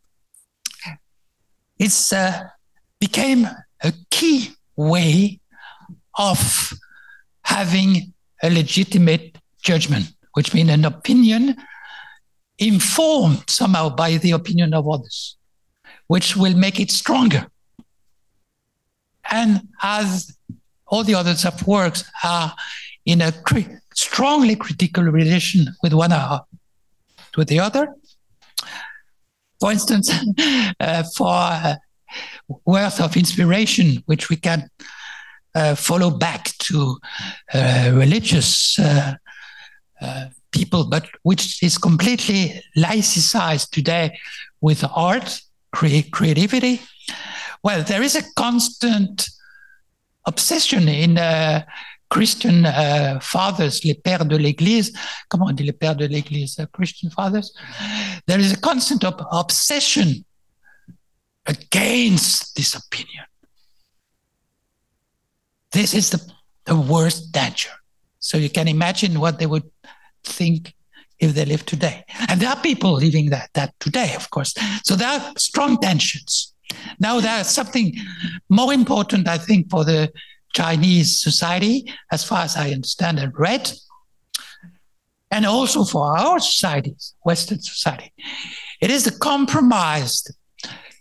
[1.78, 2.42] it uh,
[2.98, 3.46] became
[3.84, 5.38] a key way
[6.18, 6.72] of
[7.44, 8.12] having
[8.42, 11.56] a legitimate judgment, which means an opinion
[12.58, 15.36] informed somehow by the opinion of others,
[16.12, 17.46] which will make it stronger.
[19.30, 19.50] And
[19.82, 20.36] as
[20.86, 22.54] all the other of works are
[23.06, 26.42] in a cri- strongly critical relation with one another,
[27.34, 27.88] with the other.
[29.58, 30.12] For instance,
[30.80, 31.76] uh, for uh,
[32.66, 34.68] worth of inspiration, which we can
[35.54, 36.98] uh, follow back to
[37.54, 39.14] uh, religious uh,
[40.02, 44.18] uh, people, but which is completely laicized today
[44.60, 45.40] with art,
[45.72, 46.80] cre- creativity.
[47.62, 49.28] Well, there is a constant
[50.26, 51.64] obsession in uh,
[52.10, 54.92] Christian uh, fathers, les pères de l'Église.
[55.28, 56.58] Comment on dit les pères de l'Église?
[56.58, 57.52] Uh, Christian fathers.
[58.26, 60.24] There is a constant ob- obsession
[61.46, 63.24] against this opinion.
[65.72, 66.20] This is the,
[66.66, 67.70] the worst danger.
[68.18, 69.68] So you can imagine what they would
[70.22, 70.74] think
[71.22, 72.04] if they live today.
[72.28, 74.54] And there are people living that, that today, of course.
[74.84, 76.52] So there are strong tensions.
[76.98, 77.94] Now there's something
[78.48, 80.12] more important, I think, for the
[80.52, 83.72] Chinese society, as far as I understand and read,
[85.30, 88.12] and also for our societies, Western society.
[88.80, 90.24] It is the compromise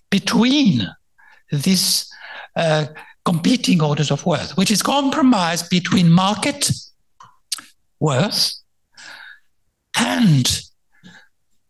[0.09, 0.87] between
[1.51, 2.07] these
[2.55, 2.85] uh,
[3.25, 6.71] competing orders of worth, which is compromise between market
[7.99, 8.60] worth
[10.01, 10.61] and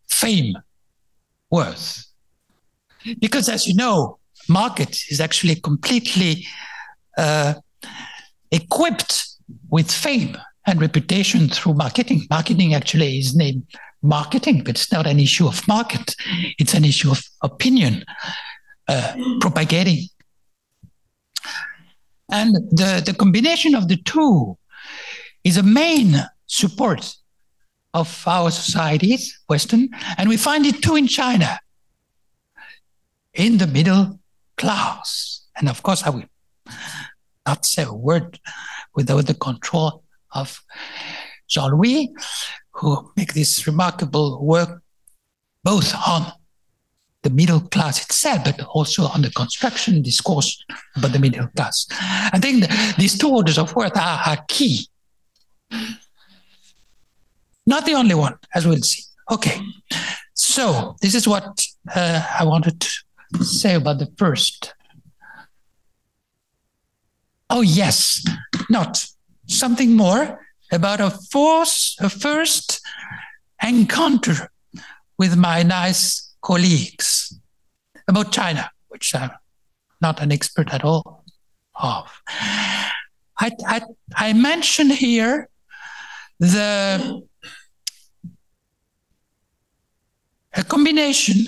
[0.08, 0.56] fame
[1.50, 2.06] worth.
[3.20, 4.18] Because as you know,
[4.48, 6.46] market is actually completely
[7.18, 7.54] uh,
[8.50, 9.28] equipped
[9.70, 10.36] with fame
[10.66, 12.22] and reputation through marketing.
[12.30, 13.64] Marketing actually is named
[14.02, 16.14] marketing, but it's not an issue of market.
[16.58, 18.04] It's an issue of opinion,
[18.88, 20.08] uh, propagating.
[22.30, 24.56] And the, the combination of the two
[25.44, 27.14] is a main support
[27.94, 31.58] of our societies, Western, and we find it too in China,
[33.34, 34.18] in the middle
[34.56, 35.46] class.
[35.56, 36.24] And of course, I will
[37.46, 38.40] not say a word
[38.94, 40.62] without the control of
[41.48, 42.10] Jean-Louis,
[42.70, 44.82] who make this remarkable work
[45.62, 46.32] both on
[47.22, 50.64] the middle class itself, but also on the construction discourse
[50.96, 51.86] about the middle class.
[52.32, 52.64] I think
[52.96, 54.88] these two orders of worth are, are key.
[57.66, 59.02] Not the only one, as we'll see.
[59.30, 59.60] Okay,
[60.34, 61.64] so this is what
[61.94, 64.74] uh, I wanted to say about the first.
[67.48, 68.24] Oh, yes,
[68.68, 69.06] not
[69.46, 70.40] something more
[70.72, 72.80] about a, force, a first
[73.62, 74.50] encounter
[75.18, 77.38] with my nice colleagues
[78.08, 79.30] about China, which I'm
[80.00, 81.24] not an expert at all
[81.74, 82.22] of.
[83.38, 83.82] I, I,
[84.16, 85.48] I mention here
[86.40, 87.22] the
[90.54, 91.46] a combination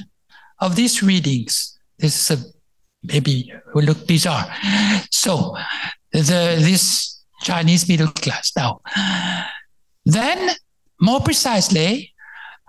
[0.61, 1.79] of these readings.
[1.99, 2.37] This uh,
[3.03, 4.47] maybe will look bizarre.
[5.11, 5.57] So
[6.13, 8.81] the this Chinese middle class now.
[10.05, 10.55] Then
[11.01, 12.13] more precisely,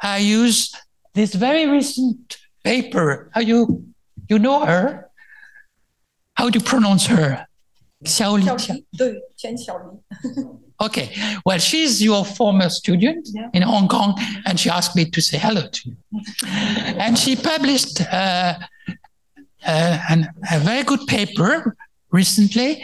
[0.02, 0.74] I use
[1.14, 3.32] this very recent paper.
[3.36, 3.86] Are you
[4.30, 5.10] you know her?
[6.34, 7.48] How do you pronounce her?
[8.04, 8.46] Xiaoli.
[10.82, 11.16] Okay.
[11.46, 13.50] Well, she's your former student yeah.
[13.54, 15.96] in Hong Kong, and she asked me to say hello to you.
[16.98, 18.56] and she published uh,
[19.66, 21.76] uh, an, a very good paper
[22.12, 22.84] recently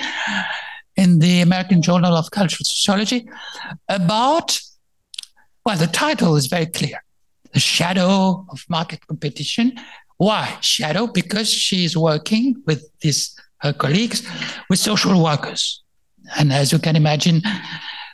[0.95, 3.29] in the American Journal of Cultural Sociology
[3.89, 4.59] about,
[5.65, 7.03] well, the title is very clear
[7.53, 9.73] The Shadow of Market Competition.
[10.17, 11.07] Why shadow?
[11.07, 14.27] Because she's working with these her colleagues
[14.69, 15.83] with social workers.
[16.37, 17.41] And as you can imagine,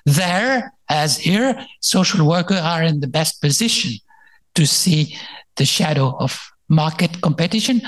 [0.05, 3.91] there, as here, social workers are in the best position
[4.55, 5.17] to see
[5.55, 6.39] the shadow of
[6.69, 7.81] market competition.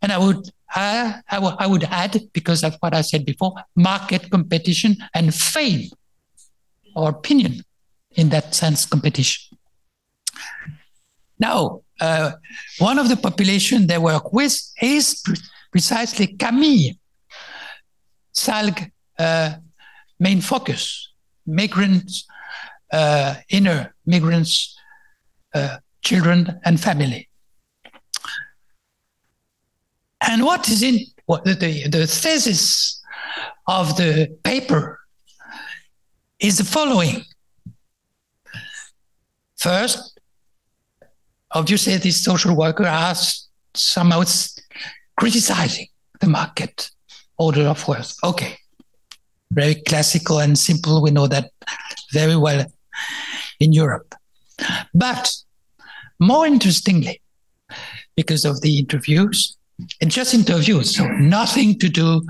[0.00, 3.54] And I would, uh, I, w- I would add, because of what I said before,
[3.76, 5.90] market competition and fame
[6.94, 7.64] or opinion
[8.12, 9.58] in that sense competition.
[11.38, 12.32] Now, uh,
[12.78, 15.36] one of the population they work with is pre-
[15.70, 16.94] precisely Camille,
[18.34, 18.90] SALG
[20.18, 21.12] main focus,
[21.46, 22.26] migrants,
[22.92, 24.78] uh, inner migrants,
[25.54, 27.28] uh, children and family.
[30.20, 33.00] And what is in what the, the thesis
[33.66, 35.00] of the paper
[36.38, 37.24] is the following.
[39.56, 40.18] First,
[41.52, 43.14] obviously, this social worker are
[43.74, 44.24] somehow
[45.18, 45.86] criticizing
[46.20, 46.90] the market
[47.38, 48.14] order of worth.
[48.24, 48.58] Okay,
[49.52, 51.02] very classical and simple.
[51.02, 51.50] We know that
[52.12, 52.66] very well
[53.60, 54.14] in Europe.
[54.94, 55.32] But
[56.20, 57.20] more interestingly,
[58.16, 59.56] because of the interviews,
[60.00, 62.22] and just interviews, so nothing to do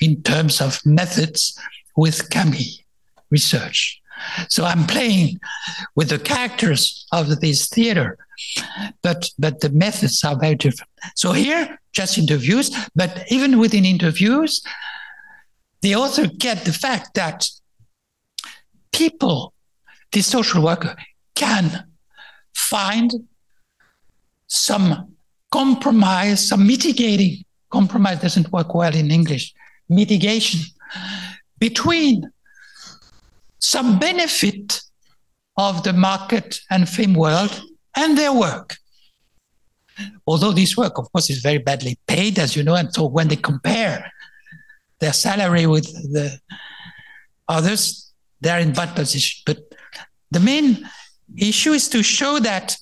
[0.00, 1.58] in terms of methods
[1.96, 2.78] with Camille
[3.30, 4.00] research.
[4.48, 5.38] So I'm playing
[5.94, 8.18] with the characters of this theater,
[9.02, 10.90] but but the methods are very different.
[11.14, 14.62] So here, just interviews, but even within interviews,
[15.88, 17.48] the author get the fact that
[18.92, 19.54] people,
[20.12, 20.94] the social worker,
[21.34, 21.86] can
[22.54, 23.10] find
[24.48, 25.16] some
[25.50, 29.54] compromise, some mitigating compromise doesn't work well in English,
[29.88, 30.60] mitigation
[31.58, 32.30] between
[33.58, 34.82] some benefit
[35.56, 37.62] of the market and film world
[37.96, 38.76] and their work.
[40.26, 43.28] Although this work, of course, is very badly paid, as you know, and so when
[43.28, 44.12] they compare
[45.00, 46.38] their salary with the
[47.48, 49.42] others, they're in bad position.
[49.46, 49.58] But
[50.30, 50.88] the main
[51.36, 52.76] issue is to show that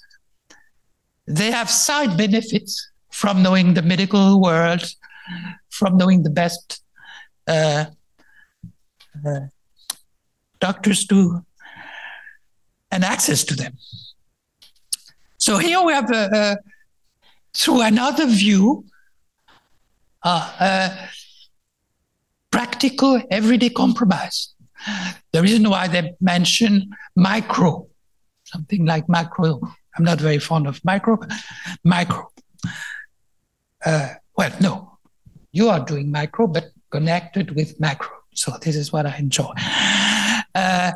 [1.27, 4.83] they have side benefits from knowing the medical world,
[5.71, 6.83] from knowing the best
[7.47, 7.87] uh,
[9.27, 9.41] uh,
[10.61, 11.45] doctors to
[12.91, 13.77] and access to them.
[15.39, 16.57] So here we have, uh, uh
[17.55, 18.85] through another view,
[20.23, 21.07] uh, uh,
[22.77, 24.55] practical everyday compromise.
[25.33, 27.89] The reason why they mention micro,
[28.45, 29.61] something like macro
[29.99, 31.19] I'm not very fond of micro.
[31.83, 32.31] Micro.
[33.85, 34.99] Uh, well, no,
[35.53, 38.15] you are doing micro, but connected with macro.
[38.35, 39.55] So this is what I enjoy.
[40.55, 40.93] Uh,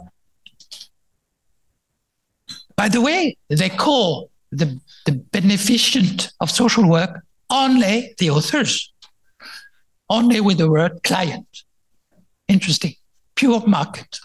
[2.76, 8.92] by the way, they call the, the beneficent of social work only the authors,
[10.10, 11.64] only with the word client.
[12.50, 12.94] Interesting,
[13.36, 14.18] pure market.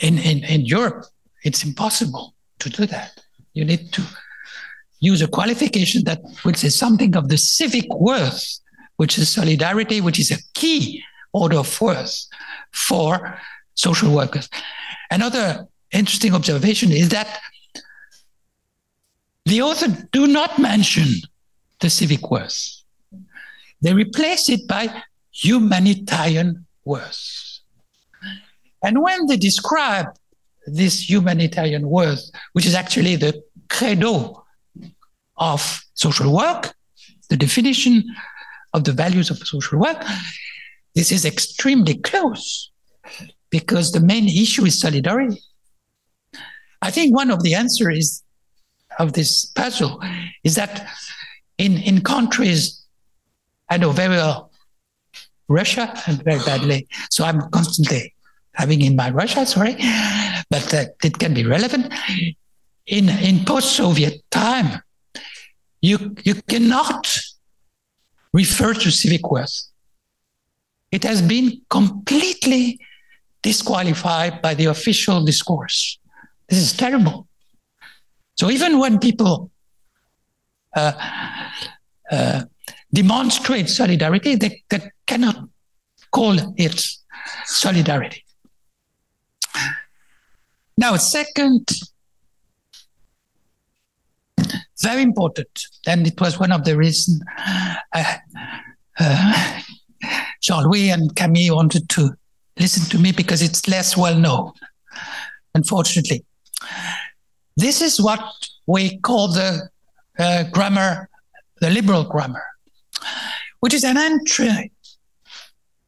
[0.00, 1.04] In, in, in Europe,
[1.44, 3.12] it's impossible to do that.
[3.54, 4.02] You need to
[4.98, 8.58] use a qualification that would say something of the civic worth,
[8.96, 11.00] which is solidarity, which is a key
[11.32, 12.26] order of worth
[12.72, 13.38] for
[13.74, 14.48] social workers.
[15.12, 17.28] Another interesting observation is that
[19.44, 21.06] the author do not mention
[21.78, 22.82] the civic worth.
[23.80, 25.04] They replace it by
[25.42, 27.60] humanitarian worth.
[28.82, 30.06] And when they describe
[30.66, 34.44] this humanitarian worth, which is actually the credo
[35.36, 36.74] of social work,
[37.28, 38.04] the definition
[38.72, 40.02] of the values of social work,
[40.94, 42.70] this is extremely close
[43.50, 45.40] because the main issue is solidarity.
[46.82, 48.22] I think one of the answers
[48.98, 50.02] of this puzzle
[50.44, 50.88] is that
[51.58, 52.82] in, in countries,
[53.68, 54.50] I know very well
[55.48, 55.92] Russia
[56.24, 58.14] very badly, so I'm constantly
[58.52, 59.76] having in mind Russia, sorry,
[60.50, 61.92] but uh, it can be relevant.
[62.86, 64.80] In, in post-Soviet time,
[65.80, 67.18] you, you cannot
[68.32, 69.62] refer to civic worth.
[70.90, 72.78] It has been completely
[73.42, 75.98] disqualified by the official discourse.
[76.48, 77.28] This is terrible.
[78.36, 79.50] So even when people
[80.74, 80.92] uh,
[82.10, 82.44] uh,
[82.92, 85.48] demonstrate solidarity, they, they cannot
[86.10, 86.84] call it
[87.44, 88.24] solidarity.
[90.78, 91.68] Now, second,
[94.82, 95.48] very important,
[95.86, 97.22] and it was one of the reasons
[97.94, 98.14] uh,
[98.98, 99.60] uh,
[100.42, 102.10] Jean-Louis and Camille wanted to
[102.58, 104.52] listen to me because it's less well known,
[105.54, 106.24] unfortunately.
[107.56, 108.22] This is what
[108.66, 109.70] we call the
[110.18, 111.08] uh, grammar,
[111.60, 112.44] the liberal grammar,
[113.60, 114.70] which is an entry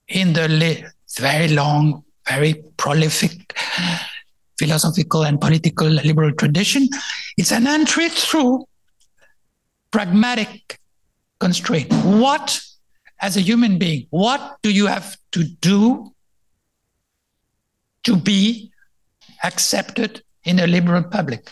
[0.08, 3.54] in the very long, very prolific
[4.58, 6.88] philosophical and political liberal tradition.
[7.36, 8.66] It's an entry through
[9.90, 10.80] pragmatic
[11.38, 11.92] constraint.
[11.92, 12.60] What,
[13.20, 16.12] as a human being, what do you have to do
[18.02, 18.72] to be
[19.44, 21.48] accepted in a liberal public?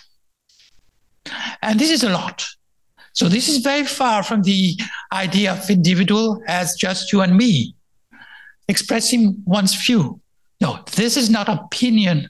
[1.62, 2.44] And this is a lot.
[3.12, 4.78] So this is very far from the
[5.12, 7.75] idea of individual as just you and me,
[8.68, 10.20] expressing one's view.
[10.60, 12.28] No, this is not opinion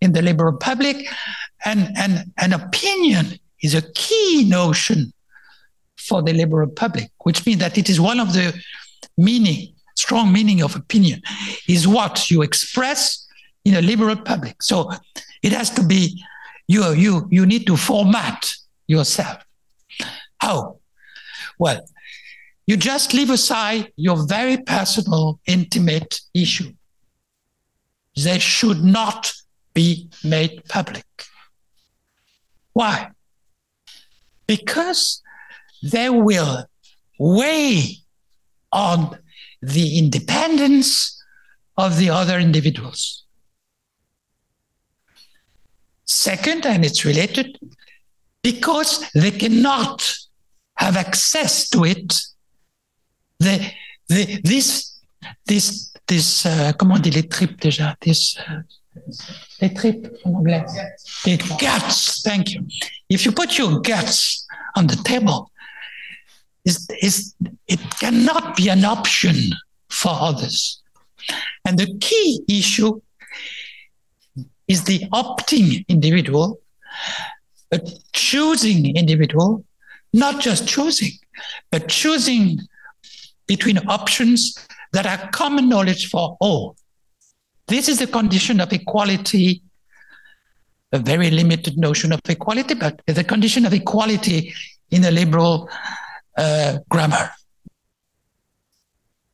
[0.00, 1.08] in the liberal public.
[1.64, 5.12] And, and an opinion is a key notion
[5.96, 8.54] for the liberal public, which means that it is one of the
[9.16, 11.20] meaning, strong meaning of opinion,
[11.68, 13.26] is what you express
[13.64, 14.62] in a liberal public.
[14.62, 14.90] So
[15.42, 16.22] it has to be
[16.66, 18.52] you you you need to format
[18.86, 19.42] yourself.
[20.38, 20.78] How?
[21.58, 21.80] Well,
[22.68, 26.70] you just leave aside your very personal, intimate issue.
[28.14, 29.32] They should not
[29.72, 31.06] be made public.
[32.74, 33.12] Why?
[34.46, 35.22] Because
[35.82, 36.66] they will
[37.18, 37.96] weigh
[38.70, 39.18] on
[39.62, 41.18] the independence
[41.78, 43.24] of the other individuals.
[46.04, 47.58] Second, and it's related,
[48.42, 50.14] because they cannot
[50.76, 52.12] have access to it,
[53.40, 53.60] the,
[54.08, 54.98] the, this,
[55.46, 57.96] this, this uh, comment dit les tripes déjà?
[58.00, 58.62] This, uh,
[59.60, 60.64] les tripes en anglais.
[61.24, 62.66] The guts, thank you.
[63.08, 64.46] If you put your guts
[64.76, 65.50] on the table,
[66.64, 67.34] is, is,
[67.66, 69.36] it cannot be an option
[69.88, 70.82] for others.
[71.64, 73.00] And the key issue
[74.66, 76.60] is the opting individual,
[77.72, 77.80] a
[78.12, 79.64] choosing individual,
[80.12, 81.12] not just choosing,
[81.70, 82.58] but choosing
[83.48, 84.38] between options
[84.92, 86.76] that are common knowledge for all.
[87.66, 89.62] This is the condition of equality,
[90.92, 94.54] a very limited notion of equality, but the condition of equality
[94.90, 95.68] in the liberal
[96.36, 97.30] uh, grammar,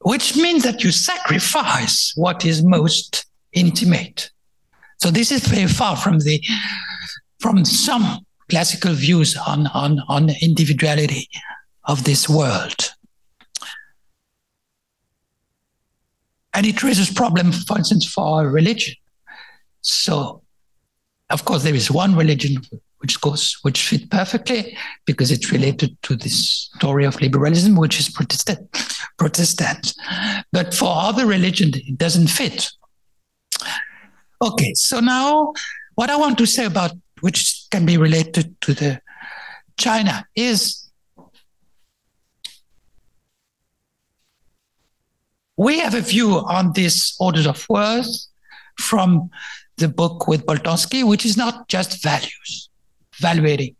[0.01, 4.31] which means that you sacrifice what is most intimate.
[4.99, 6.43] So this is very far from the
[7.41, 11.29] from some classical views on, on, on individuality
[11.85, 12.94] of this world.
[16.55, 18.95] And it raises problems, for instance, for religion.
[19.81, 20.43] So,
[21.31, 22.63] of course, there is one religion
[22.99, 28.09] which goes which fit perfectly because it's related to this story of liberalism, which is
[28.09, 28.67] Protestant.
[29.19, 29.95] Protestant.
[30.53, 32.71] But for other religions, it doesn't fit.
[34.41, 35.53] Okay, so now
[35.97, 39.01] what I want to say about which can be related to the
[39.77, 40.84] China is
[45.57, 48.27] we have a view on this orders of worth
[48.79, 49.31] from
[49.77, 52.69] the book with Boltanski, which is not just values
[53.19, 53.77] evaluating,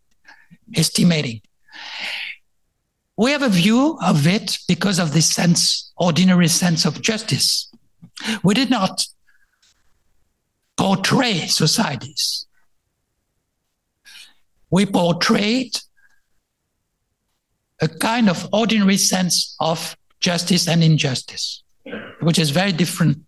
[0.77, 1.41] estimating.
[3.17, 7.73] We have a view of it because of this sense, ordinary sense of justice.
[8.43, 9.07] We did not
[10.77, 12.47] portray societies.
[14.71, 15.77] We portrayed
[17.81, 21.63] a kind of ordinary sense of justice and injustice,
[22.21, 23.19] which is very different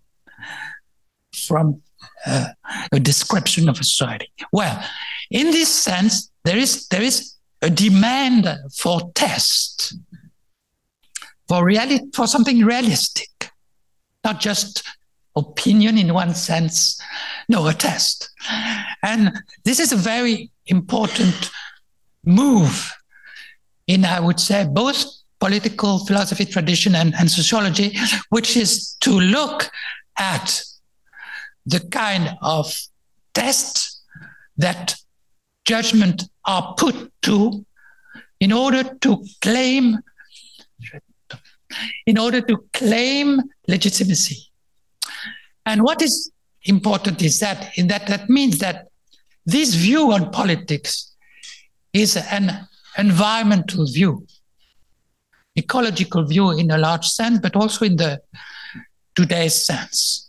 [1.35, 1.83] from
[2.27, 2.49] uh,
[2.93, 4.31] a description of a society.
[4.53, 4.83] Well,
[5.31, 9.95] in this sense, there is there is a demand for test,
[11.49, 13.51] for reality, for something realistic,
[14.25, 14.83] not just
[15.37, 17.01] opinion in one sense,
[17.49, 18.31] no, a test.
[19.03, 19.33] And
[19.65, 21.51] this is a very important
[22.25, 22.93] move
[23.87, 25.05] in, I would say, both
[25.41, 27.97] political philosophy tradition and, and sociology,
[28.31, 29.71] which is to look
[30.19, 30.63] at
[31.67, 32.75] the kind of
[33.35, 34.03] tests
[34.57, 34.95] that
[35.65, 37.65] judgment are put to
[38.41, 39.99] in order to claim
[42.07, 44.37] in order to claim legitimacy.
[45.67, 46.31] And what is
[46.63, 48.87] important is that in that that means that
[49.45, 51.15] this view on politics
[51.93, 52.67] is an
[52.99, 54.27] environmental view,
[55.57, 58.21] ecological view in a large sense, but also in the
[59.15, 60.29] today's sense.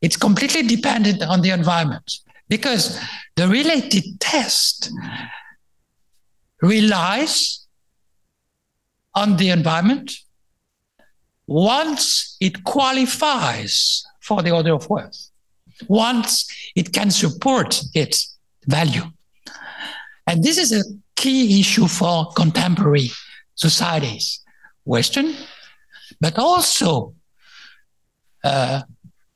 [0.00, 2.10] It's completely dependent on the environment
[2.48, 3.00] because
[3.36, 4.92] the related test
[6.62, 7.66] relies
[9.14, 10.12] on the environment
[11.46, 15.30] once it qualifies for the order of worth,
[15.88, 18.36] once it can support its
[18.66, 19.04] value.
[20.26, 20.82] And this is a
[21.16, 23.10] key issue for contemporary
[23.54, 24.40] societies,
[24.84, 25.34] Western,
[26.20, 27.14] but also
[28.42, 28.82] uh,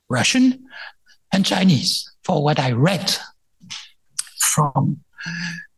[0.09, 0.65] Russian
[1.33, 3.15] and Chinese, for what I read
[4.39, 5.01] from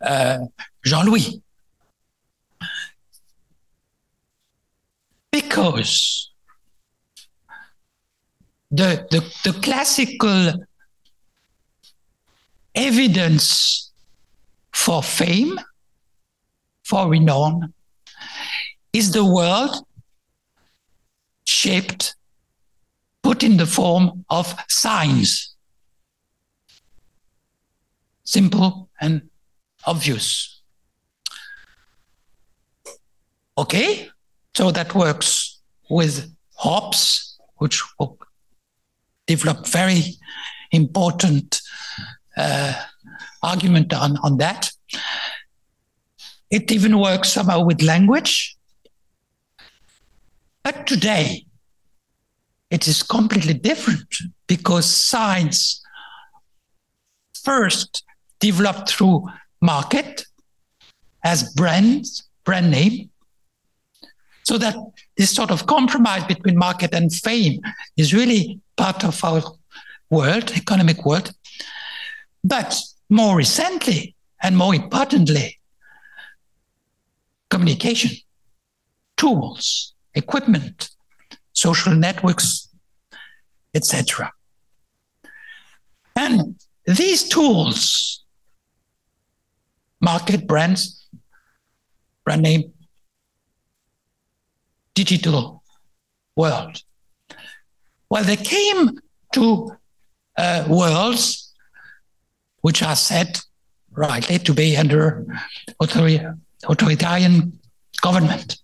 [0.00, 0.38] uh,
[0.84, 1.42] Jean Louis.
[5.32, 6.30] Because
[8.70, 10.54] the, the, the classical
[12.74, 13.92] evidence
[14.72, 15.58] for fame,
[16.84, 17.72] for renown,
[18.92, 19.86] is the world
[21.44, 22.16] shaped,
[23.22, 25.54] put in the form of signs.
[28.24, 29.28] Simple and
[29.86, 30.62] obvious.
[33.58, 34.08] Okay,
[34.56, 37.82] so that works with Hobbes, which
[39.26, 40.16] developed very
[40.72, 41.60] important
[42.36, 42.72] uh,
[43.42, 44.70] argument on, on that.
[46.50, 48.56] It even works somehow with language.
[50.72, 51.46] But today,
[52.70, 54.06] it is completely different
[54.46, 55.82] because science
[57.42, 58.04] first
[58.38, 59.26] developed through
[59.60, 60.26] market
[61.24, 63.10] as brands, brand name,
[64.44, 64.76] so that
[65.16, 67.60] this sort of compromise between market and fame
[67.96, 69.42] is really part of our
[70.08, 71.32] world, economic world.
[72.44, 75.58] But more recently, and more importantly,
[77.50, 78.12] communication,
[79.16, 80.90] tools, equipment,
[81.52, 82.68] social networks,
[83.74, 84.32] etc.
[86.16, 88.24] And these tools,
[90.00, 91.08] market brands,
[92.24, 92.72] brand name,
[94.94, 95.62] digital
[96.36, 96.82] world,
[98.08, 98.98] well, they came
[99.34, 99.72] to
[100.36, 101.52] uh, worlds
[102.62, 103.38] which are said
[103.92, 105.26] rightly to be under
[105.80, 107.58] authoritarian
[108.02, 108.56] government.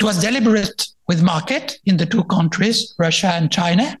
[0.00, 3.98] It was deliberate with market in the two countries, Russia and China.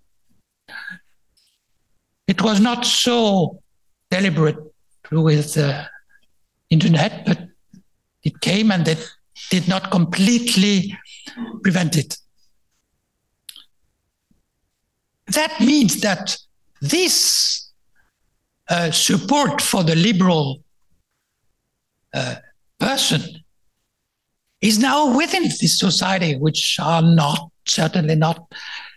[2.26, 3.60] It was not so
[4.10, 4.56] deliberate
[5.12, 5.86] with the
[6.70, 7.38] internet, but
[8.22, 9.06] it came and it
[9.50, 10.96] did not completely
[11.62, 12.16] prevent it.
[15.26, 16.34] That means that
[16.80, 17.68] this
[18.70, 20.64] uh, support for the liberal
[22.14, 22.36] uh,
[22.78, 23.39] person
[24.60, 28.52] is now within this society, which are not certainly not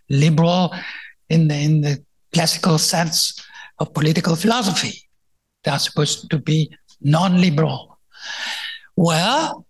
[0.09, 0.73] liberal
[1.29, 2.03] in the, in the
[2.33, 3.43] classical sense
[3.79, 5.07] of political philosophy.
[5.63, 7.97] They are supposed to be non-liberal.
[8.95, 9.65] Well,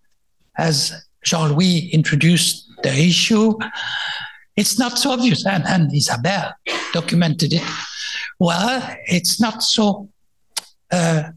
[0.58, 3.58] as Jean-Louis introduced the issue,
[4.56, 6.54] it's not so obvious, and, and Isabelle
[6.94, 7.64] documented it
[8.40, 10.10] well, it's not so
[10.92, 11.30] uh,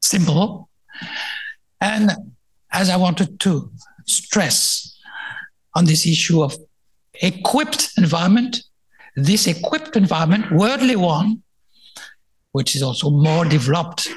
[0.00, 0.68] simple.
[1.80, 2.10] And
[2.72, 3.70] as I wanted to
[4.06, 4.98] stress
[5.74, 6.56] on this issue of
[7.14, 8.62] equipped environment,
[9.16, 11.42] this equipped environment, worldly one,
[12.52, 14.08] which is also more developed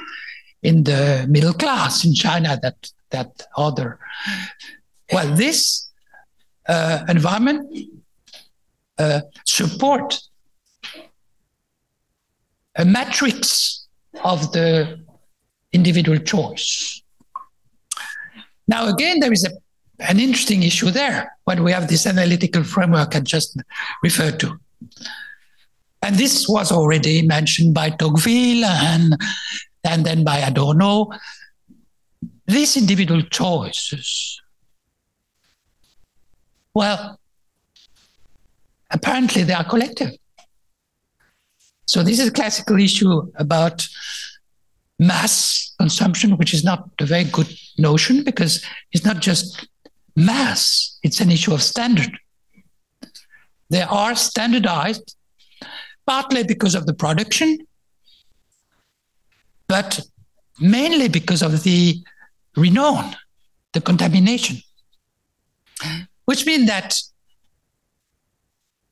[0.62, 4.00] in the middle class in China that that other.
[5.12, 5.92] Well, this
[6.68, 7.78] uh, environment
[8.98, 10.20] uh, support
[12.76, 13.88] a matrix
[14.24, 15.00] of the
[15.74, 17.03] individual choice.
[18.68, 19.52] Now, again, there is a,
[20.03, 23.60] an interesting issue there when we have this analytical framework I just
[24.02, 24.60] referred to.
[26.02, 29.15] And this was already mentioned by Tocqueville and,
[29.84, 31.10] and then by Adorno.
[32.45, 34.41] These individual choices,
[36.73, 37.19] well,
[38.91, 40.11] apparently they are collective.
[41.85, 43.88] So this is a classical issue about
[45.08, 47.48] mass consumption, which is not a very good
[47.78, 49.68] notion because it's not just
[50.16, 52.12] mass, it's an issue of standard.
[53.70, 55.16] They are standardized
[56.06, 57.66] partly because of the production,
[59.68, 60.00] but
[60.60, 62.04] mainly because of the
[62.56, 63.16] renown,
[63.74, 64.58] the contamination,
[66.26, 66.96] which means that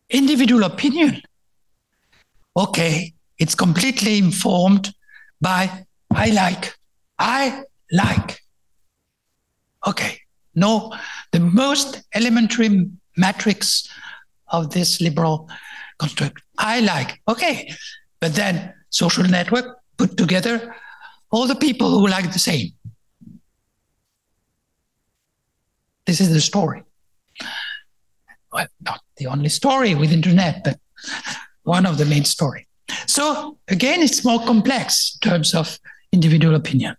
[0.10, 1.22] individual opinion.
[2.58, 4.94] Okay, it's completely informed
[5.40, 6.74] by I like.
[7.20, 8.40] I like.
[9.88, 10.20] Okay,
[10.56, 10.94] no,
[11.32, 13.90] the most elementary matrix
[14.48, 15.50] of this liberal
[15.98, 16.42] construct.
[16.58, 17.20] I like.
[17.28, 17.74] Okay,
[18.20, 20.76] but then social network put together
[21.32, 22.72] all the people who like the same.
[26.06, 26.84] This is the story.
[28.52, 30.78] Well, not the only story with internet, but
[31.64, 32.68] one of the main story.
[33.08, 35.80] So again, it's more complex in terms of
[36.12, 36.96] individual opinion.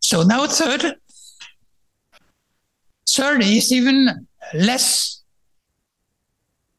[0.00, 0.96] So now third,
[3.08, 5.22] third is even less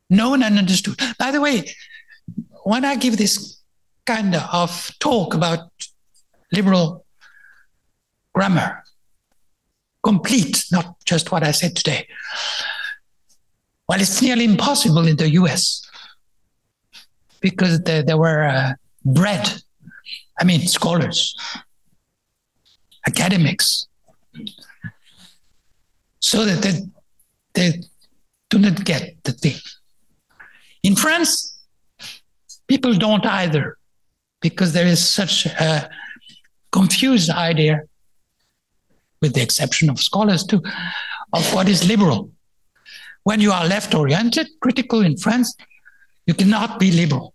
[0.10, 1.00] known and understood.
[1.18, 1.64] By the way,
[2.64, 3.58] when I give this
[4.06, 5.70] kind of talk about
[6.52, 7.06] liberal
[8.34, 8.84] grammar,
[10.04, 12.08] complete, not just what I said today,
[13.88, 15.82] well, it's nearly impossible in the US
[17.44, 18.74] because they, there were uh,
[19.06, 19.46] bred,
[20.40, 21.36] I mean, scholars,
[23.06, 23.86] academics,
[26.20, 26.80] so that they,
[27.54, 27.84] they
[28.50, 29.60] do not get the thing.
[30.82, 31.60] In France,
[32.68, 33.78] people don't either
[34.42, 35.90] because there is such a
[36.72, 37.82] confused idea,
[39.22, 40.62] with the exception of scholars too,
[41.34, 42.32] of what is liberal.
[43.24, 45.56] When you are left oriented, critical in France,
[46.26, 47.33] you cannot be liberal.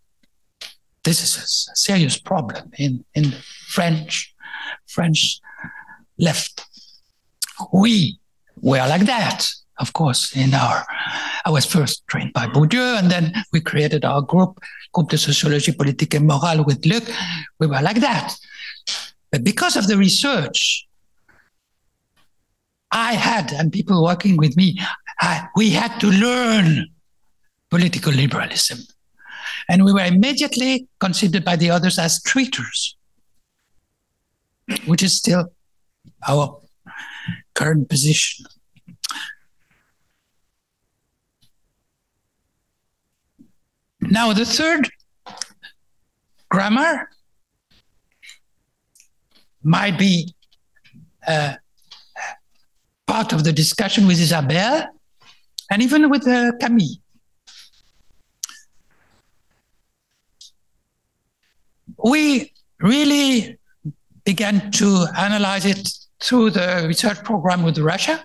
[1.04, 3.32] This is a serious problem in, in
[3.68, 4.34] French,
[4.86, 5.40] French
[6.18, 6.64] left.
[7.72, 8.18] We
[8.60, 9.48] were like that,
[9.78, 10.86] of course, in our
[11.44, 14.60] I was first trained by Bourdieu, and then we created our group,
[14.92, 17.04] Groupe de Sociologie Politique et Morale with Luc.
[17.58, 18.34] We were like that.
[19.30, 20.86] But because of the research
[22.90, 24.78] I had, and people working with me,
[25.20, 26.86] I, we had to learn
[27.70, 28.78] political liberalism.
[29.68, 32.96] And we were immediately considered by the others as traitors,
[34.86, 35.52] which is still
[36.26, 36.60] our
[37.54, 38.46] current position.
[44.00, 44.88] Now, the third
[46.48, 47.10] grammar
[49.62, 50.34] might be
[51.26, 51.54] uh,
[53.06, 54.86] part of the discussion with Isabelle
[55.70, 56.96] and even with uh, Camille.
[62.02, 63.58] We really
[64.24, 65.88] began to analyze it
[66.20, 68.24] through the research program with Russia,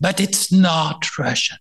[0.00, 1.58] but it's not Russian.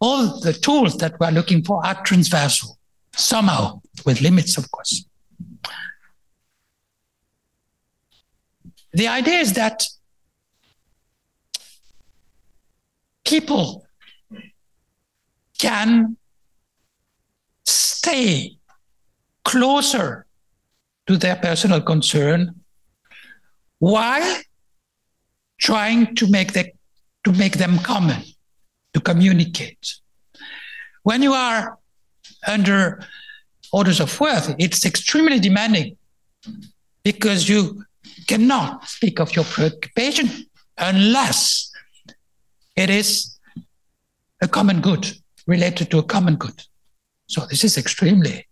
[0.00, 2.78] All the tools that we're looking for are transversal,
[3.14, 5.06] somehow, with limits, of course.
[8.92, 9.84] The idea is that
[13.24, 13.86] people
[15.58, 16.16] can
[17.64, 18.58] stay
[19.44, 20.26] closer
[21.06, 22.54] to their personal concern
[23.78, 24.40] while
[25.58, 26.72] trying to make, the,
[27.24, 28.22] to make them common,
[28.92, 29.94] to communicate.
[31.02, 31.78] When you are
[32.46, 33.04] under
[33.72, 35.96] orders of worth, it's extremely demanding
[37.02, 37.84] because you
[38.26, 40.30] cannot speak of your preoccupation
[40.78, 41.70] unless
[42.76, 43.38] it is
[44.40, 45.06] a common good
[45.46, 46.62] related to a common good.
[47.26, 48.46] So this is extremely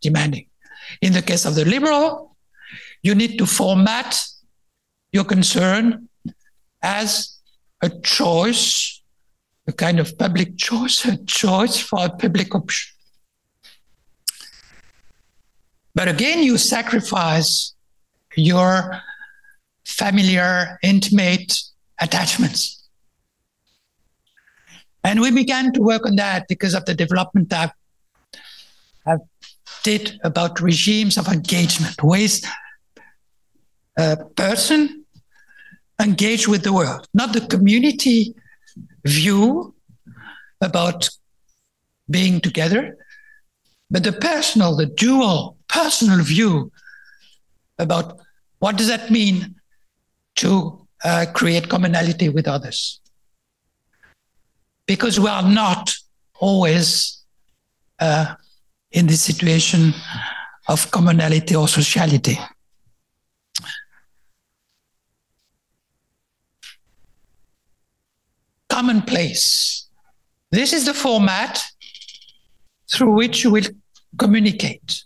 [0.00, 0.46] demanding.
[1.00, 2.36] In the case of the liberal,
[3.02, 4.22] you need to format
[5.12, 6.08] your concern
[6.82, 7.38] as
[7.82, 9.02] a choice,
[9.66, 12.94] a kind of public choice, a choice for a public option.
[15.94, 17.74] But again, you sacrifice
[18.36, 19.00] your
[19.84, 21.56] familiar, intimate
[22.00, 22.88] attachments.
[25.04, 27.72] And we began to work on that because of the development that I
[29.84, 32.44] did about regimes of engagement, ways
[33.96, 35.04] a person
[36.00, 38.34] engage with the world, not the community
[39.04, 39.74] view
[40.60, 41.08] about
[42.10, 42.96] being together,
[43.90, 46.72] but the personal, the dual personal view
[47.78, 48.18] about
[48.58, 49.54] what does that mean
[50.36, 53.00] to uh, create commonality with others.
[54.86, 55.94] Because we are not
[56.40, 57.22] always
[58.00, 58.34] uh,
[58.94, 59.92] in the situation
[60.68, 62.38] of commonality or sociality.
[68.70, 69.88] Commonplace.
[70.50, 71.60] This is the format
[72.90, 73.64] through which you will
[74.16, 75.04] communicate.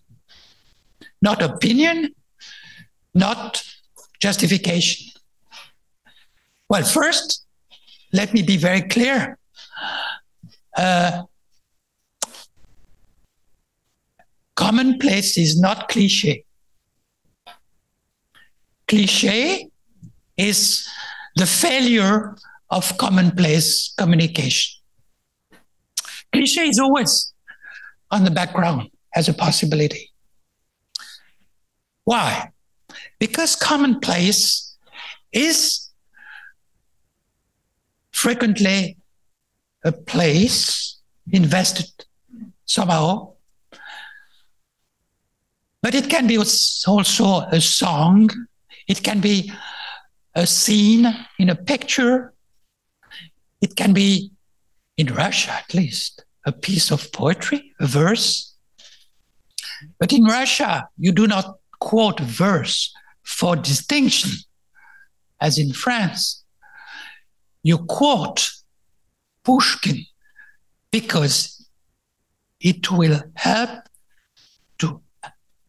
[1.23, 2.15] Not opinion,
[3.15, 3.65] not
[4.20, 5.10] justification.
[6.69, 7.47] Well, first,
[8.12, 9.39] let me be very clear.
[10.77, 11.23] Uh,
[14.59, 16.45] commonplace is not cliche.
[18.89, 19.69] Cliche
[20.37, 20.89] is
[21.37, 22.37] the failure
[22.69, 24.81] of commonplace communication.
[26.33, 27.33] Cliche is always
[28.11, 30.11] on the background as a possibility.
[32.03, 32.51] Why?
[33.21, 34.77] Because commonplace
[35.33, 35.89] is
[38.11, 38.99] frequently
[39.85, 40.99] a place
[41.31, 41.93] invested
[42.65, 43.38] somehow,
[45.83, 48.31] but it can be also a song,
[48.87, 49.53] it can be
[50.35, 51.07] a scene
[51.39, 52.33] in a picture,
[53.61, 54.31] it can be,
[54.97, 58.55] in Russia at least, a piece of poetry, a verse.
[60.01, 62.93] But in Russia, you do not quote verse
[63.23, 64.31] for distinction,
[65.41, 66.45] as in France.
[67.63, 68.51] You quote
[69.45, 70.05] Pushkin
[70.91, 71.67] because
[72.61, 73.88] it will help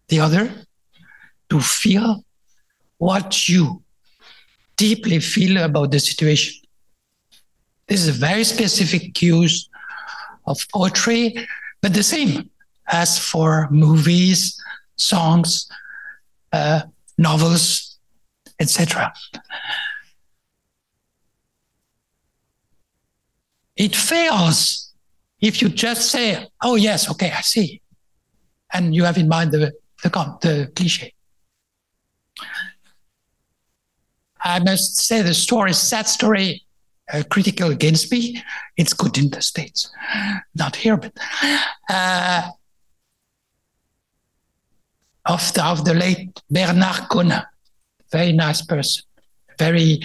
[0.09, 0.51] the other
[1.49, 2.23] to feel
[2.97, 3.81] what you
[4.77, 6.53] deeply feel about the situation.
[7.87, 9.69] This is a very specific use
[10.45, 11.35] of poetry,
[11.81, 12.49] but the same
[12.87, 14.61] as for movies,
[14.95, 15.69] songs,
[16.51, 16.81] uh,
[17.17, 17.97] novels,
[18.59, 19.13] etc.
[23.75, 24.91] It fails
[25.39, 27.81] if you just say, "Oh yes, okay, I see,"
[28.73, 29.73] and you have in mind the
[30.03, 30.09] the,
[30.41, 31.13] the cliche.
[34.41, 36.63] I must say the story, sad story,
[37.11, 38.41] uh, critical against me.
[38.77, 39.91] It's good in the States,
[40.55, 41.11] not here, but
[41.89, 42.49] uh,
[45.25, 47.43] of the, of the late Bernard Conein,
[48.11, 49.03] very nice person,
[49.57, 50.01] very.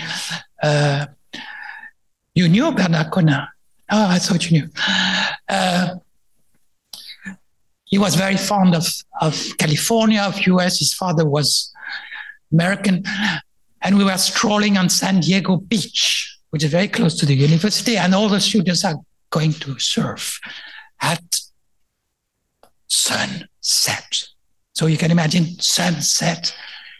[0.62, 1.06] Uh,
[2.34, 3.46] you knew Bernard Conein?
[3.90, 4.70] Oh, I thought you knew.
[7.94, 10.80] He was very fond of, of California, of US.
[10.80, 11.72] His father was
[12.50, 13.04] American.
[13.82, 17.96] And we were strolling on San Diego Beach, which is very close to the university.
[17.96, 18.96] And all the students are
[19.30, 20.40] going to surf
[21.00, 21.22] at
[22.88, 24.24] sunset.
[24.72, 26.52] So you can imagine sunset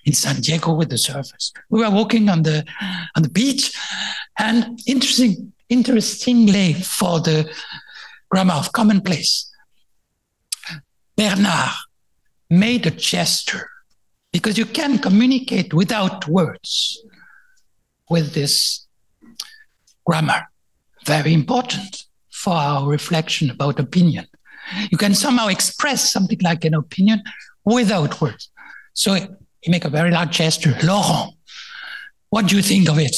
[0.04, 1.50] in San Diego with the surfers.
[1.70, 2.64] We were walking on the
[3.16, 3.76] on the beach,
[4.38, 7.52] and interesting, interestingly, for the
[8.30, 9.50] grammar of commonplace,
[11.16, 11.70] Bernard
[12.50, 13.68] made a gesture
[14.32, 17.00] because you can communicate without words
[18.10, 18.86] with this
[20.04, 20.48] grammar.
[21.06, 24.26] Very important for our reflection about opinion.
[24.90, 27.22] You can somehow express something like an opinion
[27.64, 28.50] without words.
[28.92, 29.14] So
[29.60, 30.76] he make a very large gesture.
[30.82, 31.34] Laurent,
[32.30, 33.16] what do you think of it?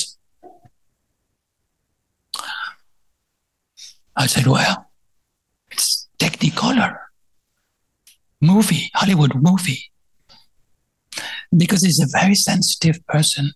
[4.17, 4.91] I said, well,
[5.71, 7.06] it's Technicolor
[8.47, 9.91] movie, Hollywood movie.
[11.57, 13.53] Because he's a very sensitive person.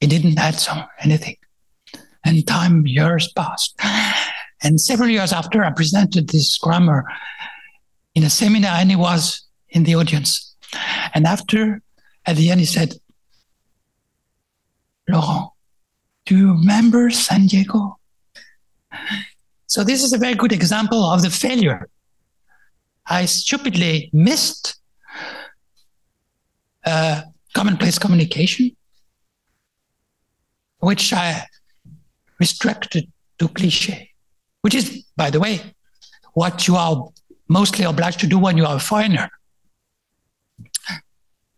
[0.00, 1.36] He didn't add some anything.
[2.24, 3.78] And time, years passed.
[4.62, 7.04] And several years after, I presented this grammar
[8.14, 10.54] in a seminar and he was in the audience.
[11.14, 11.82] And after,
[12.26, 12.94] at the end, he said,
[15.08, 15.50] Laurent,
[16.26, 17.98] do you remember San Diego?
[19.66, 21.88] So this is a very good example of the failure.
[23.06, 24.76] I stupidly missed
[26.84, 27.22] uh,
[27.54, 28.76] commonplace communication,
[30.78, 31.46] which I
[32.38, 34.10] restricted to cliche,
[34.62, 35.60] which is, by the way,
[36.34, 37.08] what you are
[37.48, 39.28] mostly obliged to do when you are a foreigner.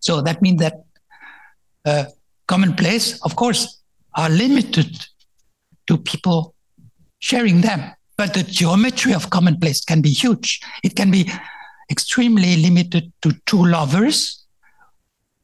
[0.01, 0.85] So that means that
[1.85, 2.05] uh,
[2.47, 3.83] commonplace, of course,
[4.15, 5.07] are limited
[5.87, 6.55] to people
[7.19, 7.95] sharing them.
[8.17, 10.61] But the geometry of commonplace can be huge.
[10.83, 11.31] It can be
[11.91, 14.45] extremely limited to two lovers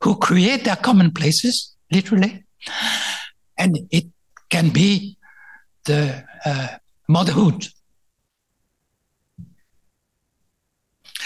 [0.02, 2.44] who create their commonplaces, literally.
[3.58, 4.06] And it
[4.48, 5.16] can be
[5.84, 6.68] the uh,
[7.08, 7.66] motherhood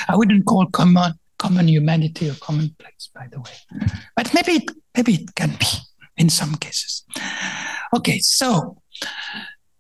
[0.08, 5.14] I wouldn't call common common humanity a commonplace, by the way, but maybe it, maybe
[5.14, 5.66] it can be
[6.16, 7.04] in some cases.
[7.94, 8.78] Okay, so.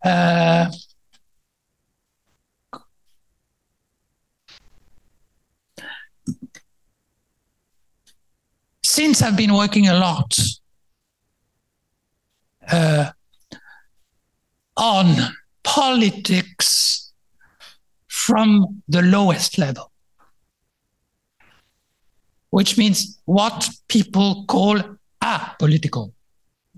[0.04, 0.70] Uh,
[8.94, 10.38] since I've been working a lot
[12.70, 13.10] uh,
[14.76, 15.06] on
[15.64, 17.12] politics
[18.06, 19.90] from the lowest level,
[22.50, 24.80] which means what people call
[25.20, 26.12] apolitical.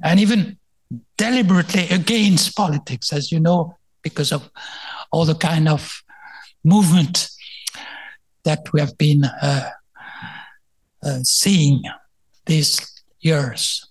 [0.03, 0.57] and even
[1.19, 4.49] deliberately against politics, as you know, because of
[5.13, 6.03] all the kind of
[6.65, 7.29] movement
[8.45, 9.71] that we have been uh,
[11.03, 11.83] uh, seeing
[12.47, 13.87] these years.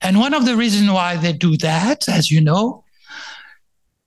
[0.00, 2.84] And one of the reasons why they do that, as you know,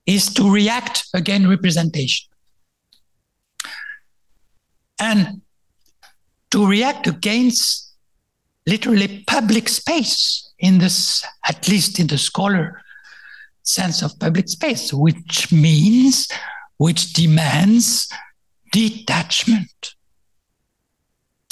[0.05, 2.29] is to react against representation.
[4.99, 5.41] And
[6.51, 7.93] to react against
[8.65, 12.81] literally public space in this, at least in the scholar
[13.63, 16.27] sense of public space, which means,
[16.77, 18.09] which demands
[18.71, 19.95] detachment,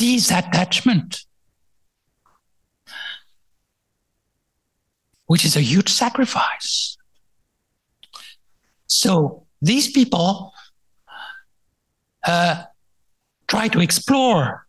[0.02, 1.26] disattachment,
[5.28, 6.98] which is a huge sacrifice.
[8.88, 10.54] So these people
[12.26, 12.64] uh,
[13.48, 14.66] try to explore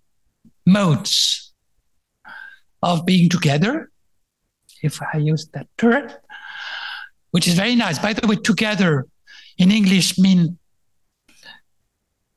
[0.66, 1.52] modes
[2.82, 3.90] of being together,
[4.82, 6.10] if I use that term,
[7.30, 7.98] which is very nice.
[7.98, 9.06] By the way, together
[9.56, 10.58] in English mean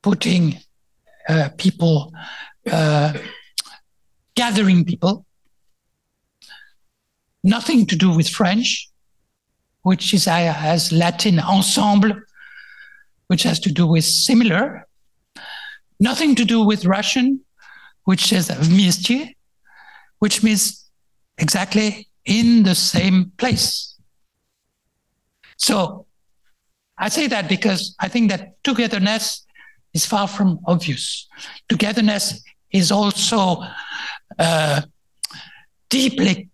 [0.02, 0.44] putting
[1.28, 2.14] uh, people,
[2.71, 3.15] uh,
[4.35, 5.25] gathering people.
[7.43, 8.91] Nothing to do with French,
[9.83, 12.13] which is uh, as Latin ensemble,
[13.29, 14.87] which has to do with similar.
[15.99, 17.41] Nothing to do with Russian,
[18.05, 19.37] which is вместе,
[20.19, 20.91] which means
[21.39, 23.99] exactly in the same place.
[25.57, 26.07] So
[26.99, 29.47] I say that because I think that togetherness
[29.95, 31.29] is far from obvious.
[31.69, 32.43] Togetherness
[32.76, 33.64] is also
[34.38, 34.82] uh,
[35.90, 36.50] deeply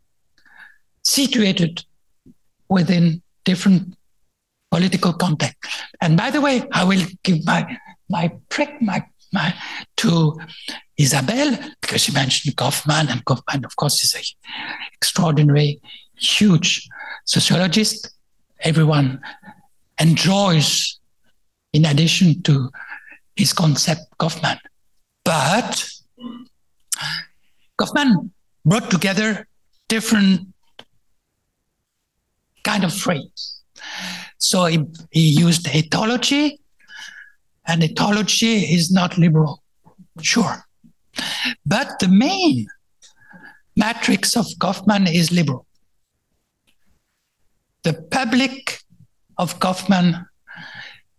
[1.03, 1.83] situated
[2.69, 3.95] within different
[4.69, 5.69] political context.
[5.99, 7.77] And by the way, I will give my
[8.09, 9.03] my prick my
[9.33, 9.53] my
[9.97, 10.39] to
[10.97, 14.23] Isabelle because she mentioned Goffman, and Goffman, of course, is an
[14.93, 15.81] extraordinary,
[16.17, 16.87] huge
[17.25, 18.11] sociologist.
[18.59, 19.19] Everyone
[19.99, 20.99] enjoys,
[21.73, 22.69] in addition to
[23.35, 24.59] his concept Goffman.
[25.23, 25.89] But
[27.79, 28.29] Goffman
[28.65, 29.47] brought together
[29.87, 30.47] different
[32.63, 33.61] kind of phrase.
[34.37, 36.57] So he, he used ethology,
[37.67, 39.63] and ethology is not liberal,
[40.21, 40.65] sure.
[41.65, 42.67] But the main
[43.75, 45.65] matrix of Goffman is liberal.
[47.83, 48.79] The public
[49.37, 50.25] of Goffman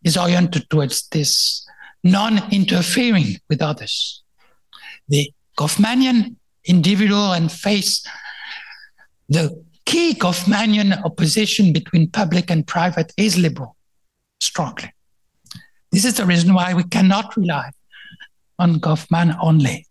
[0.04, 1.66] is oriented towards this
[2.04, 4.22] non interfering with others.
[5.08, 8.06] The Goffmanian individual and face
[9.28, 13.76] the key Goffmanian opposition between public and private is liberal,
[14.40, 14.92] strongly.
[15.90, 17.70] This is the reason why we cannot rely
[18.58, 19.86] on Goffman only.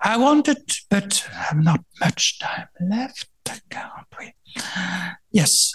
[0.00, 3.28] I wanted, but I have not much time left,
[3.70, 4.34] can't we?
[5.32, 5.72] Yes.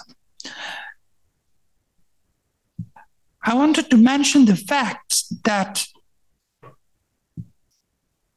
[3.49, 5.83] I wanted to mention the fact that.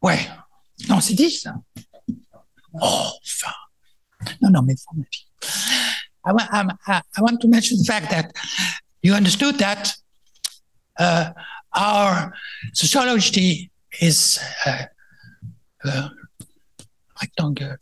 [0.02, 0.26] Ouais.
[0.89, 1.55] Non, c'est dit ça.
[2.80, 3.52] Oh, enfin.
[4.40, 4.74] Non, non, mais
[6.24, 6.32] I,
[6.86, 8.32] I, I want to mention the fact that
[9.02, 9.93] you understood that
[10.98, 11.32] uh,
[11.74, 12.32] our
[12.72, 13.70] sociology
[14.01, 14.84] is uh,
[15.84, 16.09] uh,
[17.20, 17.76] rectangle,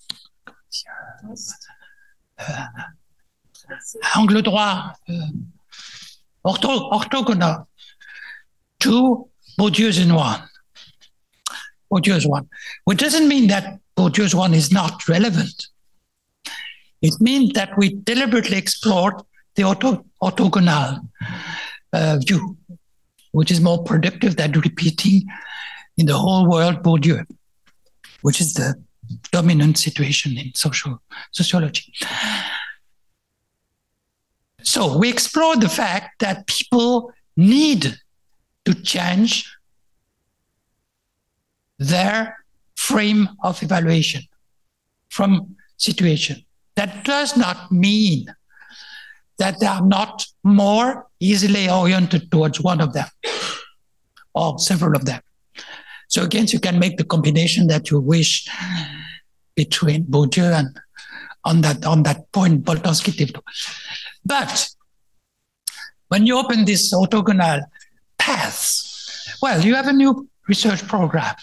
[2.39, 2.67] uh,
[4.17, 5.27] angle droit, uh,
[6.45, 7.67] ortho, orthogonal,
[8.79, 10.43] two Bourdieu's in one.
[11.93, 12.49] Bourdieu's one,
[12.85, 15.67] which doesn't mean that Bourdieu's one is not relevant.
[17.03, 19.15] It means that we deliberately explored
[19.57, 21.01] the ortho, orthogonal
[21.93, 22.57] uh, view,
[23.33, 25.27] which is more productive than repeating
[25.97, 27.27] in the whole world Bourdieu,
[28.23, 28.75] which is the
[29.33, 31.03] dominant situation in social
[31.33, 31.93] sociology.
[34.63, 37.97] So we explore the fact that people need
[38.65, 39.51] to change
[41.79, 42.37] their
[42.77, 44.23] frame of evaluation
[45.09, 46.45] from situation.
[46.77, 48.27] That does not mean
[49.39, 53.09] that they are not more easily oriented towards one of them
[54.35, 55.21] or several of them.
[56.09, 58.49] So again, you can make the combination that you wish
[59.55, 60.79] between Bourdieu and
[61.45, 63.37] on that on that point Boltanski did.
[64.25, 64.69] But
[66.09, 67.63] when you open this orthogonal
[68.19, 68.81] path,
[69.43, 71.35] well, you have a new research program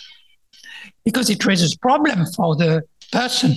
[1.04, 3.56] because it raises problem for the person.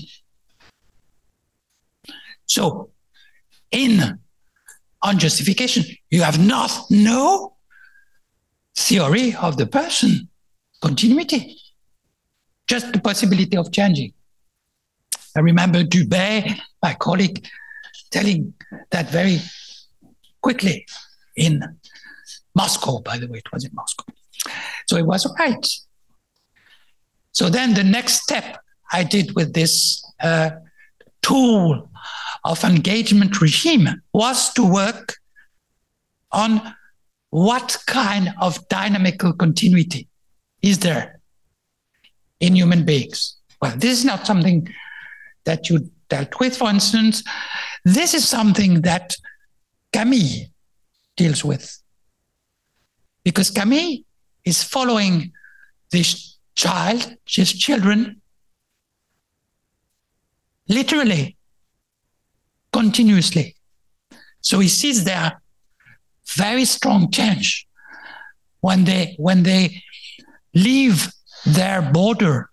[2.46, 2.90] So
[3.70, 4.18] in
[5.02, 7.56] on justification, you have not no
[8.76, 10.28] theory of the person,
[10.80, 11.56] continuity,
[12.66, 14.12] just the possibility of changing.
[15.36, 17.46] I remember Dubé, my colleague,
[18.10, 18.54] telling
[18.90, 19.40] that very
[20.42, 20.86] quickly
[21.36, 21.62] in
[22.54, 24.04] Moscow, by the way, it was in Moscow.
[24.88, 25.66] So it was right.
[27.32, 28.58] So then the next step
[28.92, 30.50] I did with this uh,
[31.22, 31.88] tool
[32.44, 35.16] of engagement regime was to work
[36.32, 36.74] on
[37.30, 40.08] what kind of dynamical continuity
[40.62, 41.20] is there
[42.40, 43.36] in human beings.
[43.62, 44.68] Well, this is not something
[45.44, 47.22] that you dealt with, for instance.
[47.84, 49.16] This is something that
[49.92, 50.46] Camille
[51.16, 51.80] deals with.
[53.24, 53.98] Because Camille
[54.44, 55.32] is following
[55.90, 58.20] this child, his children,
[60.68, 61.36] literally,
[62.72, 63.56] continuously.
[64.40, 65.40] So he sees their
[66.36, 67.66] very strong change
[68.60, 69.82] when they when they
[70.54, 71.12] leave
[71.44, 72.50] their border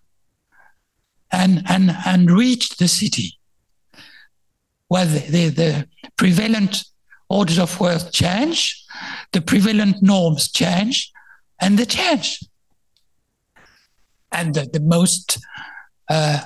[1.30, 3.37] and and and reach the city
[4.88, 6.84] where the, the, the prevalent
[7.28, 8.84] orders of worth change,
[9.32, 11.12] the prevalent norms change,
[11.60, 12.42] and they change.
[14.32, 15.38] And the, the most
[16.08, 16.40] uh,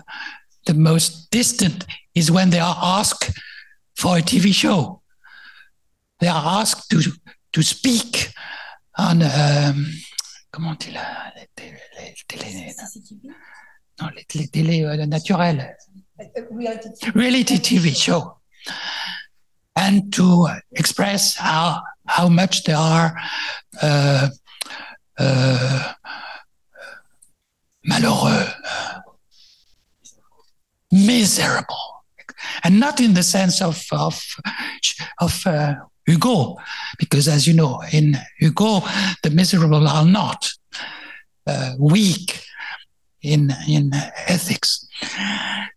[0.67, 3.31] the most distant is when they are asked
[3.97, 5.03] for a TV show.
[6.21, 7.01] They are asked to
[7.53, 8.33] to speak
[8.99, 9.87] on um,
[10.53, 12.75] comment dit les télé, les télé,
[14.01, 15.77] non, les, les télé euh, naturelles.
[17.15, 18.39] Reality TV show.
[19.75, 23.17] And to express how, how much they are
[23.81, 24.29] uh,
[25.19, 25.93] uh,
[27.89, 28.55] malheureux,
[30.91, 32.05] miserable.
[32.65, 34.23] And not in the sense of, of,
[35.21, 35.75] of uh,
[36.07, 36.57] Hugo,
[36.99, 38.81] because as you know, in Hugo,
[39.23, 40.53] the miserable are not
[41.47, 42.45] uh, weak
[43.23, 43.93] in in
[44.27, 44.87] ethics.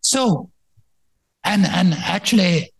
[0.01, 0.49] So,
[1.43, 2.73] and and actually,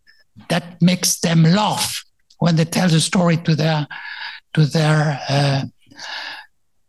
[0.50, 2.04] that makes them laugh
[2.40, 3.88] when they tell the story to their
[4.54, 5.64] to their uh,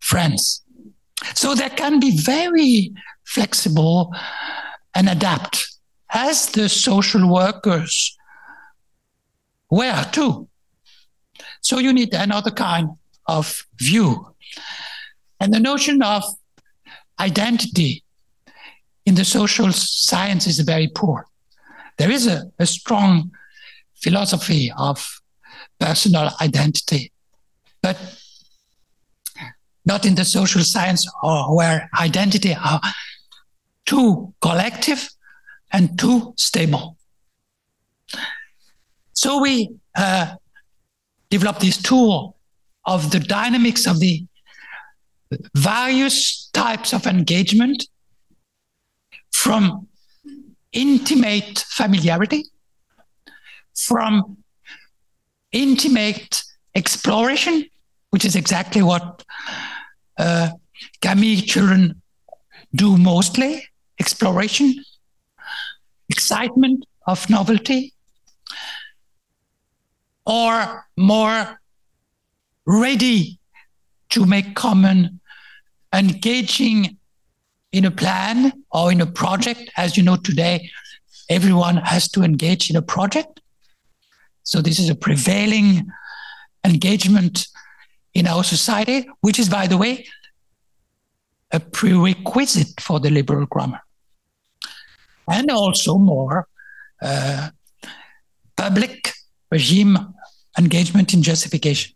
[0.00, 0.62] friends.
[1.34, 2.92] So they can be very
[3.24, 4.14] flexible
[4.94, 5.66] and adapt,
[6.10, 8.16] as the social workers
[9.70, 10.48] were too.
[11.60, 12.90] So you need another kind
[13.26, 14.34] of view.
[15.40, 16.22] And the notion of
[17.18, 18.02] identity
[19.04, 21.26] in the social science is very poor.
[21.98, 23.30] There is a, a strong
[24.02, 25.20] philosophy of
[25.78, 27.12] personal identity,
[27.82, 27.96] but
[29.84, 32.80] not in the social science or where identity are
[33.86, 35.08] too collective
[35.72, 36.96] and too stable.
[39.12, 40.34] So we uh,
[41.30, 42.36] developed this tool
[42.84, 44.24] of the dynamics of the
[45.54, 47.88] various types of engagement
[49.32, 49.88] from
[50.72, 52.44] intimate familiarity,
[53.74, 54.38] from
[55.52, 56.42] intimate
[56.74, 57.64] exploration,
[58.10, 59.24] which is exactly what
[60.18, 60.50] uh,
[61.00, 62.00] Camille children
[62.74, 63.62] do mostly
[63.98, 64.74] exploration,
[66.08, 67.92] excitement of novelty,
[70.26, 71.60] or more
[72.66, 73.38] ready
[74.10, 75.20] to make common
[75.92, 76.96] engaging
[77.72, 79.70] in a plan or in a project.
[79.76, 80.70] As you know, today,
[81.28, 83.40] everyone has to engage in a project.
[84.42, 85.86] So, this is a prevailing
[86.64, 87.48] engagement
[88.14, 90.06] in our society, which is, by the way,
[91.52, 93.80] a prerequisite for the liberal grammar.
[95.28, 96.48] And also more
[97.02, 97.50] uh,
[98.56, 99.12] public
[99.50, 99.98] regime
[100.58, 101.94] engagement in justification.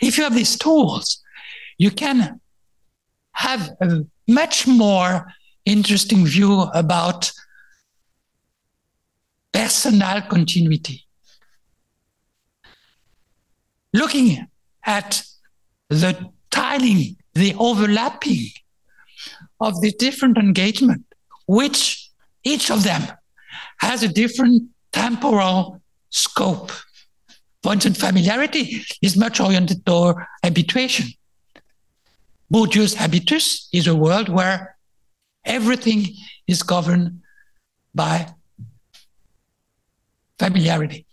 [0.00, 1.21] If you have these tools,
[1.78, 2.40] you can
[3.32, 5.32] have a much more
[5.64, 7.32] interesting view about
[9.52, 11.04] personal continuity.
[13.92, 14.46] Looking
[14.84, 15.22] at
[15.88, 18.46] the tiling, the overlapping
[19.60, 21.04] of the different engagement,
[21.46, 22.10] which
[22.44, 23.02] each of them
[23.80, 25.80] has a different temporal
[26.10, 26.72] scope.
[27.62, 31.08] For instance, familiarity is much oriented toward habituation.
[32.52, 34.76] Bourdieu's habitus is a world where
[35.44, 36.06] everything
[36.46, 37.22] is governed
[37.94, 38.28] by
[40.38, 41.06] familiarity.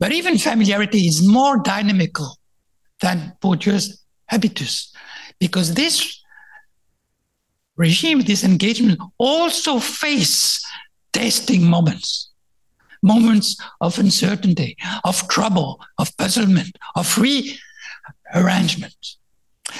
[0.00, 2.38] But even familiarity is more dynamical
[3.02, 4.94] than Bourdieu's habitus,
[5.38, 6.22] because this
[7.76, 10.64] regime, this engagement also face
[11.12, 12.30] testing moments
[13.02, 17.56] moments of uncertainty, of trouble, of puzzlement, of re
[18.34, 18.96] arrangement.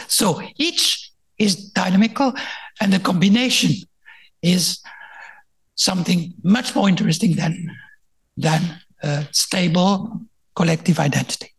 [0.08, 2.32] So each is dynamical,
[2.80, 3.72] and the combination
[4.42, 4.80] is
[5.74, 7.70] something much more interesting than,
[8.36, 10.20] than a stable
[10.54, 11.52] collective identity.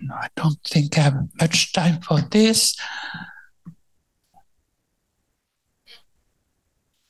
[0.00, 2.76] No, I don't think I have much time for this.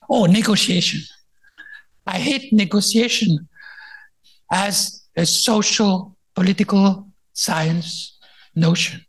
[0.08, 1.00] Oh, negotiation.
[2.06, 3.48] I hate negotiation
[4.52, 8.18] as a social, political science
[8.54, 9.00] notion.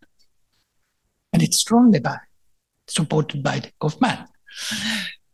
[1.34, 2.18] And it's strongly by,
[2.88, 4.27] supported by Goffman.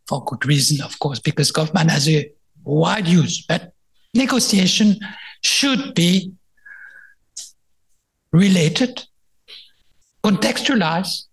[0.06, 2.30] For good reason, of course, because Goffman has a
[2.64, 3.44] wide use.
[3.46, 3.72] But
[4.14, 4.98] negotiation
[5.42, 6.32] should be
[8.32, 9.04] related,
[10.24, 11.26] contextualized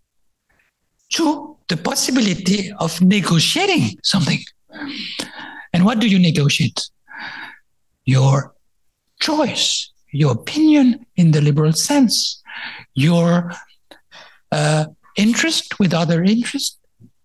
[1.13, 4.39] to the possibility of negotiating something.
[5.73, 6.89] And what do you negotiate?
[8.05, 8.53] Your
[9.19, 12.41] choice, your opinion in the liberal sense,
[12.95, 13.51] your
[14.51, 14.85] uh,
[15.15, 16.77] interest with other interests,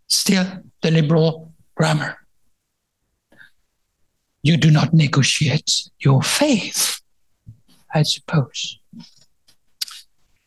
[0.08, 0.46] still
[0.82, 2.18] the liberal grammar.
[4.42, 7.00] You do not negotiate your faith,
[7.94, 8.78] I suppose.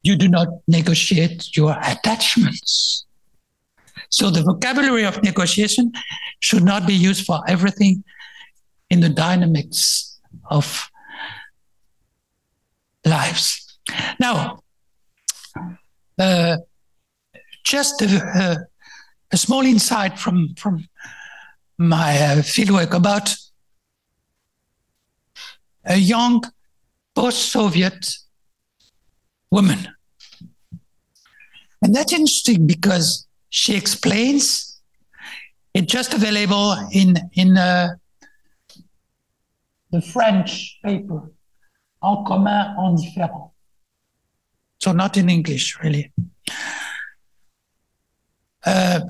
[0.04, 3.06] You do not negotiate your attachments.
[4.10, 5.92] So the vocabulary of negotiation
[6.40, 8.04] should not be used for everything
[8.90, 10.20] in the dynamics
[10.50, 10.90] of
[13.08, 13.80] lives.
[14.20, 14.60] Now,
[16.20, 16.58] uh,
[17.64, 18.68] just a,
[19.32, 20.88] a, small insight from, from
[21.78, 23.36] my uh, fieldwork about
[25.86, 26.44] a young
[27.16, 28.08] post Soviet
[29.52, 29.88] woman.
[31.82, 34.80] And that's interesting because she explains
[35.74, 37.90] it's just available in, in uh,
[39.92, 41.32] the French paper,
[42.02, 43.52] En commun, en différent.
[44.80, 46.12] So not in English, really.
[48.66, 49.02] Uh,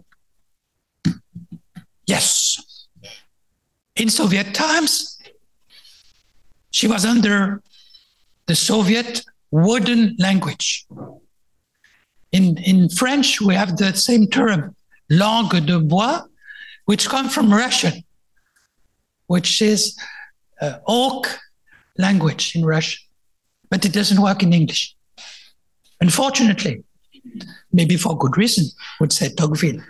[2.06, 2.88] yes.
[3.96, 5.20] In Soviet times,
[6.72, 7.62] she was under
[8.46, 10.86] the Soviet wooden language.
[12.32, 14.76] In, in French, we have the same term,
[15.10, 16.22] langue de bois,
[16.86, 18.04] which comes from Russian,
[19.26, 19.98] which is
[20.62, 21.40] uh, oak
[21.98, 23.00] language in Russian,
[23.70, 24.96] but it doesn't work in English.
[26.00, 26.84] Unfortunately,
[27.72, 28.66] maybe for good reason,
[29.00, 29.82] would say Tocqueville.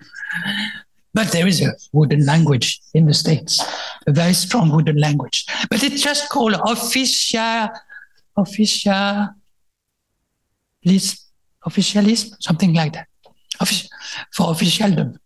[1.14, 3.64] But there is a wooden language in the States,
[4.06, 5.46] a very strong wooden language.
[5.70, 7.70] But it's just called official,
[8.36, 9.30] official,
[11.66, 13.08] officialism, something like that,
[14.34, 15.20] for officialdom.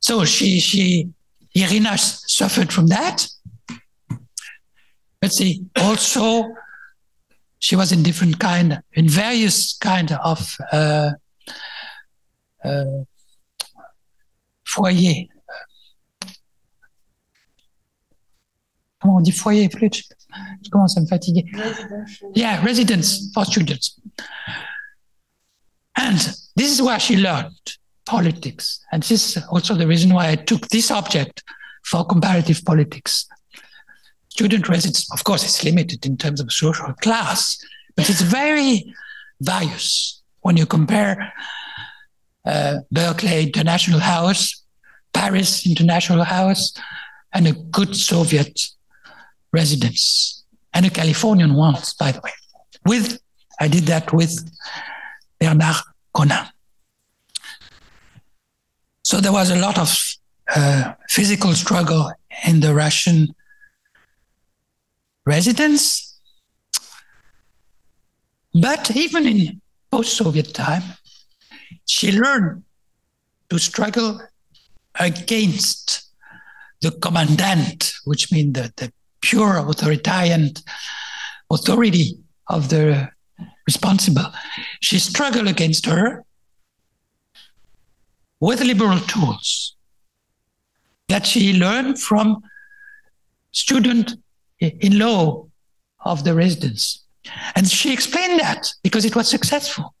[0.00, 1.10] So she, she,
[1.54, 3.26] Irina suffered from that.
[5.22, 6.52] But see, also
[7.60, 11.12] she was in different kind, in various kind of uh,
[12.64, 13.04] uh,
[14.64, 15.28] foyer.
[19.00, 20.02] Comment on dit foyer, flûte
[20.62, 21.44] Je commence à me fatiguer.
[22.34, 24.00] Yeah, residence for students.
[25.96, 26.18] And
[26.56, 27.76] this is where she learned
[28.06, 28.80] politics.
[28.90, 31.44] And this is also the reason why I took this object
[31.84, 33.28] for comparative politics
[34.34, 37.58] student residence, of course, it's limited in terms of social class,
[37.96, 38.94] but it's very
[39.42, 41.32] various when you compare
[42.46, 44.42] uh, Berkeley International House,
[45.12, 46.72] Paris International House,
[47.34, 48.58] and a good Soviet
[49.52, 52.32] residence, and a Californian one, by the way.
[52.86, 53.20] With
[53.60, 54.32] I did that with
[55.38, 55.76] Bernard
[56.16, 56.48] Conein.
[59.04, 59.90] So there was a lot of
[60.56, 62.10] uh, physical struggle
[62.48, 63.34] in the Russian
[65.24, 66.20] residents.
[68.54, 70.82] But even in post Soviet time,
[71.86, 72.64] she learned
[73.50, 74.20] to struggle
[74.98, 76.10] against
[76.80, 80.52] the commandant, which means the, the pure authoritarian
[81.50, 82.18] authority
[82.48, 83.08] of the
[83.66, 84.26] responsible.
[84.80, 86.24] She struggled against her
[88.40, 89.76] with liberal tools
[91.08, 92.42] that she learned from
[93.52, 94.14] student
[94.62, 95.46] in law
[96.04, 97.04] of the residents.
[97.54, 99.94] And she explained that because it was successful.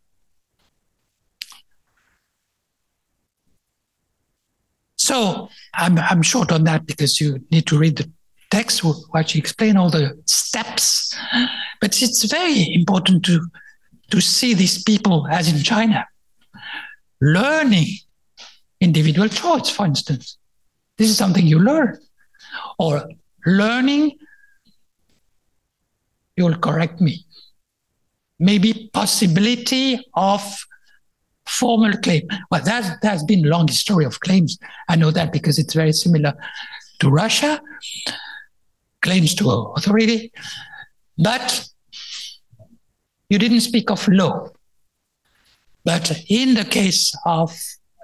[4.96, 8.10] So I'm, I'm short on that because you need to read the
[8.50, 11.16] text where she explained all the steps.
[11.80, 13.44] But it's very important to,
[14.10, 16.06] to see these people, as in China,
[17.20, 17.88] learning
[18.80, 20.38] individual choice, for instance.
[20.98, 21.98] This is something you learn.
[22.78, 23.08] Or
[23.46, 24.18] learning
[26.42, 27.24] you'll correct me.
[28.38, 30.42] Maybe possibility of
[31.46, 32.26] formal claim.
[32.50, 34.58] Well, that, that's been long history of claims.
[34.88, 36.34] I know that because it's very similar
[37.00, 37.60] to Russia,
[39.00, 40.32] claims to authority.
[41.16, 41.68] But
[43.28, 44.48] you didn't speak of law.
[45.84, 47.56] But in the case of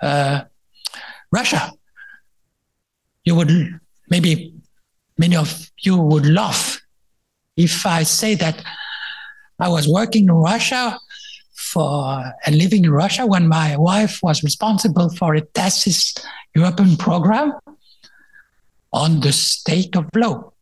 [0.03, 0.43] uh,
[1.33, 1.73] Russia,
[3.25, 3.53] you would
[4.11, 4.55] maybe
[5.17, 6.81] many of you would laugh
[7.59, 8.63] if I say that
[9.59, 10.99] I was working in Russia
[11.57, 16.15] for and living in Russia when my wife was responsible for a thesis
[16.55, 17.53] European program
[18.93, 20.53] on the state of law.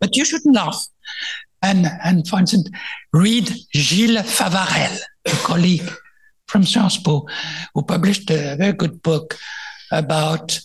[0.00, 0.84] But you shouldn't laugh.
[1.62, 2.68] And, and for instance,
[3.12, 5.88] read Gilles Favarel, a colleague
[6.48, 7.28] from Sciences Po,
[7.72, 9.38] who published a very good book
[9.92, 10.60] about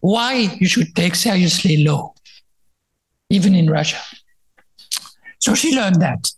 [0.00, 2.12] why you should take seriously law,
[3.28, 4.00] even in Russia.
[5.38, 6.30] So she learned that.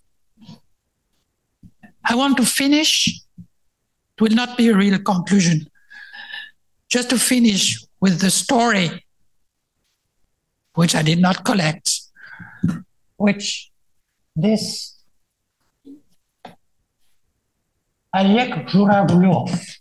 [2.05, 3.09] I want to finish.
[4.17, 5.67] It will not be a real conclusion.
[6.89, 9.05] Just to finish with the story,
[10.75, 12.01] which I did not collect,
[13.17, 13.71] which
[14.35, 14.99] this
[18.15, 19.77] Oleg Zhuravlyov,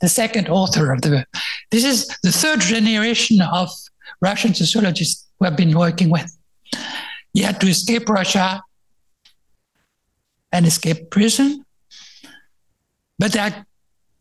[0.00, 1.26] the second author of the,
[1.70, 3.70] this is the third generation of
[4.20, 6.36] Russian sociologists who have been working with.
[7.32, 8.62] He had to escape Russia
[10.52, 11.64] and escape prison,
[13.18, 13.66] but they're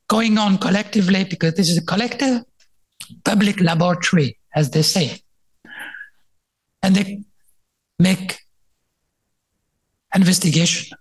[0.08, 2.44] going on collectively because this is a collective
[3.24, 5.22] public laboratory, as they say.
[6.84, 7.24] And they
[8.00, 8.40] make
[10.16, 10.98] investigation.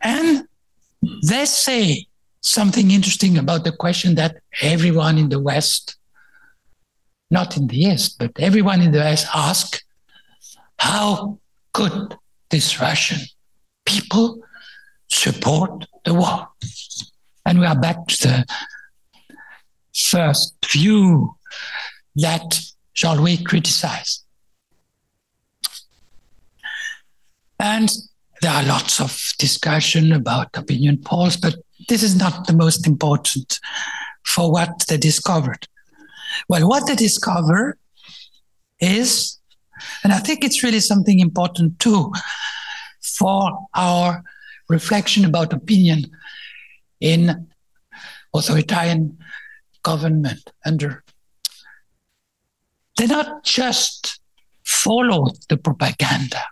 [0.00, 0.46] And
[1.22, 2.06] they say
[2.40, 5.96] something interesting about the question that everyone in the West,
[7.32, 9.84] not in the East, but everyone in the West asked,
[10.78, 11.38] how
[11.72, 12.14] could
[12.50, 13.20] this Russian
[13.86, 14.42] people
[15.08, 16.48] support the war?
[17.46, 18.46] And we are back to the
[19.94, 21.34] first view
[22.16, 22.60] that
[22.94, 24.24] Jean-Louis criticized.
[27.58, 27.90] And
[28.42, 31.54] there are lots of discussion about opinion polls, but
[31.88, 33.58] this is not the most important
[34.24, 35.66] for what they discovered.
[36.48, 37.78] Well, what they discover
[38.80, 39.38] is,
[40.04, 42.12] and I think it's really something important too
[43.00, 44.22] for our
[44.68, 46.10] reflection about opinion
[47.00, 47.48] in
[48.34, 49.18] authoritarian
[49.82, 51.02] government under
[52.96, 54.20] they not just
[54.64, 56.42] follow the propaganda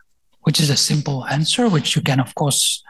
[0.43, 2.83] which is a simple answer, which you can, of course,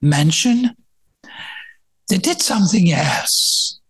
[0.00, 0.76] mention.
[2.08, 3.80] They did something else.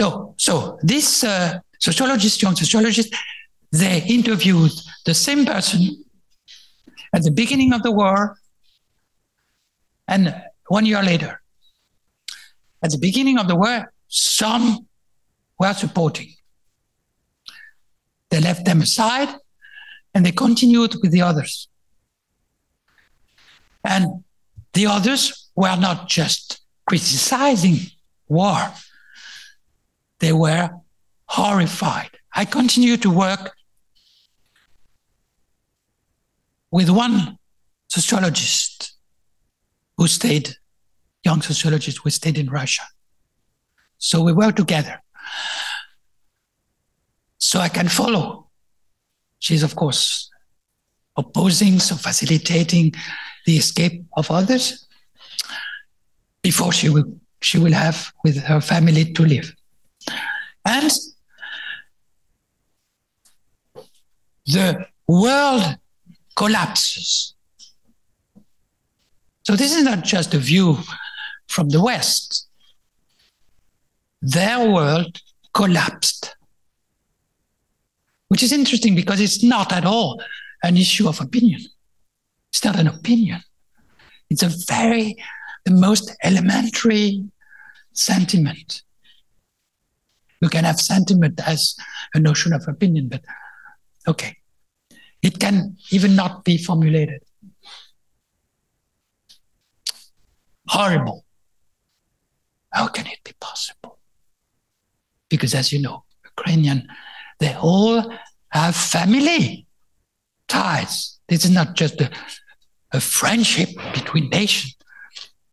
[0.00, 3.14] No, so this uh, sociologist, young sociologist,
[3.70, 4.72] they interviewed
[5.06, 6.04] the same person
[7.14, 8.36] at the beginning of the war
[10.08, 10.34] and
[10.68, 11.40] one year later.
[12.82, 14.86] At the beginning of the war, some
[15.58, 16.34] were supporting
[18.32, 19.28] they left them aside
[20.14, 21.68] and they continued with the others.
[23.84, 24.24] And
[24.72, 27.78] the others were not just criticizing
[28.28, 28.72] war,
[30.18, 30.70] they were
[31.26, 32.10] horrified.
[32.34, 33.54] I continue to work
[36.70, 37.38] with one
[37.88, 38.94] sociologist
[39.96, 40.54] who stayed,
[41.24, 42.82] young sociologist who stayed in Russia.
[43.98, 45.00] So we work together
[47.38, 48.48] so I can follow.
[49.38, 50.30] She's, of course,
[51.16, 52.92] opposing, so facilitating
[53.44, 54.86] the escape of others
[56.42, 57.04] before she will,
[57.40, 59.54] she will have with her family to live.
[60.64, 60.90] And
[64.46, 65.76] the world
[66.36, 67.34] collapses.
[69.44, 70.78] So this is not just a view
[71.48, 72.48] from the West.
[74.20, 75.20] Their world
[75.52, 76.36] collapsed
[78.32, 80.18] which is interesting because it's not at all
[80.62, 81.60] an issue of opinion.
[82.50, 83.42] It's not an opinion.
[84.32, 85.22] It's a very,
[85.66, 87.22] the most elementary
[87.92, 88.82] sentiment.
[90.40, 91.76] You can have sentiment as
[92.14, 93.22] a notion of opinion, but
[94.08, 94.38] okay.
[95.20, 97.22] It can even not be formulated.
[100.66, 101.26] Horrible.
[102.72, 103.98] How can it be possible?
[105.28, 106.88] Because as you know, Ukrainian
[107.38, 108.10] they all
[108.48, 109.66] have family
[110.48, 111.18] ties.
[111.28, 112.10] This is not just a,
[112.92, 114.70] a friendship between nation,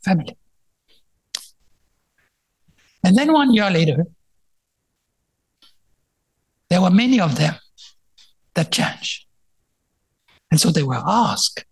[0.04, 0.38] family.
[3.04, 4.06] And then one year later,
[6.70, 7.56] there were many of them
[8.56, 9.26] that changed.
[10.52, 11.66] And so they were asked,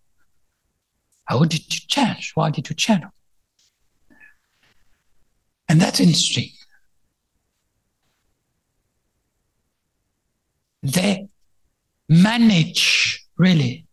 [1.26, 2.32] How did you change?
[2.36, 3.04] Why did you change?
[5.70, 6.50] And that's interesting.
[10.82, 11.28] They
[12.08, 13.87] manage, really,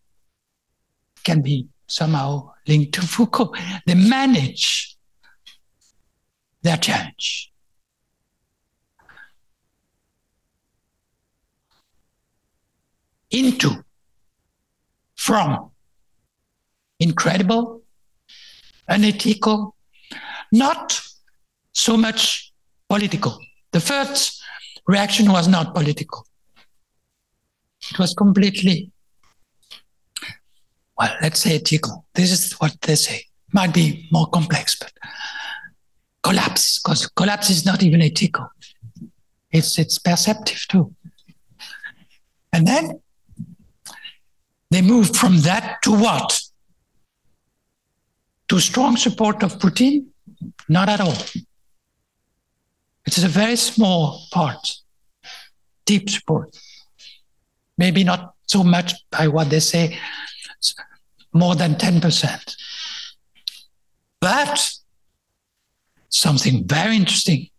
[1.25, 3.53] can be somehow linked to Foucault.
[3.85, 4.95] They manage
[6.61, 7.51] their change.
[13.31, 13.83] Into,
[15.15, 15.71] from
[16.99, 17.81] incredible,
[18.87, 19.75] unethical,
[20.51, 21.01] not
[21.73, 22.53] so much
[22.87, 23.37] political.
[23.71, 24.41] The first
[24.87, 26.25] reaction was not political.
[27.91, 28.91] It was completely,
[30.97, 32.05] well, let's say ethical.
[32.13, 33.25] This is what they say.
[33.53, 34.91] Might be more complex, but
[36.23, 38.47] collapse, because collapse is not even ethical.
[39.51, 40.93] It's it's perceptive too.
[42.51, 42.99] And then
[44.71, 46.41] they move from that to what?
[48.49, 50.07] To strong support of Putin?
[50.67, 51.17] Not at all.
[53.05, 54.77] It is a very small part,
[55.85, 56.57] deep support.
[57.77, 59.97] Maybe not so much by what they say,
[61.33, 62.55] more than 10%.
[64.19, 64.71] But
[66.09, 67.49] something very interesting,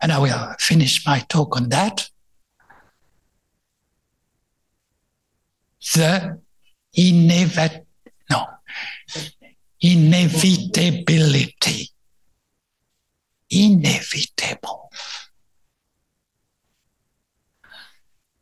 [0.00, 2.10] and I will finish my talk on that.
[5.94, 6.38] The
[6.96, 7.86] inevit-
[8.30, 8.46] no,
[9.80, 11.90] inevitability
[13.50, 14.90] inevitable.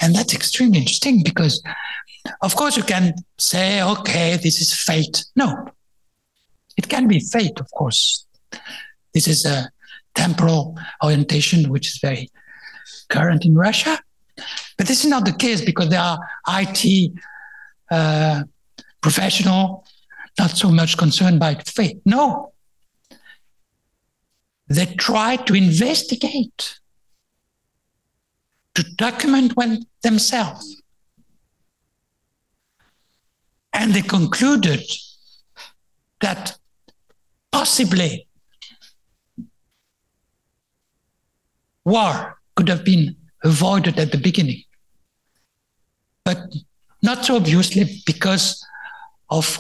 [0.01, 1.63] And that's extremely interesting because,
[2.41, 5.25] of course, you can say, okay, this is fate.
[5.35, 5.69] No,
[6.77, 8.27] it can be fate, of course.
[9.13, 9.71] This is a
[10.15, 12.31] temporal orientation, which is very
[13.09, 13.99] current in Russia.
[14.77, 17.13] But this is not the case because there are IT
[17.91, 18.43] uh,
[19.01, 19.85] professional
[20.39, 22.01] not so much concerned by fate.
[22.05, 22.53] No,
[24.69, 26.79] they try to investigate,
[28.75, 30.83] to document when, themselves.
[33.77, 34.83] And they concluded
[36.21, 36.57] that
[37.53, 38.27] possibly
[41.85, 44.63] war could have been avoided at the beginning,
[46.25, 46.39] but
[47.03, 48.65] not so obviously because
[49.29, 49.59] of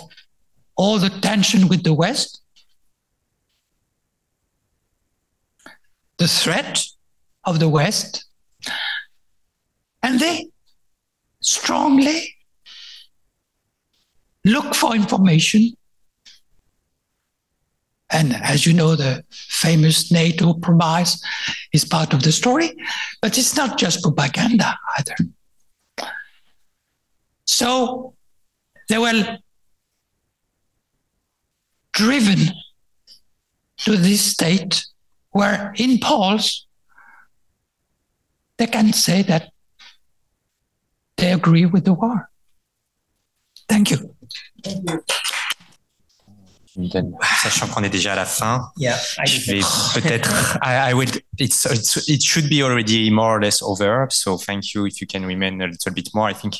[0.76, 2.40] all the tension with the West.
[6.16, 6.82] The threat
[7.44, 8.24] of the West,
[10.02, 10.48] and they
[11.42, 12.35] strongly
[14.46, 15.72] look for information.
[18.10, 21.20] And as you know, the famous NATO promise
[21.72, 22.72] is part of the story,
[23.20, 25.16] but it's not just propaganda either.
[27.44, 28.14] So
[28.88, 29.38] they were
[31.92, 32.38] driven
[33.78, 34.84] to this state
[35.30, 36.66] where in polls,
[38.58, 39.50] they can say that
[41.16, 42.30] they agree with the war.
[43.68, 44.15] Thank you.
[47.42, 49.60] Sachant qu'on est déjà à la fin, Yeah, I je vais
[49.94, 50.58] peut-être.
[50.62, 51.08] I, I will.
[51.38, 54.06] It's, it's it should be already more or less over.
[54.10, 56.28] So thank you if you can remain a little bit more.
[56.28, 56.56] I think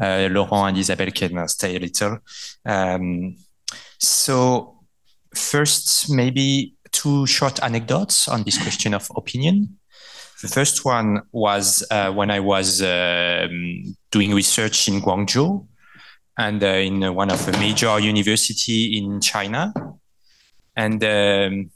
[0.00, 2.18] uh, Laurent and Isabelle can stay a little.
[2.66, 3.36] Um,
[3.98, 4.80] so
[5.32, 9.78] first, maybe two short anecdotes on this question of opinion.
[10.42, 15.66] The first one was uh, when I was um, doing research in Guangzhou
[16.38, 19.72] and uh, in one of the major university in China.
[20.74, 21.70] And um,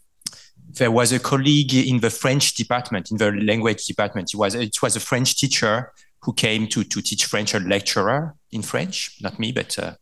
[0.68, 4.32] there was a colleague in the French department, in the language department.
[4.32, 8.34] It was, it was a French teacher who came to, to teach French, a lecturer
[8.50, 9.94] in French, not me, but uh,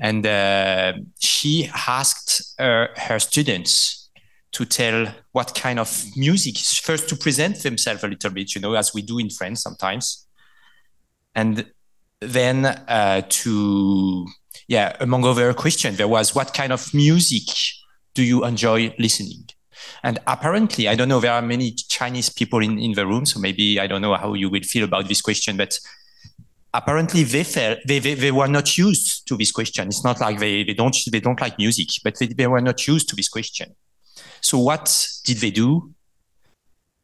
[0.00, 4.10] and uh, she asked her, her students
[4.52, 8.74] to tell what kind of music first to present themselves a little bit you know
[8.74, 10.26] as we do in france sometimes
[11.36, 11.70] and
[12.20, 14.26] then uh, to
[14.68, 17.48] yeah among other questions there was what kind of music
[18.14, 19.48] do you enjoy listening?
[20.02, 23.38] And apparently i don't know there are many chinese people in, in the room so
[23.38, 25.78] maybe i don't know how you will feel about this question but
[26.72, 29.88] apparently they felt they, they, they were not used to this question.
[29.88, 32.86] It's not like they, they don't they don't like music but they, they were not
[32.86, 33.74] used to this question.
[34.40, 35.92] So what did they do?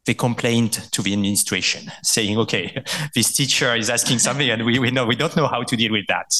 [0.07, 2.83] They complained to the administration, saying, "Okay,
[3.15, 5.91] this teacher is asking something, and we, we know we don't know how to deal
[5.91, 6.31] with that."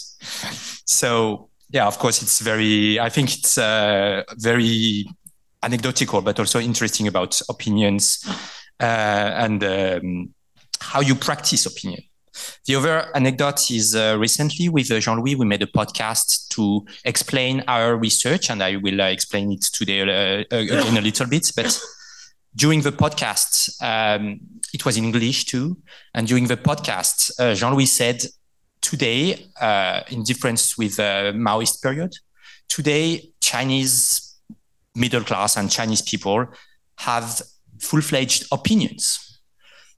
[0.85, 2.99] So yeah, of course, it's very.
[2.99, 5.05] I think it's uh, very
[5.61, 8.25] anecdotal, but also interesting about opinions
[8.79, 10.33] and um,
[10.79, 12.01] how you practice opinion.
[12.65, 17.63] The other anecdote is uh, recently with uh, Jean-Louis, we made a podcast to explain
[17.67, 21.51] our research, and I will uh, explain it today uh, again a little bit.
[21.55, 21.79] But
[22.55, 24.39] during the podcast, um,
[24.73, 25.77] it was in English too.
[26.13, 28.23] And during the podcast, uh, Jean-Louis said,
[28.81, 32.13] today, uh, in difference with the Maoist period,
[32.67, 34.35] today Chinese
[34.95, 36.47] middle class and Chinese people
[36.97, 37.41] have
[37.79, 39.27] full-fledged opinions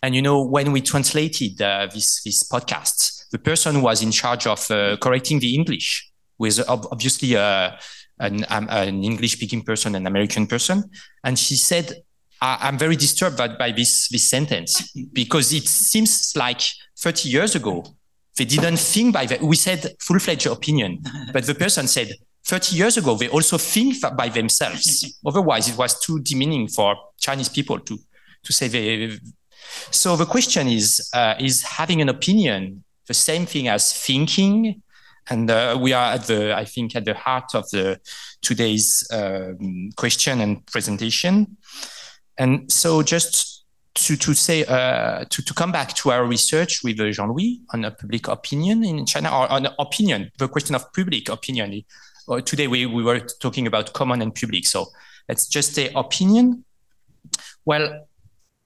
[0.01, 4.11] and you know, when we translated uh, this this podcast, the person who was in
[4.11, 7.71] charge of uh, correcting the English was obviously uh,
[8.19, 10.89] an, um, an English speaking person, an American person,
[11.23, 11.93] and she said,
[12.41, 16.61] "I'm very disturbed by, by this this sentence because it seems like
[16.97, 17.85] 30 years ago
[18.37, 19.41] they didn't think by that.
[19.41, 21.03] We said full fledged opinion,
[21.33, 22.13] but the person said."
[22.45, 25.19] 30 years ago, they also think by themselves.
[25.25, 27.95] Otherwise, it was too demeaning for Chinese people to,
[28.43, 29.19] to say they,
[29.91, 34.81] so the question is, uh, is having an opinion the same thing as thinking?
[35.29, 37.99] And uh, we are at the, I think, at the heart of the
[38.41, 41.57] today's um, question and presentation.
[42.39, 46.99] And so just to, to say, uh, to, to come back to our research with
[46.99, 51.27] uh, Jean-Louis on a public opinion in China, or on opinion, the question of public
[51.29, 51.83] opinion.
[52.27, 54.65] Uh, today we, we were talking about common and public.
[54.65, 54.87] So
[55.27, 56.63] let's just say opinion.
[57.65, 58.05] Well,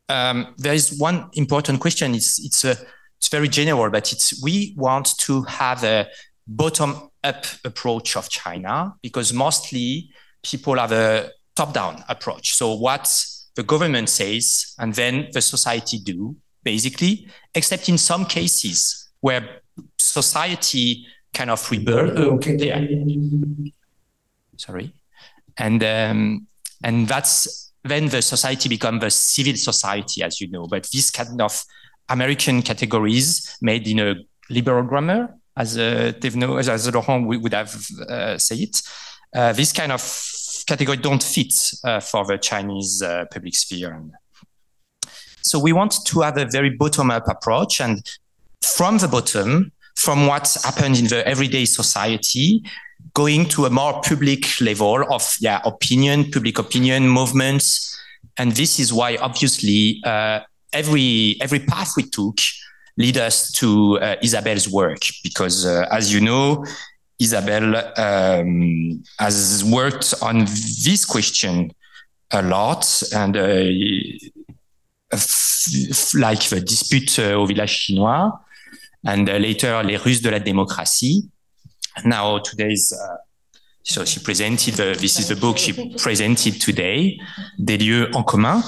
[0.08, 2.14] um, there is one important question.
[2.14, 2.78] It's it's a
[3.18, 6.08] it's very general, but it's we want to have a
[6.46, 10.10] bottom up approach of China because mostly
[10.44, 12.54] people have a top down approach.
[12.54, 13.08] So what
[13.56, 19.62] the government says and then the society do basically, except in some cases where
[19.98, 22.36] society kind of rebel.
[22.36, 22.56] Okay.
[22.56, 22.82] Yeah.
[24.58, 24.94] Sorry,
[25.58, 26.48] and um,
[26.84, 30.68] and that's then the society become the civil society, as you know.
[30.68, 31.64] But this kind of
[32.10, 34.16] American categories made in a
[34.50, 37.76] liberal grammar, as uh, as, as Laurent would have
[38.08, 38.82] uh, said it,
[39.36, 40.02] uh, this kind of
[40.68, 44.02] category don't fit uh, for the Chinese uh, public sphere.
[45.42, 48.02] So we want to have a very bottom-up approach, and
[48.64, 52.64] from the bottom, from what happened in the everyday society,
[53.14, 57.94] going to a more public level of yeah opinion, public opinion movements,
[58.38, 60.40] and this is why obviously uh,
[60.72, 62.38] every every path we took
[62.98, 66.66] lead us to uh, Isabelle's work because uh, as you know.
[67.20, 70.46] Isabelle um, has worked on
[70.84, 71.72] this question
[72.32, 73.64] a lot, and uh,
[76.16, 78.32] like the dispute uh, au village chinois,
[79.06, 81.30] and uh, later les Ruses de la démocratie.
[82.04, 82.94] Now today's
[83.84, 87.18] so she presented the, this is the book she presented today,
[87.60, 88.64] Des lieux en commun.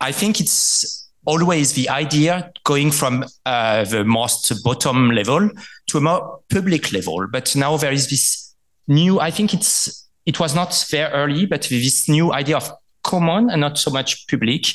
[0.00, 5.50] I think it's always the idea going from uh, the most bottom level
[5.86, 7.26] to a more public level.
[7.30, 8.54] But now there is this
[8.88, 9.20] new.
[9.20, 12.70] I think it's it was not there early, but this new idea of
[13.02, 14.66] common and not so much public.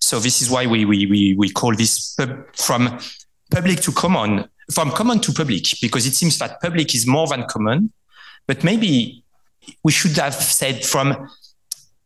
[0.00, 2.98] So this is why we we we, we call this pub, from
[3.50, 7.44] public to common from common to public because it seems that public is more than
[7.48, 7.92] common
[8.46, 9.22] but maybe
[9.82, 11.28] we should have said from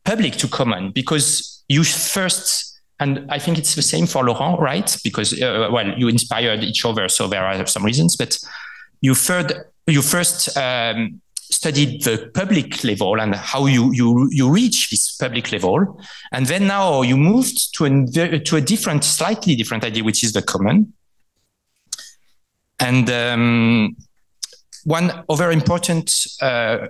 [0.05, 4.97] public to common because you first and i think it's the same for laurent right?
[5.05, 8.39] Because uh, well you inspired each other so there are some reasons but
[9.01, 9.53] you first
[9.87, 15.53] you first um, studied the public level and how you you you reach this public
[15.53, 16.01] level.
[16.33, 20.33] And then now you moved to a to a different slightly different idea which is
[20.33, 20.93] the common.
[22.79, 23.97] And um,
[24.85, 26.89] one other important, uh,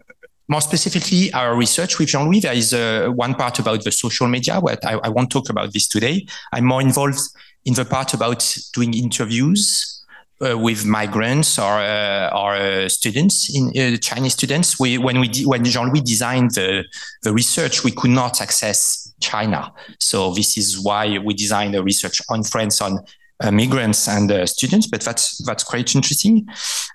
[0.49, 4.60] more specifically, our research with Jean-Louis, there is uh, one part about the social media,
[4.60, 6.26] but I, I, won't talk about this today.
[6.52, 7.18] I'm more involved
[7.65, 9.97] in the part about doing interviews
[10.41, 14.78] uh, with migrants or uh, or uh, students in uh, Chinese students.
[14.78, 16.84] We when we when Jean-Louis designed the
[17.23, 22.20] the research, we could not access China, so this is why we designed the research
[22.28, 23.00] on France on
[23.40, 26.48] uh, migrants and uh, students, but that's that's quite interesting.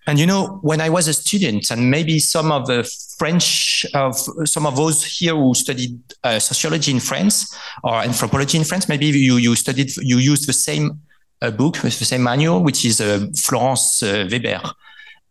[0.07, 2.83] And you know, when I was a student, and maybe some of the
[3.17, 8.63] French, of some of those here who studied uh, sociology in France or anthropology in
[8.63, 10.99] France, maybe you you studied you used the same
[11.41, 14.61] uh, book with the same manual, which is uh, Florence uh, Weber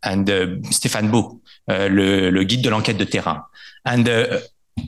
[0.03, 0.27] and
[0.71, 3.43] Stéphane Beaud, le, le guide de l'enquête de terrain,
[3.85, 4.07] and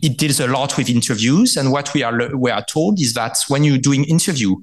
[0.02, 1.56] it deals a lot with interviews.
[1.56, 4.56] And what we are we are told is that when you're doing interview,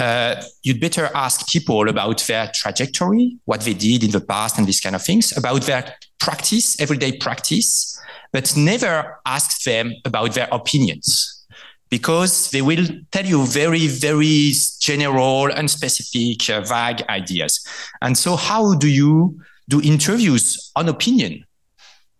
[0.00, 4.66] uh, you'd better ask people about their trajectory, what they did in the past, and
[4.66, 8.00] these kind of things, about their practice, everyday practice,
[8.32, 11.36] but never ask them about their opinions.
[11.90, 17.66] because they will tell you very, very general, unspecific, uh, vague ideas.
[18.00, 21.44] And so, how do you do interviews on opinion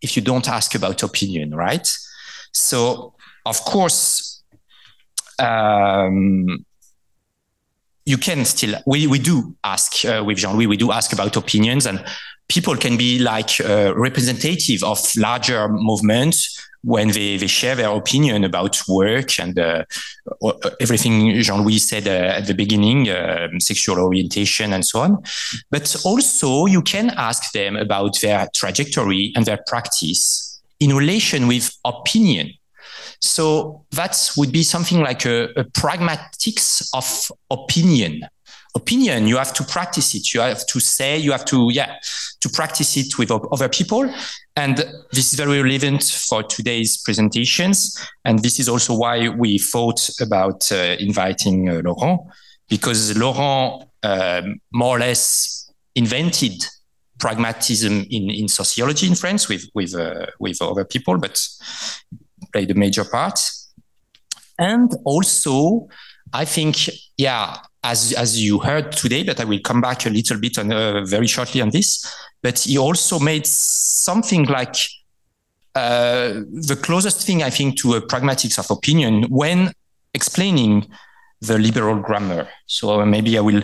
[0.02, 1.89] if you don't ask about opinion, right?
[2.52, 3.15] So,
[3.47, 4.42] of course,
[5.39, 6.65] um,
[8.07, 11.87] you can still we, we do ask uh, with Jean-Louis we do ask about opinions
[11.87, 12.05] and
[12.49, 18.43] people can be like uh, representative of larger movements when they, they share their opinion
[18.45, 19.85] about work and uh,
[20.81, 25.23] everything Jean-Louis said uh, at the beginning, uh, sexual orientation and so on.
[25.70, 31.70] But also you can ask them about their trajectory and their practice in relation with
[31.85, 32.53] opinion.
[33.20, 38.27] So that would be something like a, a pragmatics of opinion.
[38.75, 40.33] Opinion you have to practice it.
[40.33, 41.97] You have to say you have to yeah
[42.41, 44.09] to practice it with other people.
[44.57, 44.78] And
[45.12, 47.99] this is very relevant for today's presentations.
[48.25, 52.20] And this is also why we thought about uh, inviting uh, laurent
[52.69, 56.65] because laurent um, more or less invented
[57.19, 61.19] pragmatism in, in sociology in france with with uh, with other people.
[61.19, 61.39] But
[62.53, 63.39] played a major part
[64.59, 65.89] and also
[66.33, 70.39] i think yeah as as you heard today, but I will come back a little
[70.39, 72.05] bit on uh, very shortly on this.
[72.43, 74.77] But he also made something like
[75.75, 79.73] uh, the closest thing I think to a pragmatics of opinion when
[80.15, 80.87] explaining
[81.41, 82.49] the liberal grammar.
[82.67, 83.62] So maybe I will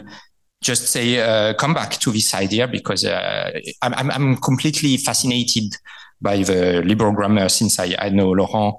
[0.63, 3.51] just say uh, come back to this idea because uh,
[3.83, 5.77] I'm, I'm completely fascinated
[6.21, 8.77] by the liberal grammar since I, I know Laurent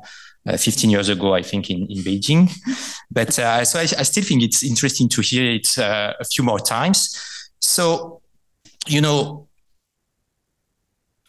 [0.48, 2.50] uh, 15 years ago, I think, in, in Beijing.
[3.12, 6.44] But uh, so I, I, still think it's interesting to hear it uh, a few
[6.44, 7.16] more times.
[7.60, 8.22] So,
[8.86, 9.48] you know,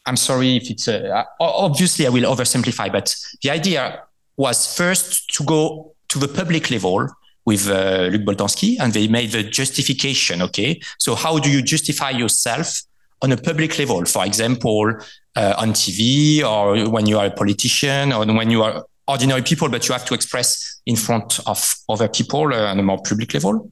[0.04, 4.02] I'm sorry if it's uh, obviously I will oversimplify, but the idea
[4.36, 7.08] was first to go to the public level
[7.44, 10.42] with uh, Luc Boltanski, and they made the justification.
[10.42, 12.82] Okay, so how do you justify yourself
[13.22, 14.04] on a public level?
[14.04, 14.94] For example,
[15.38, 19.68] uh, on TV, or when you are a politician, or when you are ordinary people,
[19.68, 23.32] but you have to express in front of other people uh, on a more public
[23.34, 23.70] level.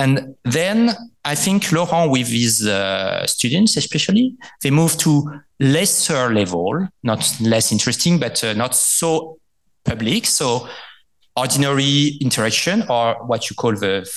[0.00, 0.90] And then
[1.24, 5.30] I think Laurent, with his uh, students especially, they move to
[5.60, 9.38] lesser level, not less interesting, but uh, not so
[9.84, 10.26] public.
[10.26, 10.68] So
[11.36, 14.08] ordinary interaction or what you call the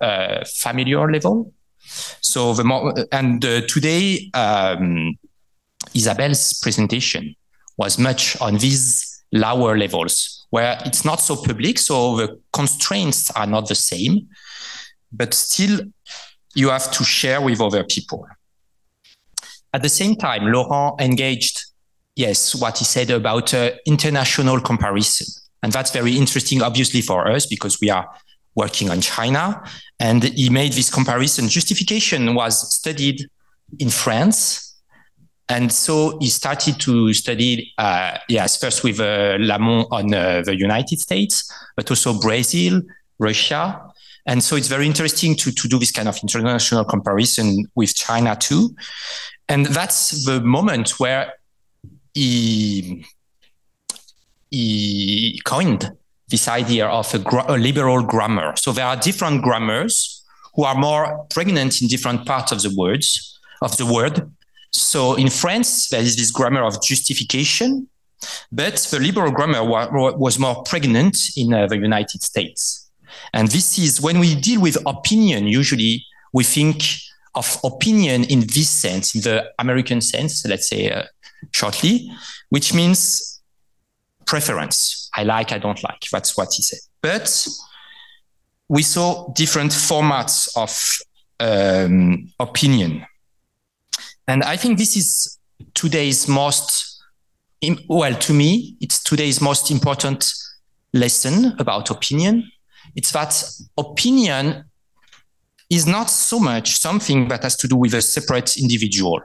[0.00, 1.52] uh, familiar level.
[2.20, 5.18] So the more, and uh, today, um,
[5.94, 7.34] Isabelle's presentation
[7.76, 11.78] was much on these lower levels where it's not so public.
[11.78, 14.28] So the constraints are not the same,
[15.12, 15.80] but still
[16.54, 18.26] you have to share with other people.
[19.72, 21.64] At the same time, Laurent engaged,
[22.16, 25.26] yes, what he said about uh, international comparison.
[25.62, 28.08] And that's very interesting, obviously, for us because we are
[28.54, 29.62] working on China.
[30.00, 31.48] And he made this comparison.
[31.48, 33.28] Justification was studied
[33.78, 34.67] in France
[35.48, 40.56] and so he started to study, uh, yes, first with uh, Lamont on uh, the
[40.56, 42.82] United States, but also Brazil,
[43.18, 43.80] Russia.
[44.26, 48.36] And so it's very interesting to, to do this kind of international comparison with China
[48.36, 48.74] too.
[49.48, 51.32] And that's the moment where
[52.12, 53.06] he,
[54.50, 55.90] he coined
[56.28, 58.52] this idea of a, gra- a liberal grammar.
[58.56, 60.22] So there are different grammars
[60.54, 64.30] who are more pregnant in different parts of the words, of the word,
[64.70, 67.88] so in France, there is this grammar of justification,
[68.50, 72.90] but the liberal grammar wa- was more pregnant in uh, the United States.
[73.32, 76.82] And this is when we deal with opinion, usually we think
[77.34, 81.04] of opinion in this sense, in the American sense, let's say uh,
[81.52, 82.10] shortly,
[82.50, 83.40] which means
[84.26, 85.08] preference.
[85.14, 86.00] I like, I don't like.
[86.12, 86.80] That's what he said.
[87.00, 87.46] But
[88.68, 90.98] we saw different formats of
[91.40, 93.06] um, opinion.
[94.28, 95.38] And I think this is
[95.72, 97.02] today's most,
[97.88, 100.30] well, to me, it's today's most important
[100.92, 102.44] lesson about opinion.
[102.94, 103.42] It's that
[103.78, 104.64] opinion
[105.70, 109.20] is not so much something that has to do with a separate individual,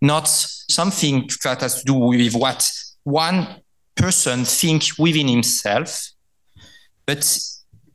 [0.00, 2.70] not something that has to do with what
[3.02, 3.48] one
[3.96, 6.10] person thinks within himself,
[7.04, 7.38] but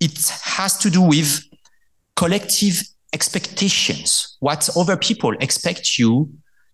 [0.01, 1.43] it has to do with
[2.17, 6.30] collective expectations, what other people expect you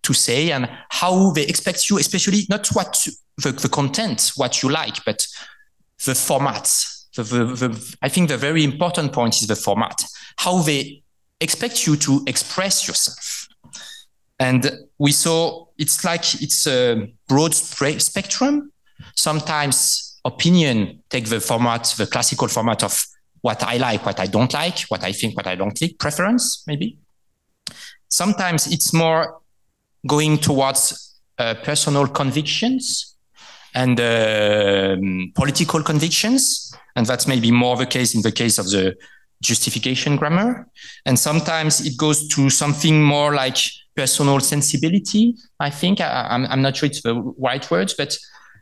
[0.07, 3.05] to say and how they expect you, especially not what
[3.43, 5.27] the, the content, what you like, but
[6.05, 6.73] the format.
[7.15, 10.01] The, the, the, I think the very important point is the format,
[10.37, 11.03] how they
[11.41, 13.47] expect you to express yourself.
[14.39, 18.71] And we saw it's like it's a broad spectrum.
[19.15, 23.03] Sometimes opinion take the format, the classical format of
[23.41, 26.63] what I like, what I don't like, what I think, what I don't like, preference
[26.67, 26.97] maybe.
[28.09, 29.41] Sometimes it's more
[30.05, 33.15] going towards uh, personal convictions
[33.73, 34.95] and uh,
[35.35, 36.73] political convictions.
[36.95, 38.95] And that's maybe more the case in the case of the
[39.41, 40.67] justification grammar.
[41.05, 43.57] And sometimes it goes to something more like
[43.95, 45.35] personal sensibility.
[45.59, 48.17] I think I, am not sure it's the right words, but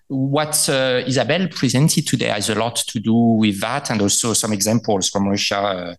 [0.07, 4.53] what uh, Isabelle presented today has a lot to do with that, and also some
[4.53, 5.59] examples from Russia.
[5.59, 5.95] Uh,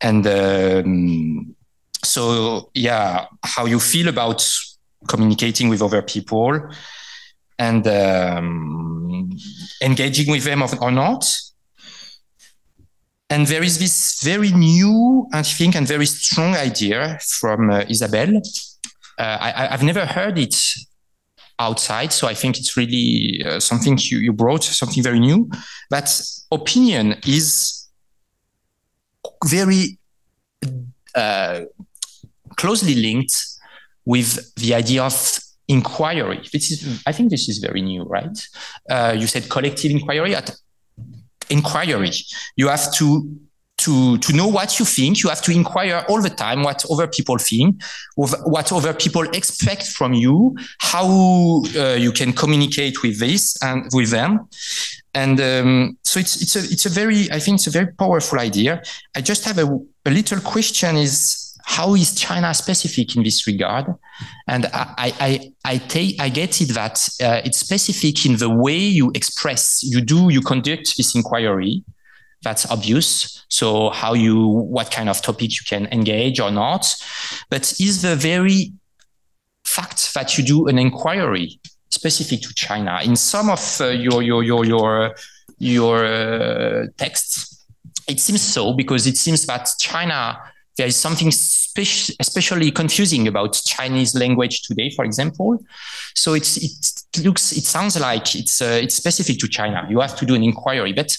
[0.00, 1.56] and um,
[2.04, 4.46] so, yeah, how you feel about
[5.08, 6.60] communicating with other people
[7.58, 9.30] and um,
[9.82, 11.24] engaging with them or not.
[13.28, 18.36] And there is this very new, I think, and very strong idea from uh, Isabelle.
[19.18, 20.56] Uh, I, have never heard it
[21.58, 25.48] outside, so I think it's really uh, something you, you brought, something very new.
[25.90, 26.10] That
[26.50, 27.86] opinion is
[29.44, 29.98] very
[31.14, 31.60] uh,
[32.60, 33.34] closely linked
[34.04, 35.16] with the idea of
[35.68, 36.40] inquiry.
[36.52, 38.36] This is, I think, this is very new, right?
[38.88, 40.34] Uh, you said collective inquiry.
[40.34, 40.50] At
[41.48, 42.12] inquiry,
[42.56, 43.06] you have to
[43.78, 45.22] to to know what you think.
[45.22, 47.82] You have to inquire all the time what other people think,
[48.16, 51.06] what other people expect from you, how
[51.76, 54.48] uh, you can communicate with this and with them.
[55.14, 58.38] And um, so it's it's a it's a very I think it's a very powerful
[58.38, 58.82] idea.
[59.16, 59.66] I just have a,
[60.04, 63.86] a little question: Is how is China specific in this regard?
[64.46, 68.76] And I, I, I, take, I get it that uh, it's specific in the way
[68.76, 71.84] you express, you do, you conduct this inquiry.
[72.42, 73.44] That's obvious.
[73.48, 76.94] So how you, what kind of topic you can engage or not.
[77.50, 78.72] But is the very
[79.64, 84.42] fact that you do an inquiry specific to China in some of uh, your, your,
[84.42, 85.14] your, your,
[85.58, 87.66] your uh, texts?
[88.08, 90.38] It seems so because it seems that China
[90.80, 95.62] there is something spe- especially confusing about Chinese language today, for example.
[96.14, 99.86] So it's, it looks, it sounds like it's, uh, it's specific to China.
[99.90, 101.14] You have to do an inquiry, but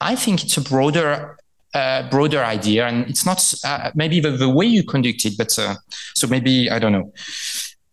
[0.00, 1.38] I think it's a broader,
[1.72, 5.56] uh, broader idea, and it's not uh, maybe the, the, way you conduct it, but
[5.56, 5.76] uh,
[6.16, 7.12] so maybe I don't know.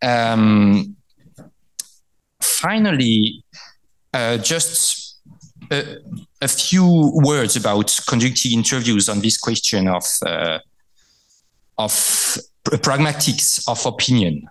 [0.02, 0.96] Um,
[2.42, 3.44] finally,
[4.16, 5.20] uh, just
[5.72, 5.98] a,
[6.42, 10.58] a, few words about conducting interviews on this question of uh,
[11.78, 11.92] of
[12.64, 14.48] pragmatics of opinion.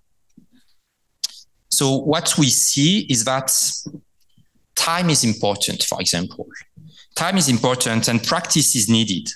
[1.71, 3.51] So what we see is that
[4.75, 6.47] time is important, for example.
[7.15, 9.29] Time is important and practice is needed.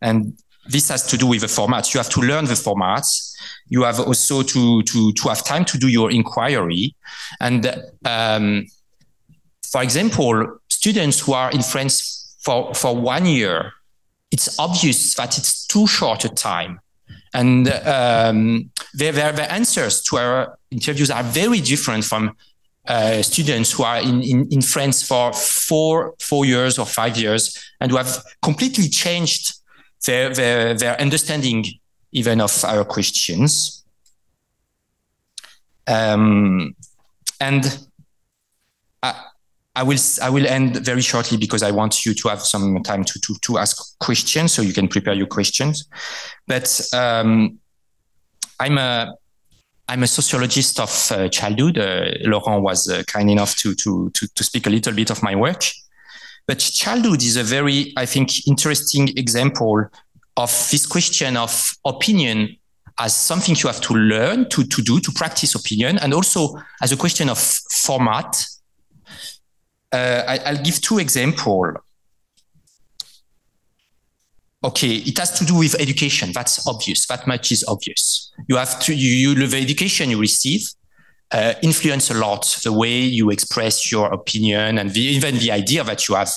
[0.00, 1.92] And this has to do with the formats.
[1.92, 3.34] You have to learn the formats.
[3.68, 6.94] You have also to, to, to have time to do your inquiry.
[7.40, 8.66] And um,
[9.70, 13.72] for example, students who are in France for, for one year
[14.34, 16.80] it's obvious that it's too short a time.
[17.32, 18.70] And um,
[19.60, 22.36] answers to our interviews are very different from
[22.88, 27.42] uh, students who are in, in, in France for four, four years or five years
[27.80, 29.54] and who have completely changed
[30.04, 31.64] their, their, their understanding
[32.10, 33.84] even of our questions.
[35.86, 36.74] Um,
[37.40, 37.86] and
[39.00, 39.14] I
[39.82, 43.20] will I will end very shortly because I want you to have some time to
[43.20, 45.88] to to ask questions, so you can prepare your questions.
[46.46, 47.58] But um,
[48.60, 49.14] I'm a
[49.88, 51.78] I'm a sociologist of uh, childhood.
[51.78, 55.22] Uh, Laurent was uh, kind enough to, to to to speak a little bit of
[55.22, 55.64] my work.
[56.46, 59.86] But childhood is a very, I think, interesting example
[60.36, 62.56] of this question of opinion
[62.98, 66.92] as something you have to learn to, to do, to practice opinion, and also as
[66.92, 68.44] a question of format
[69.96, 71.76] I, will give two examples.
[74.62, 76.32] Okay, it has to do with education.
[76.32, 77.06] That's obvious.
[77.06, 78.32] That much is obvious.
[78.48, 80.66] You have to, you, you the education you receive
[81.32, 85.84] uh, influence a lot the way you express your opinion and the, even the idea
[85.84, 86.30] that you have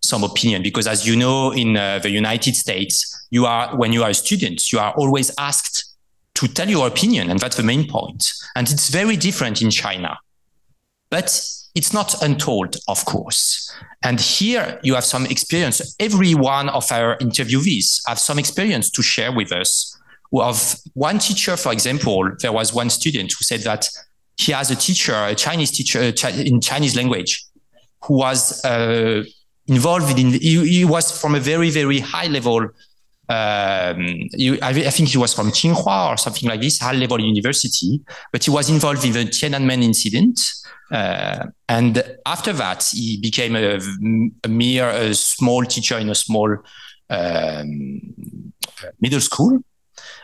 [0.00, 0.62] some opinion.
[0.62, 4.14] Because as you know, in uh, the United States, you are when you are a
[4.14, 5.84] student, you are always asked
[6.34, 8.32] to tell your opinion, and that's the main point.
[8.56, 10.18] And it's very different in China.
[11.10, 13.72] But it's not untold, of course.
[14.02, 15.96] And here you have some experience.
[15.98, 19.98] Every one of our interviewees have some experience to share with us.
[20.32, 23.88] Of one teacher, for example, there was one student who said that
[24.36, 27.44] he has a teacher, a Chinese teacher in Chinese language,
[28.02, 29.22] who was uh,
[29.66, 30.32] involved in.
[30.32, 32.68] He, he, was from a very very high level
[33.28, 37.20] um, you, I, I, think he was from Tsinghua or something like this, high level
[37.20, 40.40] university, but he was involved in the Tiananmen incident.
[40.92, 43.80] Uh, and after that, he became a,
[44.44, 46.54] a mere a small teacher in a small
[47.08, 48.00] um,
[49.00, 49.58] middle school.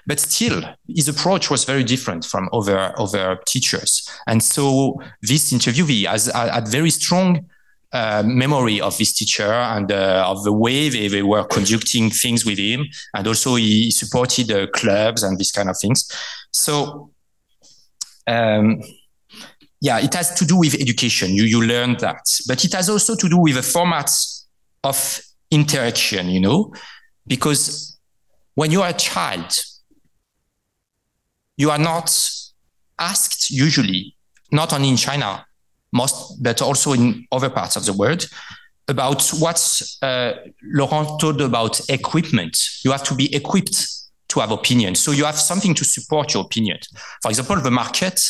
[0.06, 4.08] But still, his approach was very different from other other teachers.
[4.26, 7.48] And so this interviewee has had very strong
[7.92, 12.44] uh, memory of this teacher and uh, of the way they, they were conducting things
[12.44, 12.86] with him.
[13.14, 16.10] And also he supported uh, clubs and these kind of things.
[16.52, 17.10] So,
[18.26, 18.80] um,
[19.80, 21.32] yeah, it has to do with education.
[21.34, 24.44] You, you learn that, but it has also to do with the formats
[24.84, 25.20] of
[25.50, 26.72] interaction, you know,
[27.26, 27.98] because
[28.54, 29.58] when you are a child,
[31.56, 32.10] you are not
[32.98, 34.16] asked usually,
[34.52, 35.44] not only in China,
[35.92, 38.28] most, but also in other parts of the world,
[38.88, 42.58] about what uh, Laurent told about equipment.
[42.84, 43.86] You have to be equipped
[44.28, 44.94] to have opinion.
[44.94, 46.78] So you have something to support your opinion.
[47.22, 48.20] For example, the market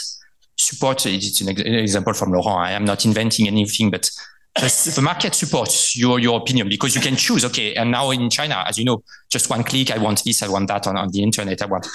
[0.56, 2.68] support, it's an example from Laurent.
[2.68, 4.10] I am not inventing anything, but
[4.54, 8.64] the market supports your, your opinion because you can choose, okay, and now in China,
[8.66, 11.22] as you know, just one click, I want this, I want that on, on the
[11.22, 11.86] internet, I want.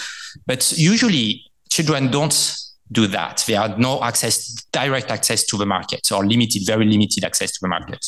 [0.46, 2.34] But usually children don't
[2.92, 3.44] do that.
[3.48, 7.60] They have no access, direct access to the market or limited, very limited access to
[7.62, 8.06] the market.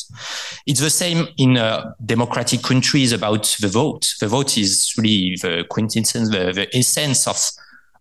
[0.66, 4.14] It's the same in uh, democratic countries about the vote.
[4.20, 7.38] The vote is really the quintessence, the, the essence of,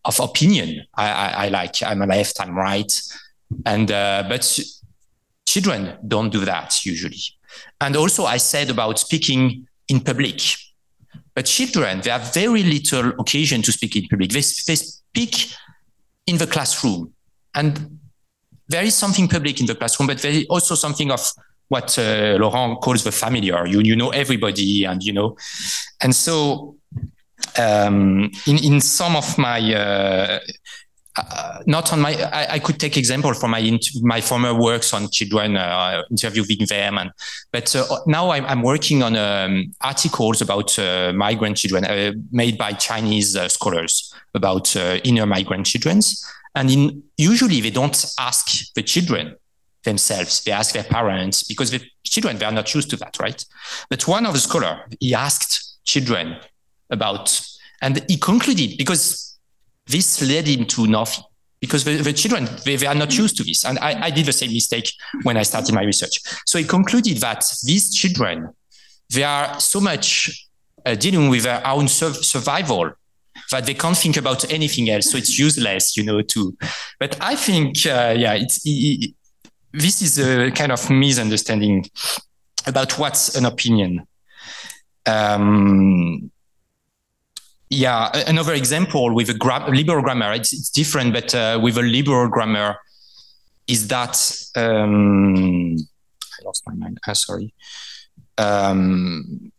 [0.05, 0.85] of opinion.
[0.95, 3.01] I, I, I like, I'm left, I'm right.
[3.65, 4.59] And, uh, but
[5.47, 7.21] children don't do that usually.
[7.81, 10.41] And also I said about speaking in public,
[11.33, 14.31] but children, they have very little occasion to speak in public.
[14.31, 15.53] They, they speak
[16.27, 17.13] in the classroom.
[17.55, 17.99] And
[18.67, 21.21] there is something public in the classroom, but there is also something of
[21.69, 23.65] what uh, Laurent calls the familiar.
[23.65, 25.35] You, you know everybody, and you know,
[26.01, 26.75] and so
[27.57, 30.39] um, in in some of my uh,
[31.17, 35.09] uh, not on my I, I, could take example from my my former works on
[35.09, 37.11] children uh, interviewing them and
[37.51, 42.73] but uh, now I'm, I'm, working on um, articles about uh, migrant children made by
[42.73, 45.99] Chinese scholars about inner migrant children.
[46.55, 49.35] And in usually they don't ask the children
[49.83, 50.43] themselves.
[50.43, 53.43] They ask their parents because the children they are not used to that right?
[53.89, 56.37] But one of the scholar he asked children
[56.89, 57.41] about
[57.81, 59.37] and he concluded because
[59.85, 61.23] this led him to nothing
[61.59, 63.65] because the, the children they, they, are not used to this.
[63.65, 64.91] And I, I, did the same mistake
[65.23, 66.19] when i started my research.
[66.45, 68.49] So he concluded that these children
[69.13, 70.47] they are so much
[70.85, 72.91] uh, dealing with their own survival
[73.51, 76.55] that they can't think about anything else so it's useless you know too.
[76.99, 79.13] but i think uh, yeah it's it,
[79.73, 81.85] this is a kind of misunderstanding
[82.65, 84.05] about what's an opinion
[85.05, 86.31] um,
[87.69, 91.81] yeah, another example with a gra- liberal grammar, it's, it's different, but uh, with a
[91.81, 92.77] liberal grammar,
[93.67, 94.17] is that
[94.55, 96.99] um, I lost my mind.
[97.05, 97.53] Uh, sorry.
[98.37, 99.51] Um,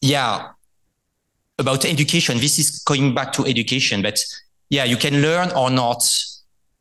[0.00, 0.48] yeah,
[1.62, 2.36] about education.
[2.38, 4.18] This is going back to education, but
[4.68, 6.02] yeah, you can learn or not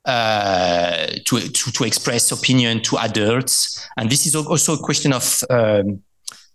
[0.05, 5.41] uh, to, to, to express opinion to adults, and this is also a question of
[5.49, 6.01] um,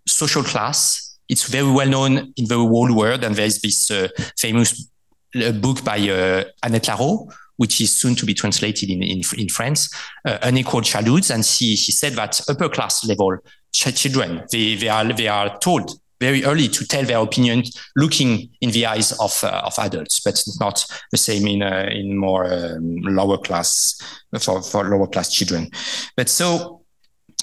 [0.05, 3.23] social class it's very well known in the whole world.
[3.23, 4.07] And there's this uh,
[4.37, 4.89] famous
[5.35, 9.49] uh, book by uh, Annette Lareau, which is soon to be translated in, in, in
[9.49, 9.89] France,
[10.25, 11.31] uh, Unequal Childhoods.
[11.31, 13.37] And she, she said that upper class level
[13.71, 17.63] children, they, they, are, they are told very early to tell their opinion
[17.95, 22.17] looking in the eyes of, uh, of adults, but not the same in, uh, in
[22.17, 23.99] more um, lower class,
[24.39, 25.69] for, for lower class children.
[26.15, 26.81] But so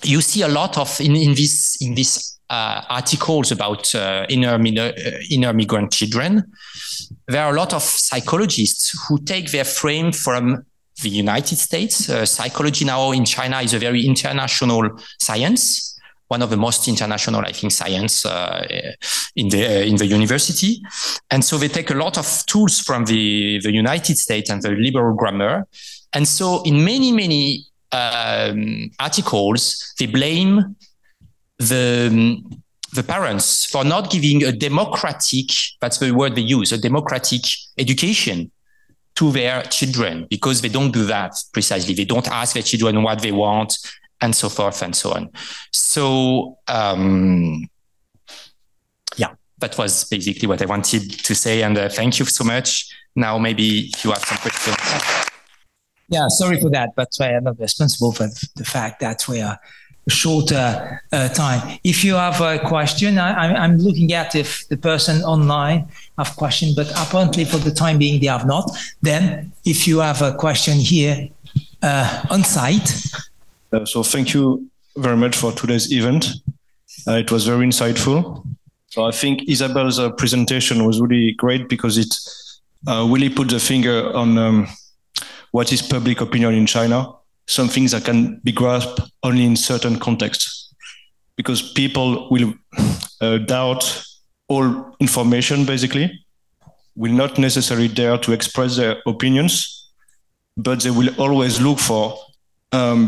[0.03, 4.55] you see a lot of in, in this, in this uh, articles about uh, inner,
[4.55, 4.93] uh,
[5.31, 6.45] inner migrant children,
[7.29, 10.65] there are a lot of psychologists who take their frame from
[11.03, 12.09] the United States.
[12.09, 15.94] Uh, psychology now in China is a very international science,
[16.29, 18.67] one of the most international, I think, science uh,
[19.37, 20.83] in the uh, in the university.
[21.31, 24.71] And so they take a lot of tools from the the United States and the
[24.71, 25.67] liberal grammar.
[26.13, 30.77] And so in many many um, articles, they blame
[31.59, 32.43] the
[32.95, 35.47] the parents for not giving a democratic
[35.81, 37.43] that's the word they use a democratic
[37.77, 38.51] education
[39.17, 43.21] to their children because they don't do that precisely they don't ask their children what
[43.21, 43.77] they want
[44.21, 45.31] and so forth and so on
[45.73, 47.69] so um,
[49.17, 52.89] yeah that was basically what i wanted to say and uh, thank you so much
[53.17, 54.77] now maybe you have some questions
[56.09, 59.59] yeah sorry for that but i am not responsible for the fact that we are
[60.09, 61.79] shorter uh, time.
[61.85, 66.73] If you have a question, I, am looking at if the person online have question,
[66.77, 68.71] but apparently for the time being they have not.
[69.03, 71.29] Then, if you have a question here
[71.83, 72.93] uh, on site.
[73.75, 76.27] Uh, so thank you very much for today's event.
[77.09, 78.47] Uh, it was very insightful.
[78.87, 82.15] So I think Isabelle's uh, presentation was really great because it
[82.87, 84.69] uh, really put the finger on um,
[85.51, 87.13] what is public opinion in China
[87.47, 90.73] some things that can be grasped only in certain contexts
[91.37, 92.55] because people will
[93.21, 94.05] uh, doubt
[94.49, 96.25] all information basically
[96.97, 99.91] will not necessarily dare to express their opinions
[100.57, 102.17] but they will always look for
[102.75, 102.99] um,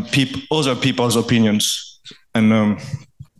[0.51, 1.99] other people's opinions
[2.33, 2.77] and um,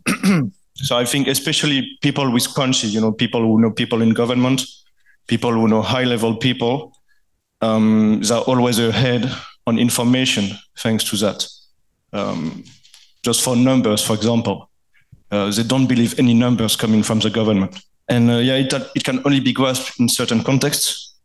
[0.74, 4.62] so i think especially people with punchy you know people who know people in government
[5.26, 6.92] people who know high level people
[7.60, 9.30] um, they're always ahead
[9.66, 11.46] on information thanks to that.
[12.12, 12.64] Um,
[13.22, 14.70] just for numbers, for example,
[15.30, 17.78] uh, they don't believe any numbers coming from the government.
[18.08, 21.16] And uh, yeah, it, it can only be grasped in certain contexts.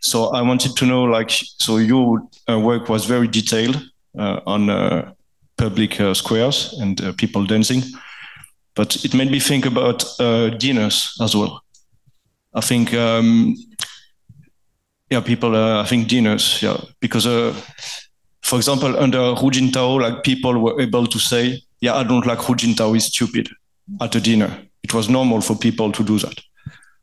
[0.00, 3.82] So I wanted to know, like, so your uh, work was very detailed
[4.16, 5.12] on uh,
[5.56, 7.82] public uh, squares and people dancing,
[8.74, 10.04] but it made me think about
[10.58, 11.62] dinners as well.
[12.54, 13.56] I think um,
[15.10, 17.54] yeah, people, uh, I think dinners, yeah, because, uh,
[18.42, 22.40] for example, under Hu Jintao, like people were able to say, yeah, I don't like
[22.40, 23.48] Hu Jintao is stupid
[24.00, 24.50] at a dinner.
[24.82, 26.40] It was normal for people to do that.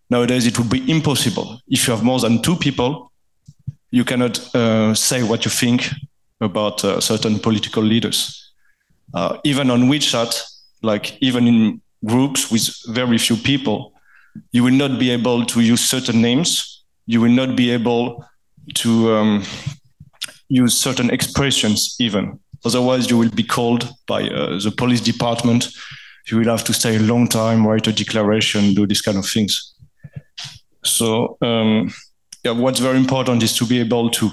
[0.09, 1.61] Nowadays, it would be impossible.
[1.67, 3.11] If you have more than two people,
[3.91, 5.90] you cannot uh, say what you think
[6.41, 8.51] about uh, certain political leaders.
[9.13, 10.41] Uh, even on WeChat,
[10.81, 13.93] like even in groups with very few people,
[14.51, 16.71] you will not be able to use certain names
[17.05, 18.25] you will not be able
[18.75, 19.43] to um,
[20.47, 22.39] use certain expressions even.
[22.63, 25.69] Otherwise, you will be called by uh, the police department.
[26.29, 29.25] You will have to stay a long time, write a declaration, do these kind of
[29.25, 29.73] things.
[30.85, 31.91] So, um,
[32.43, 34.29] yeah, what's very important is to be able to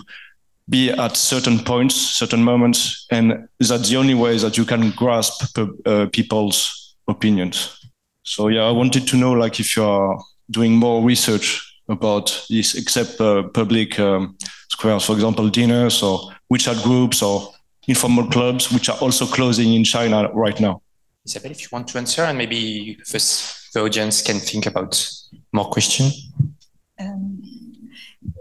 [0.69, 5.59] be at certain points, certain moments, and that's the only way that you can grasp
[5.59, 7.91] uh, people's opinions.
[8.23, 10.19] So, yeah, I wanted to know, like, if you are
[10.51, 14.37] doing more research about this, except uh, public um,
[14.69, 17.55] squares, for example, dinners or WeChat groups or
[17.87, 20.83] informal clubs, which are also closing in China right now.
[21.25, 25.03] Isabelle, if you want to answer, and maybe first the audience can think about
[25.53, 26.31] more questions.
[27.01, 27.38] Um,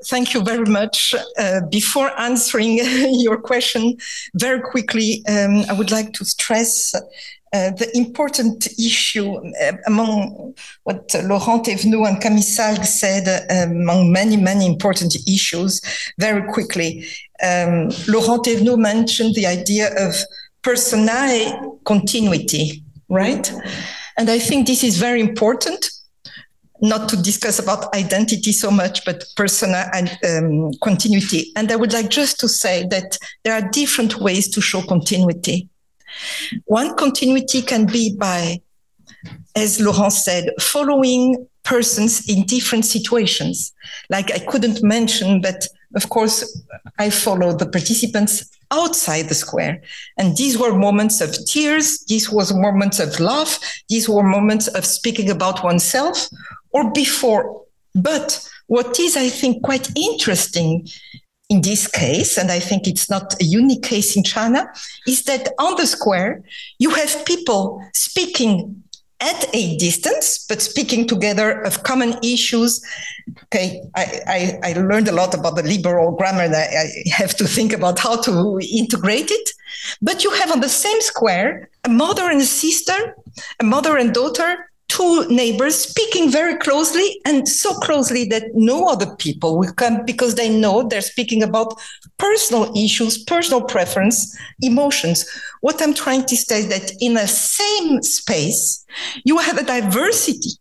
[0.06, 1.14] thank you very much.
[1.38, 2.80] Uh, before answering
[3.12, 3.98] your question,
[4.36, 6.94] very quickly, um, I would like to stress
[7.54, 14.12] uh, the important issue uh, among what Laurent Thévenot and Camille Salgues said, uh, among
[14.12, 15.82] many, many important issues,
[16.20, 17.06] very quickly.
[17.42, 20.16] Um, Laurent Thévenot mentioned the idea of
[20.62, 21.54] personae
[21.86, 23.50] continuity, right?
[24.18, 25.90] And I think this is very important
[26.82, 31.52] not to discuss about identity so much, but persona and um, continuity.
[31.56, 35.70] And I would like just to say that there are different ways to show continuity.
[36.66, 38.62] One continuity can be by,
[39.56, 43.74] as Laurent said, following persons in different situations.
[44.10, 46.64] Like I couldn't mention, but of course,
[47.00, 49.82] I follow the participants outside the square.
[50.18, 53.58] And these were moments of tears, these was moments of love,
[53.90, 56.28] these were moments of speaking about oneself
[56.72, 57.64] or before.
[57.96, 60.88] But what is, I think, quite interesting
[61.50, 64.70] in this case, and I think it's not a unique case in China,
[65.08, 66.44] is that on the square,
[66.78, 68.84] you have people speaking
[69.20, 72.86] at a distance, but speaking together of common issues.
[73.46, 77.36] Okay, I, I, I learned a lot about the liberal grammar and I, I have
[77.38, 79.50] to think about how to integrate it.
[80.02, 83.16] But you have on the same square a mother and a sister,
[83.60, 89.16] a mother and daughter, two neighbors speaking very closely and so closely that no other
[89.18, 91.80] people will come because they know they're speaking about
[92.18, 95.30] personal issues, personal preference, emotions.
[95.62, 98.86] What I'm trying to say is that in a same space,
[99.24, 100.52] you have a diversity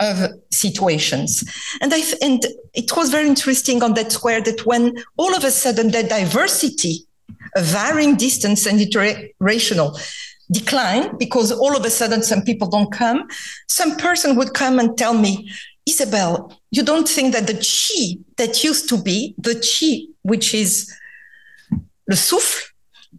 [0.00, 1.44] of situations.
[1.80, 5.50] And I and it was very interesting on that square that when all of a
[5.50, 7.06] sudden that diversity,
[7.56, 9.98] a varying distance and iterational
[10.50, 13.26] decline because all of a sudden some people don't come,
[13.66, 15.50] some person would come and tell me,
[15.86, 20.92] Isabelle, you don't think that the chi that used to be, the chi, which is
[22.06, 22.68] the souffle,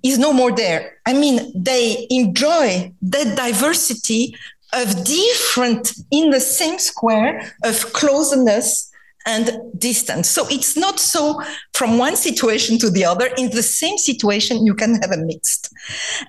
[0.03, 0.97] is no more there.
[1.05, 4.35] I mean, they enjoy that diversity
[4.73, 8.88] of different in the same square of closeness
[9.25, 10.29] and distance.
[10.29, 11.41] So it's not so
[11.73, 13.27] from one situation to the other.
[13.37, 15.69] In the same situation, you can have a mixed.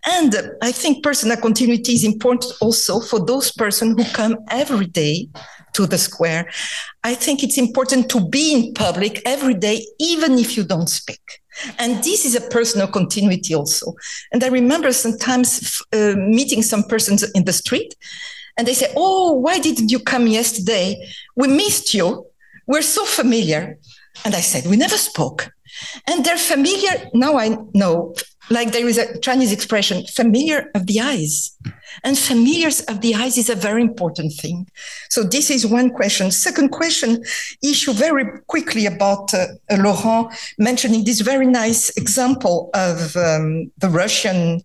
[0.04, 5.28] And I think personal continuity is important also for those persons who come every day
[5.72, 6.50] to the square.
[7.04, 11.20] I think it's important to be in public every day, even if you don't speak.
[11.78, 13.94] And this is a personal continuity also.
[14.32, 17.94] And I remember sometimes uh, meeting some persons in the street
[18.56, 20.96] and they say, Oh, why didn't you come yesterday?
[21.36, 22.26] We missed you.
[22.70, 23.78] We're so familiar.
[24.24, 25.50] And I said, We never spoke.
[26.06, 27.10] And they're familiar.
[27.12, 28.14] Now I know,
[28.48, 31.56] like there is a Chinese expression, familiar of the eyes.
[32.04, 34.68] And familiars of the eyes is a very important thing.
[35.08, 36.30] So this is one question.
[36.30, 37.24] Second question,
[37.60, 44.62] issue very quickly about uh, Laurent mentioning this very nice example of um, the Russian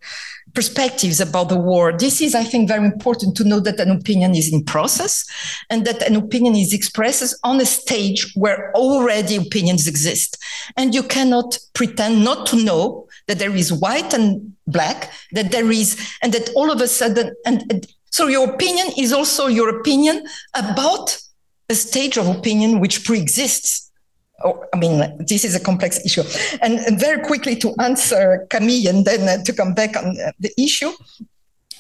[0.56, 1.92] perspectives about the war.
[1.96, 5.26] This is, I think, very important to know that an opinion is in process
[5.70, 10.38] and that an opinion is expressed on a stage where already opinions exist.
[10.78, 15.70] And you cannot pretend not to know that there is white and black, that there
[15.72, 19.80] is, and that all of a sudden, and, and so your opinion is also your
[19.80, 21.18] opinion about
[21.70, 23.85] a stage of opinion which pre-exists.
[24.44, 26.24] Oh, I mean, this is a complex issue.
[26.62, 30.32] And, and very quickly to answer Camille and then uh, to come back on uh,
[30.40, 30.92] the issue,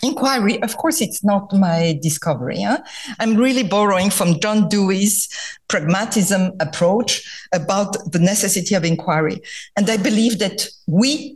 [0.04, 2.78] inquiry of course it's not my discovery huh?
[3.20, 5.28] i'm really borrowing from john dewey's
[5.68, 9.42] pragmatism approach about the necessity of inquiry
[9.78, 11.35] and i believe that we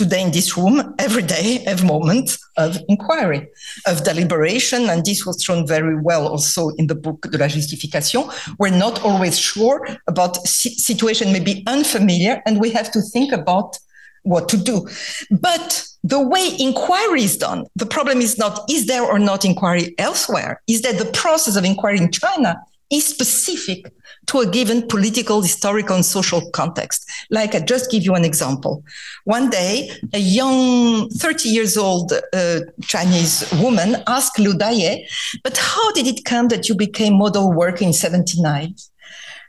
[0.00, 3.46] today in this room every day, every moment of inquiry,
[3.86, 4.88] of deliberation.
[4.88, 8.22] And this was shown very well also in the book De la Justification.
[8.58, 13.78] We're not always sure about situation may be unfamiliar and we have to think about
[14.22, 14.88] what to do.
[15.30, 19.94] But the way inquiry is done, the problem is not is there or not inquiry
[19.98, 22.56] elsewhere, is that the process of inquiry in China
[22.90, 23.92] is specific
[24.26, 27.08] to a given political, historical, and social context.
[27.30, 28.84] Like I just give you an example.
[29.24, 35.06] One day, a young 30 years old uh, Chinese woman asked Liu Daye,
[35.42, 38.74] but how did it come that you became model worker in 79?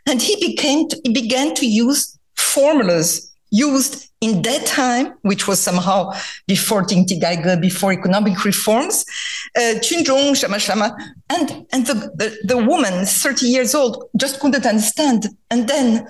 [0.07, 5.59] And he became, to, he began to use formulas used in that time, which was
[5.59, 6.11] somehow
[6.47, 9.03] before Ding Gaige, before economic reforms,
[9.57, 9.79] uh,
[10.35, 10.95] Shama Shama,
[11.29, 15.27] and, and the, the, the woman, 30 years old, just couldn't understand.
[15.49, 16.07] And then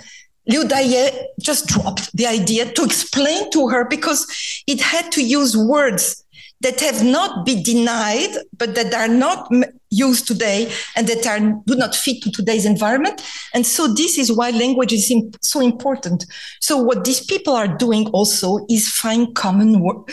[0.47, 4.27] Liu Daye just dropped the idea to explain to her because
[4.67, 6.20] it had to use words
[6.61, 9.51] that have not been denied, but that are not
[9.89, 13.21] used today and that are, do not fit to today's environment.
[13.53, 16.25] And so this is why language is imp- so important.
[16.59, 20.03] So what these people are doing also is find common word,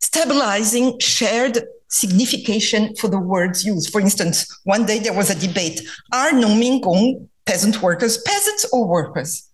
[0.00, 3.90] stabilizing shared signification for the words used.
[3.90, 5.80] For instance, one day there was a debate:
[6.12, 9.48] Are Nongmingong peasant workers peasants or workers?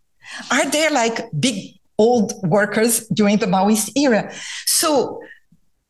[0.50, 4.30] Are they like big old workers during the Maoist era?
[4.66, 5.20] So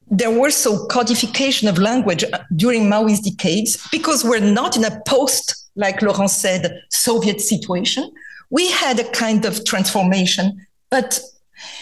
[0.08, 5.00] there was so codification of language uh, during Maoist decades because we're not in a
[5.06, 8.12] post, like Laurent said, Soviet situation.
[8.50, 11.20] We had a kind of transformation, but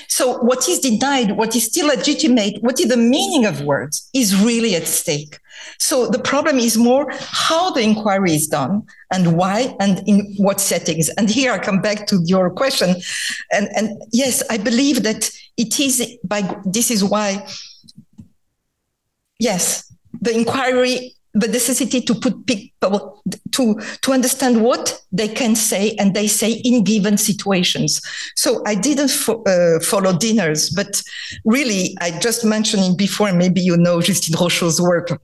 [0.09, 4.41] so what is denied, what is still legitimate, what is the meaning of words is
[4.41, 5.39] really at stake.
[5.79, 10.61] So the problem is more how the inquiry is done and why and in what
[10.61, 11.09] settings.
[11.11, 12.95] And here I come back to your question.
[13.53, 17.47] And, and yes, I believe that it is by, this is why
[19.45, 25.95] yes, the inquiry, the necessity to put people to to understand what they can say
[25.99, 28.01] and they say in given situations.
[28.37, 31.03] So I didn't fo- uh, follow dinners, but
[31.45, 33.33] really I just mentioned it before.
[33.33, 35.21] Maybe you know Justine Rochot's work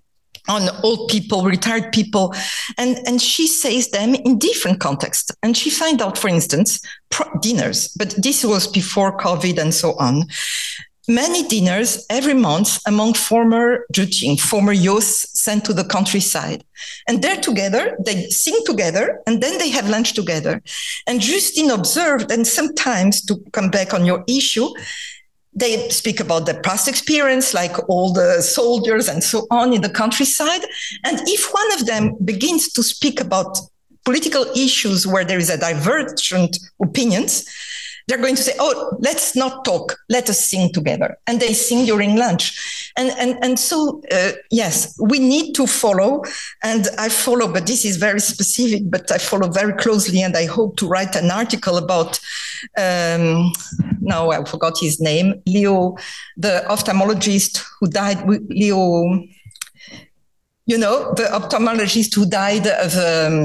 [0.48, 2.34] on old people, retired people,
[2.76, 5.30] and and she says them in different contexts.
[5.42, 6.80] And she find out, for instance,
[7.40, 10.24] dinners, but this was before COVID and so on
[11.10, 16.64] many dinners every month among former zhiqing, former youths sent to the countryside.
[17.08, 20.62] And they're together, they sing together, and then they have lunch together.
[21.06, 24.68] And Justine observed, and sometimes to come back on your issue,
[25.52, 29.90] they speak about their past experience, like all the soldiers and so on in the
[29.90, 30.62] countryside.
[31.04, 33.58] And if one of them begins to speak about
[34.04, 37.44] political issues where there is a divergent opinions,
[38.06, 39.96] they're going to say, "Oh, let's not talk.
[40.08, 44.98] Let us sing together." And they sing during lunch, and and and so uh, yes,
[45.00, 46.22] we need to follow.
[46.62, 48.82] And I follow, but this is very specific.
[48.90, 52.20] But I follow very closely, and I hope to write an article about.
[52.76, 53.52] Um,
[54.00, 55.96] now I forgot his name, Leo,
[56.36, 58.26] the ophthalmologist who died.
[58.48, 59.24] Leo
[60.70, 63.36] you know, the ophthalmologist who died of, um,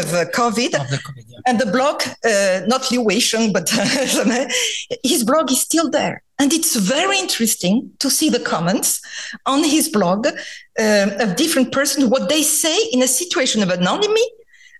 [0.00, 0.72] of uh, COVID.
[0.78, 1.38] Of the COVID, yeah.
[1.46, 3.66] And the blog, uh, not Liu Weisheng, but
[5.02, 6.22] his blog is still there.
[6.38, 9.00] And it's very interesting to see the comments
[9.46, 14.28] on his blog uh, of different persons, what they say in a situation of anonymity,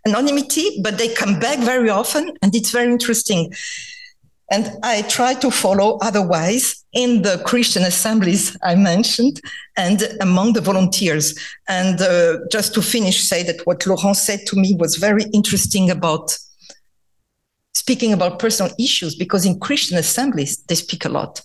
[0.07, 3.55] anonymity, but they come back very often, and it's very interesting.
[4.51, 9.41] And I try to follow otherwise in the Christian assemblies I mentioned
[9.77, 11.39] and among the volunteers.
[11.69, 15.91] And uh, just to finish, say that what Laurent said to me was very interesting
[15.91, 16.37] about
[17.75, 21.43] speaking about personal issues, because in Christian assemblies, they speak a lot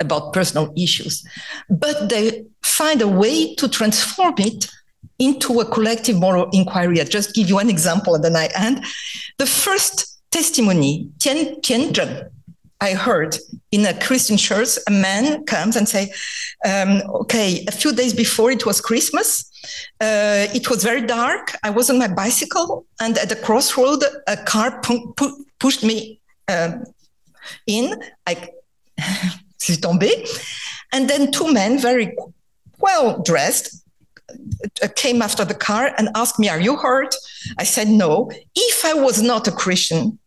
[0.00, 1.22] about personal issues,
[1.68, 4.70] but they find a way to transform it
[5.18, 6.98] into a collective moral inquiry.
[6.98, 8.82] i just give you one example and then I end.
[9.36, 12.30] The first testimony, Tian Tianzhen,
[12.80, 13.36] I heard
[13.70, 16.12] in a Christian church, a man comes and say,
[16.64, 19.50] um, okay, a few days before it was Christmas,
[20.00, 21.54] uh, it was very dark.
[21.62, 26.20] I was on my bicycle and at the crossroad, a car pu- pu- pushed me
[26.48, 26.84] um,
[27.66, 28.02] in.
[28.26, 28.48] I
[29.58, 30.26] suis tombé.
[30.92, 32.16] And then two men, very
[32.78, 33.84] well dressed,
[34.82, 37.14] uh, came after the car and asked me, Are you hurt?
[37.58, 38.30] I said, No.
[38.54, 40.18] If I was not a Christian,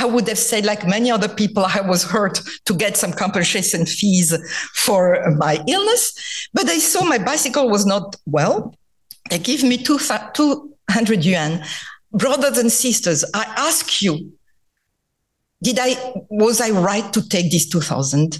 [0.00, 3.84] I would have said, like many other people, I was hurt to get some compensation
[3.84, 4.34] fees
[4.74, 6.48] for my illness.
[6.54, 8.74] But they saw my bicycle was not well.
[9.28, 11.62] They give me two, 200 yuan.
[12.12, 14.32] Brothers and sisters, I ask you,
[15.62, 18.38] did I, was I right to take these 2000?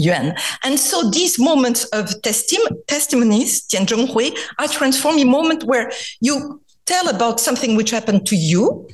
[0.00, 0.34] yuan.
[0.62, 5.90] And so these moments of testim- testimonies, Tianzheng Hui, are transforming moment where
[6.20, 8.88] you tell about something which happened to you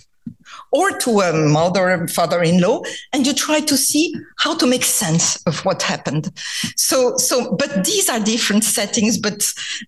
[0.75, 5.41] or to a mother or father-in-law and you try to see how to make sense
[5.47, 6.31] of what happened
[6.77, 9.43] so so but these are different settings but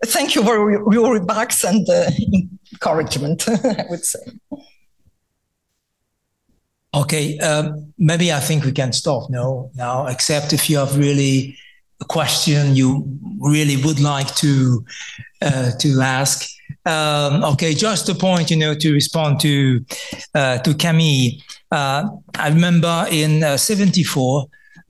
[0.06, 2.10] thank you for your remarks and uh,
[2.73, 4.20] encouragement i would say
[6.97, 11.58] Okay, um, maybe I think we can stop no now, except if you have really
[12.00, 14.84] a question you really would like to
[15.42, 16.48] uh, to ask.
[16.86, 19.84] Um, okay, just a point, you know, to respond to
[20.34, 21.40] uh, to Camille.
[21.70, 22.08] Uh,
[22.39, 24.47] I remember in '74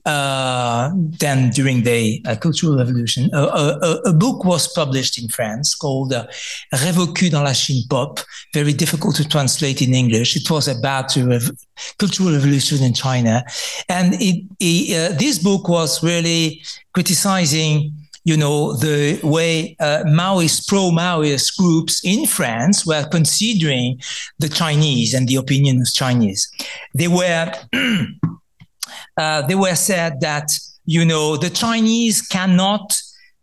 [0.06, 5.74] uh, then during the uh, Cultural Revolution, a, a, a, book was published in France
[5.74, 6.24] called uh,
[6.72, 8.20] Révocu dans la Chine Pop,
[8.54, 10.36] very difficult to translate in English.
[10.36, 11.50] It was about the rev-
[11.98, 13.42] Cultural Revolution in China.
[13.88, 16.62] And it, it, uh, this book was really
[16.94, 17.92] criticizing
[18.26, 24.00] you know, the way uh, Maoist, pro-Maoist groups in France were considering
[24.40, 26.50] the Chinese and the opinion of Chinese.
[26.92, 27.52] They were
[29.16, 30.50] uh, they were said that
[30.84, 33.00] you know the Chinese cannot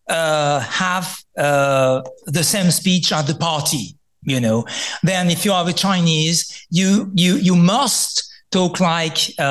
[0.09, 3.95] uh, have uh, the same speech at the party.
[4.23, 4.65] You know,
[5.01, 9.41] then if you are a Chinese, you you you must talk like uh,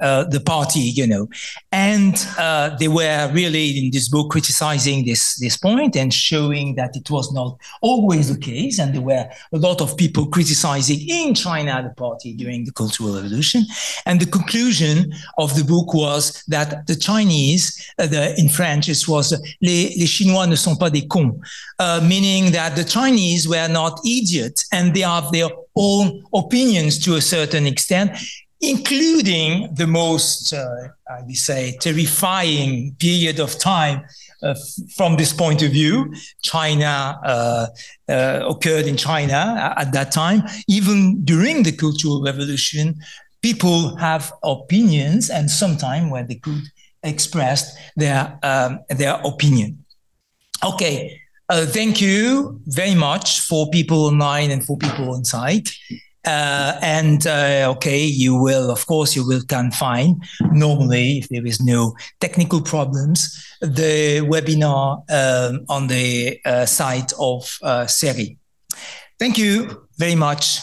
[0.00, 1.28] uh, the party, you know.
[1.72, 6.96] And uh, they were really in this book criticizing this this point and showing that
[6.96, 8.78] it was not always the case.
[8.78, 13.14] And there were a lot of people criticizing in China the party during the Cultural
[13.16, 13.64] Revolution.
[14.06, 17.64] And the conclusion of the book was that the Chinese,
[17.98, 21.34] uh, the, in French, it was les, les Chinois ne sont pas des cons,
[21.78, 27.16] uh, meaning that the Chinese were not idiots and they have their own opinions to
[27.16, 28.10] a certain extent
[28.62, 34.04] including the most, uh, I would say, terrifying period of time
[34.42, 34.54] uh,
[34.94, 36.14] from this point of view.
[36.42, 37.66] China uh,
[38.08, 40.42] uh occurred in China at that time.
[40.68, 42.94] Even during the Cultural Revolution,
[43.42, 46.62] people have opinions, and sometimes when they could
[47.02, 49.84] express their um, their opinion.
[50.64, 51.18] Okay.
[51.48, 55.68] Uh, thank you very much for people online and for people on site.
[56.24, 61.44] Uh, and uh, okay, you will, of course, you will can find normally if there
[61.44, 68.36] is no technical problems the webinar um, on the uh, site of uh, CERI.
[69.18, 70.58] Thank you very much.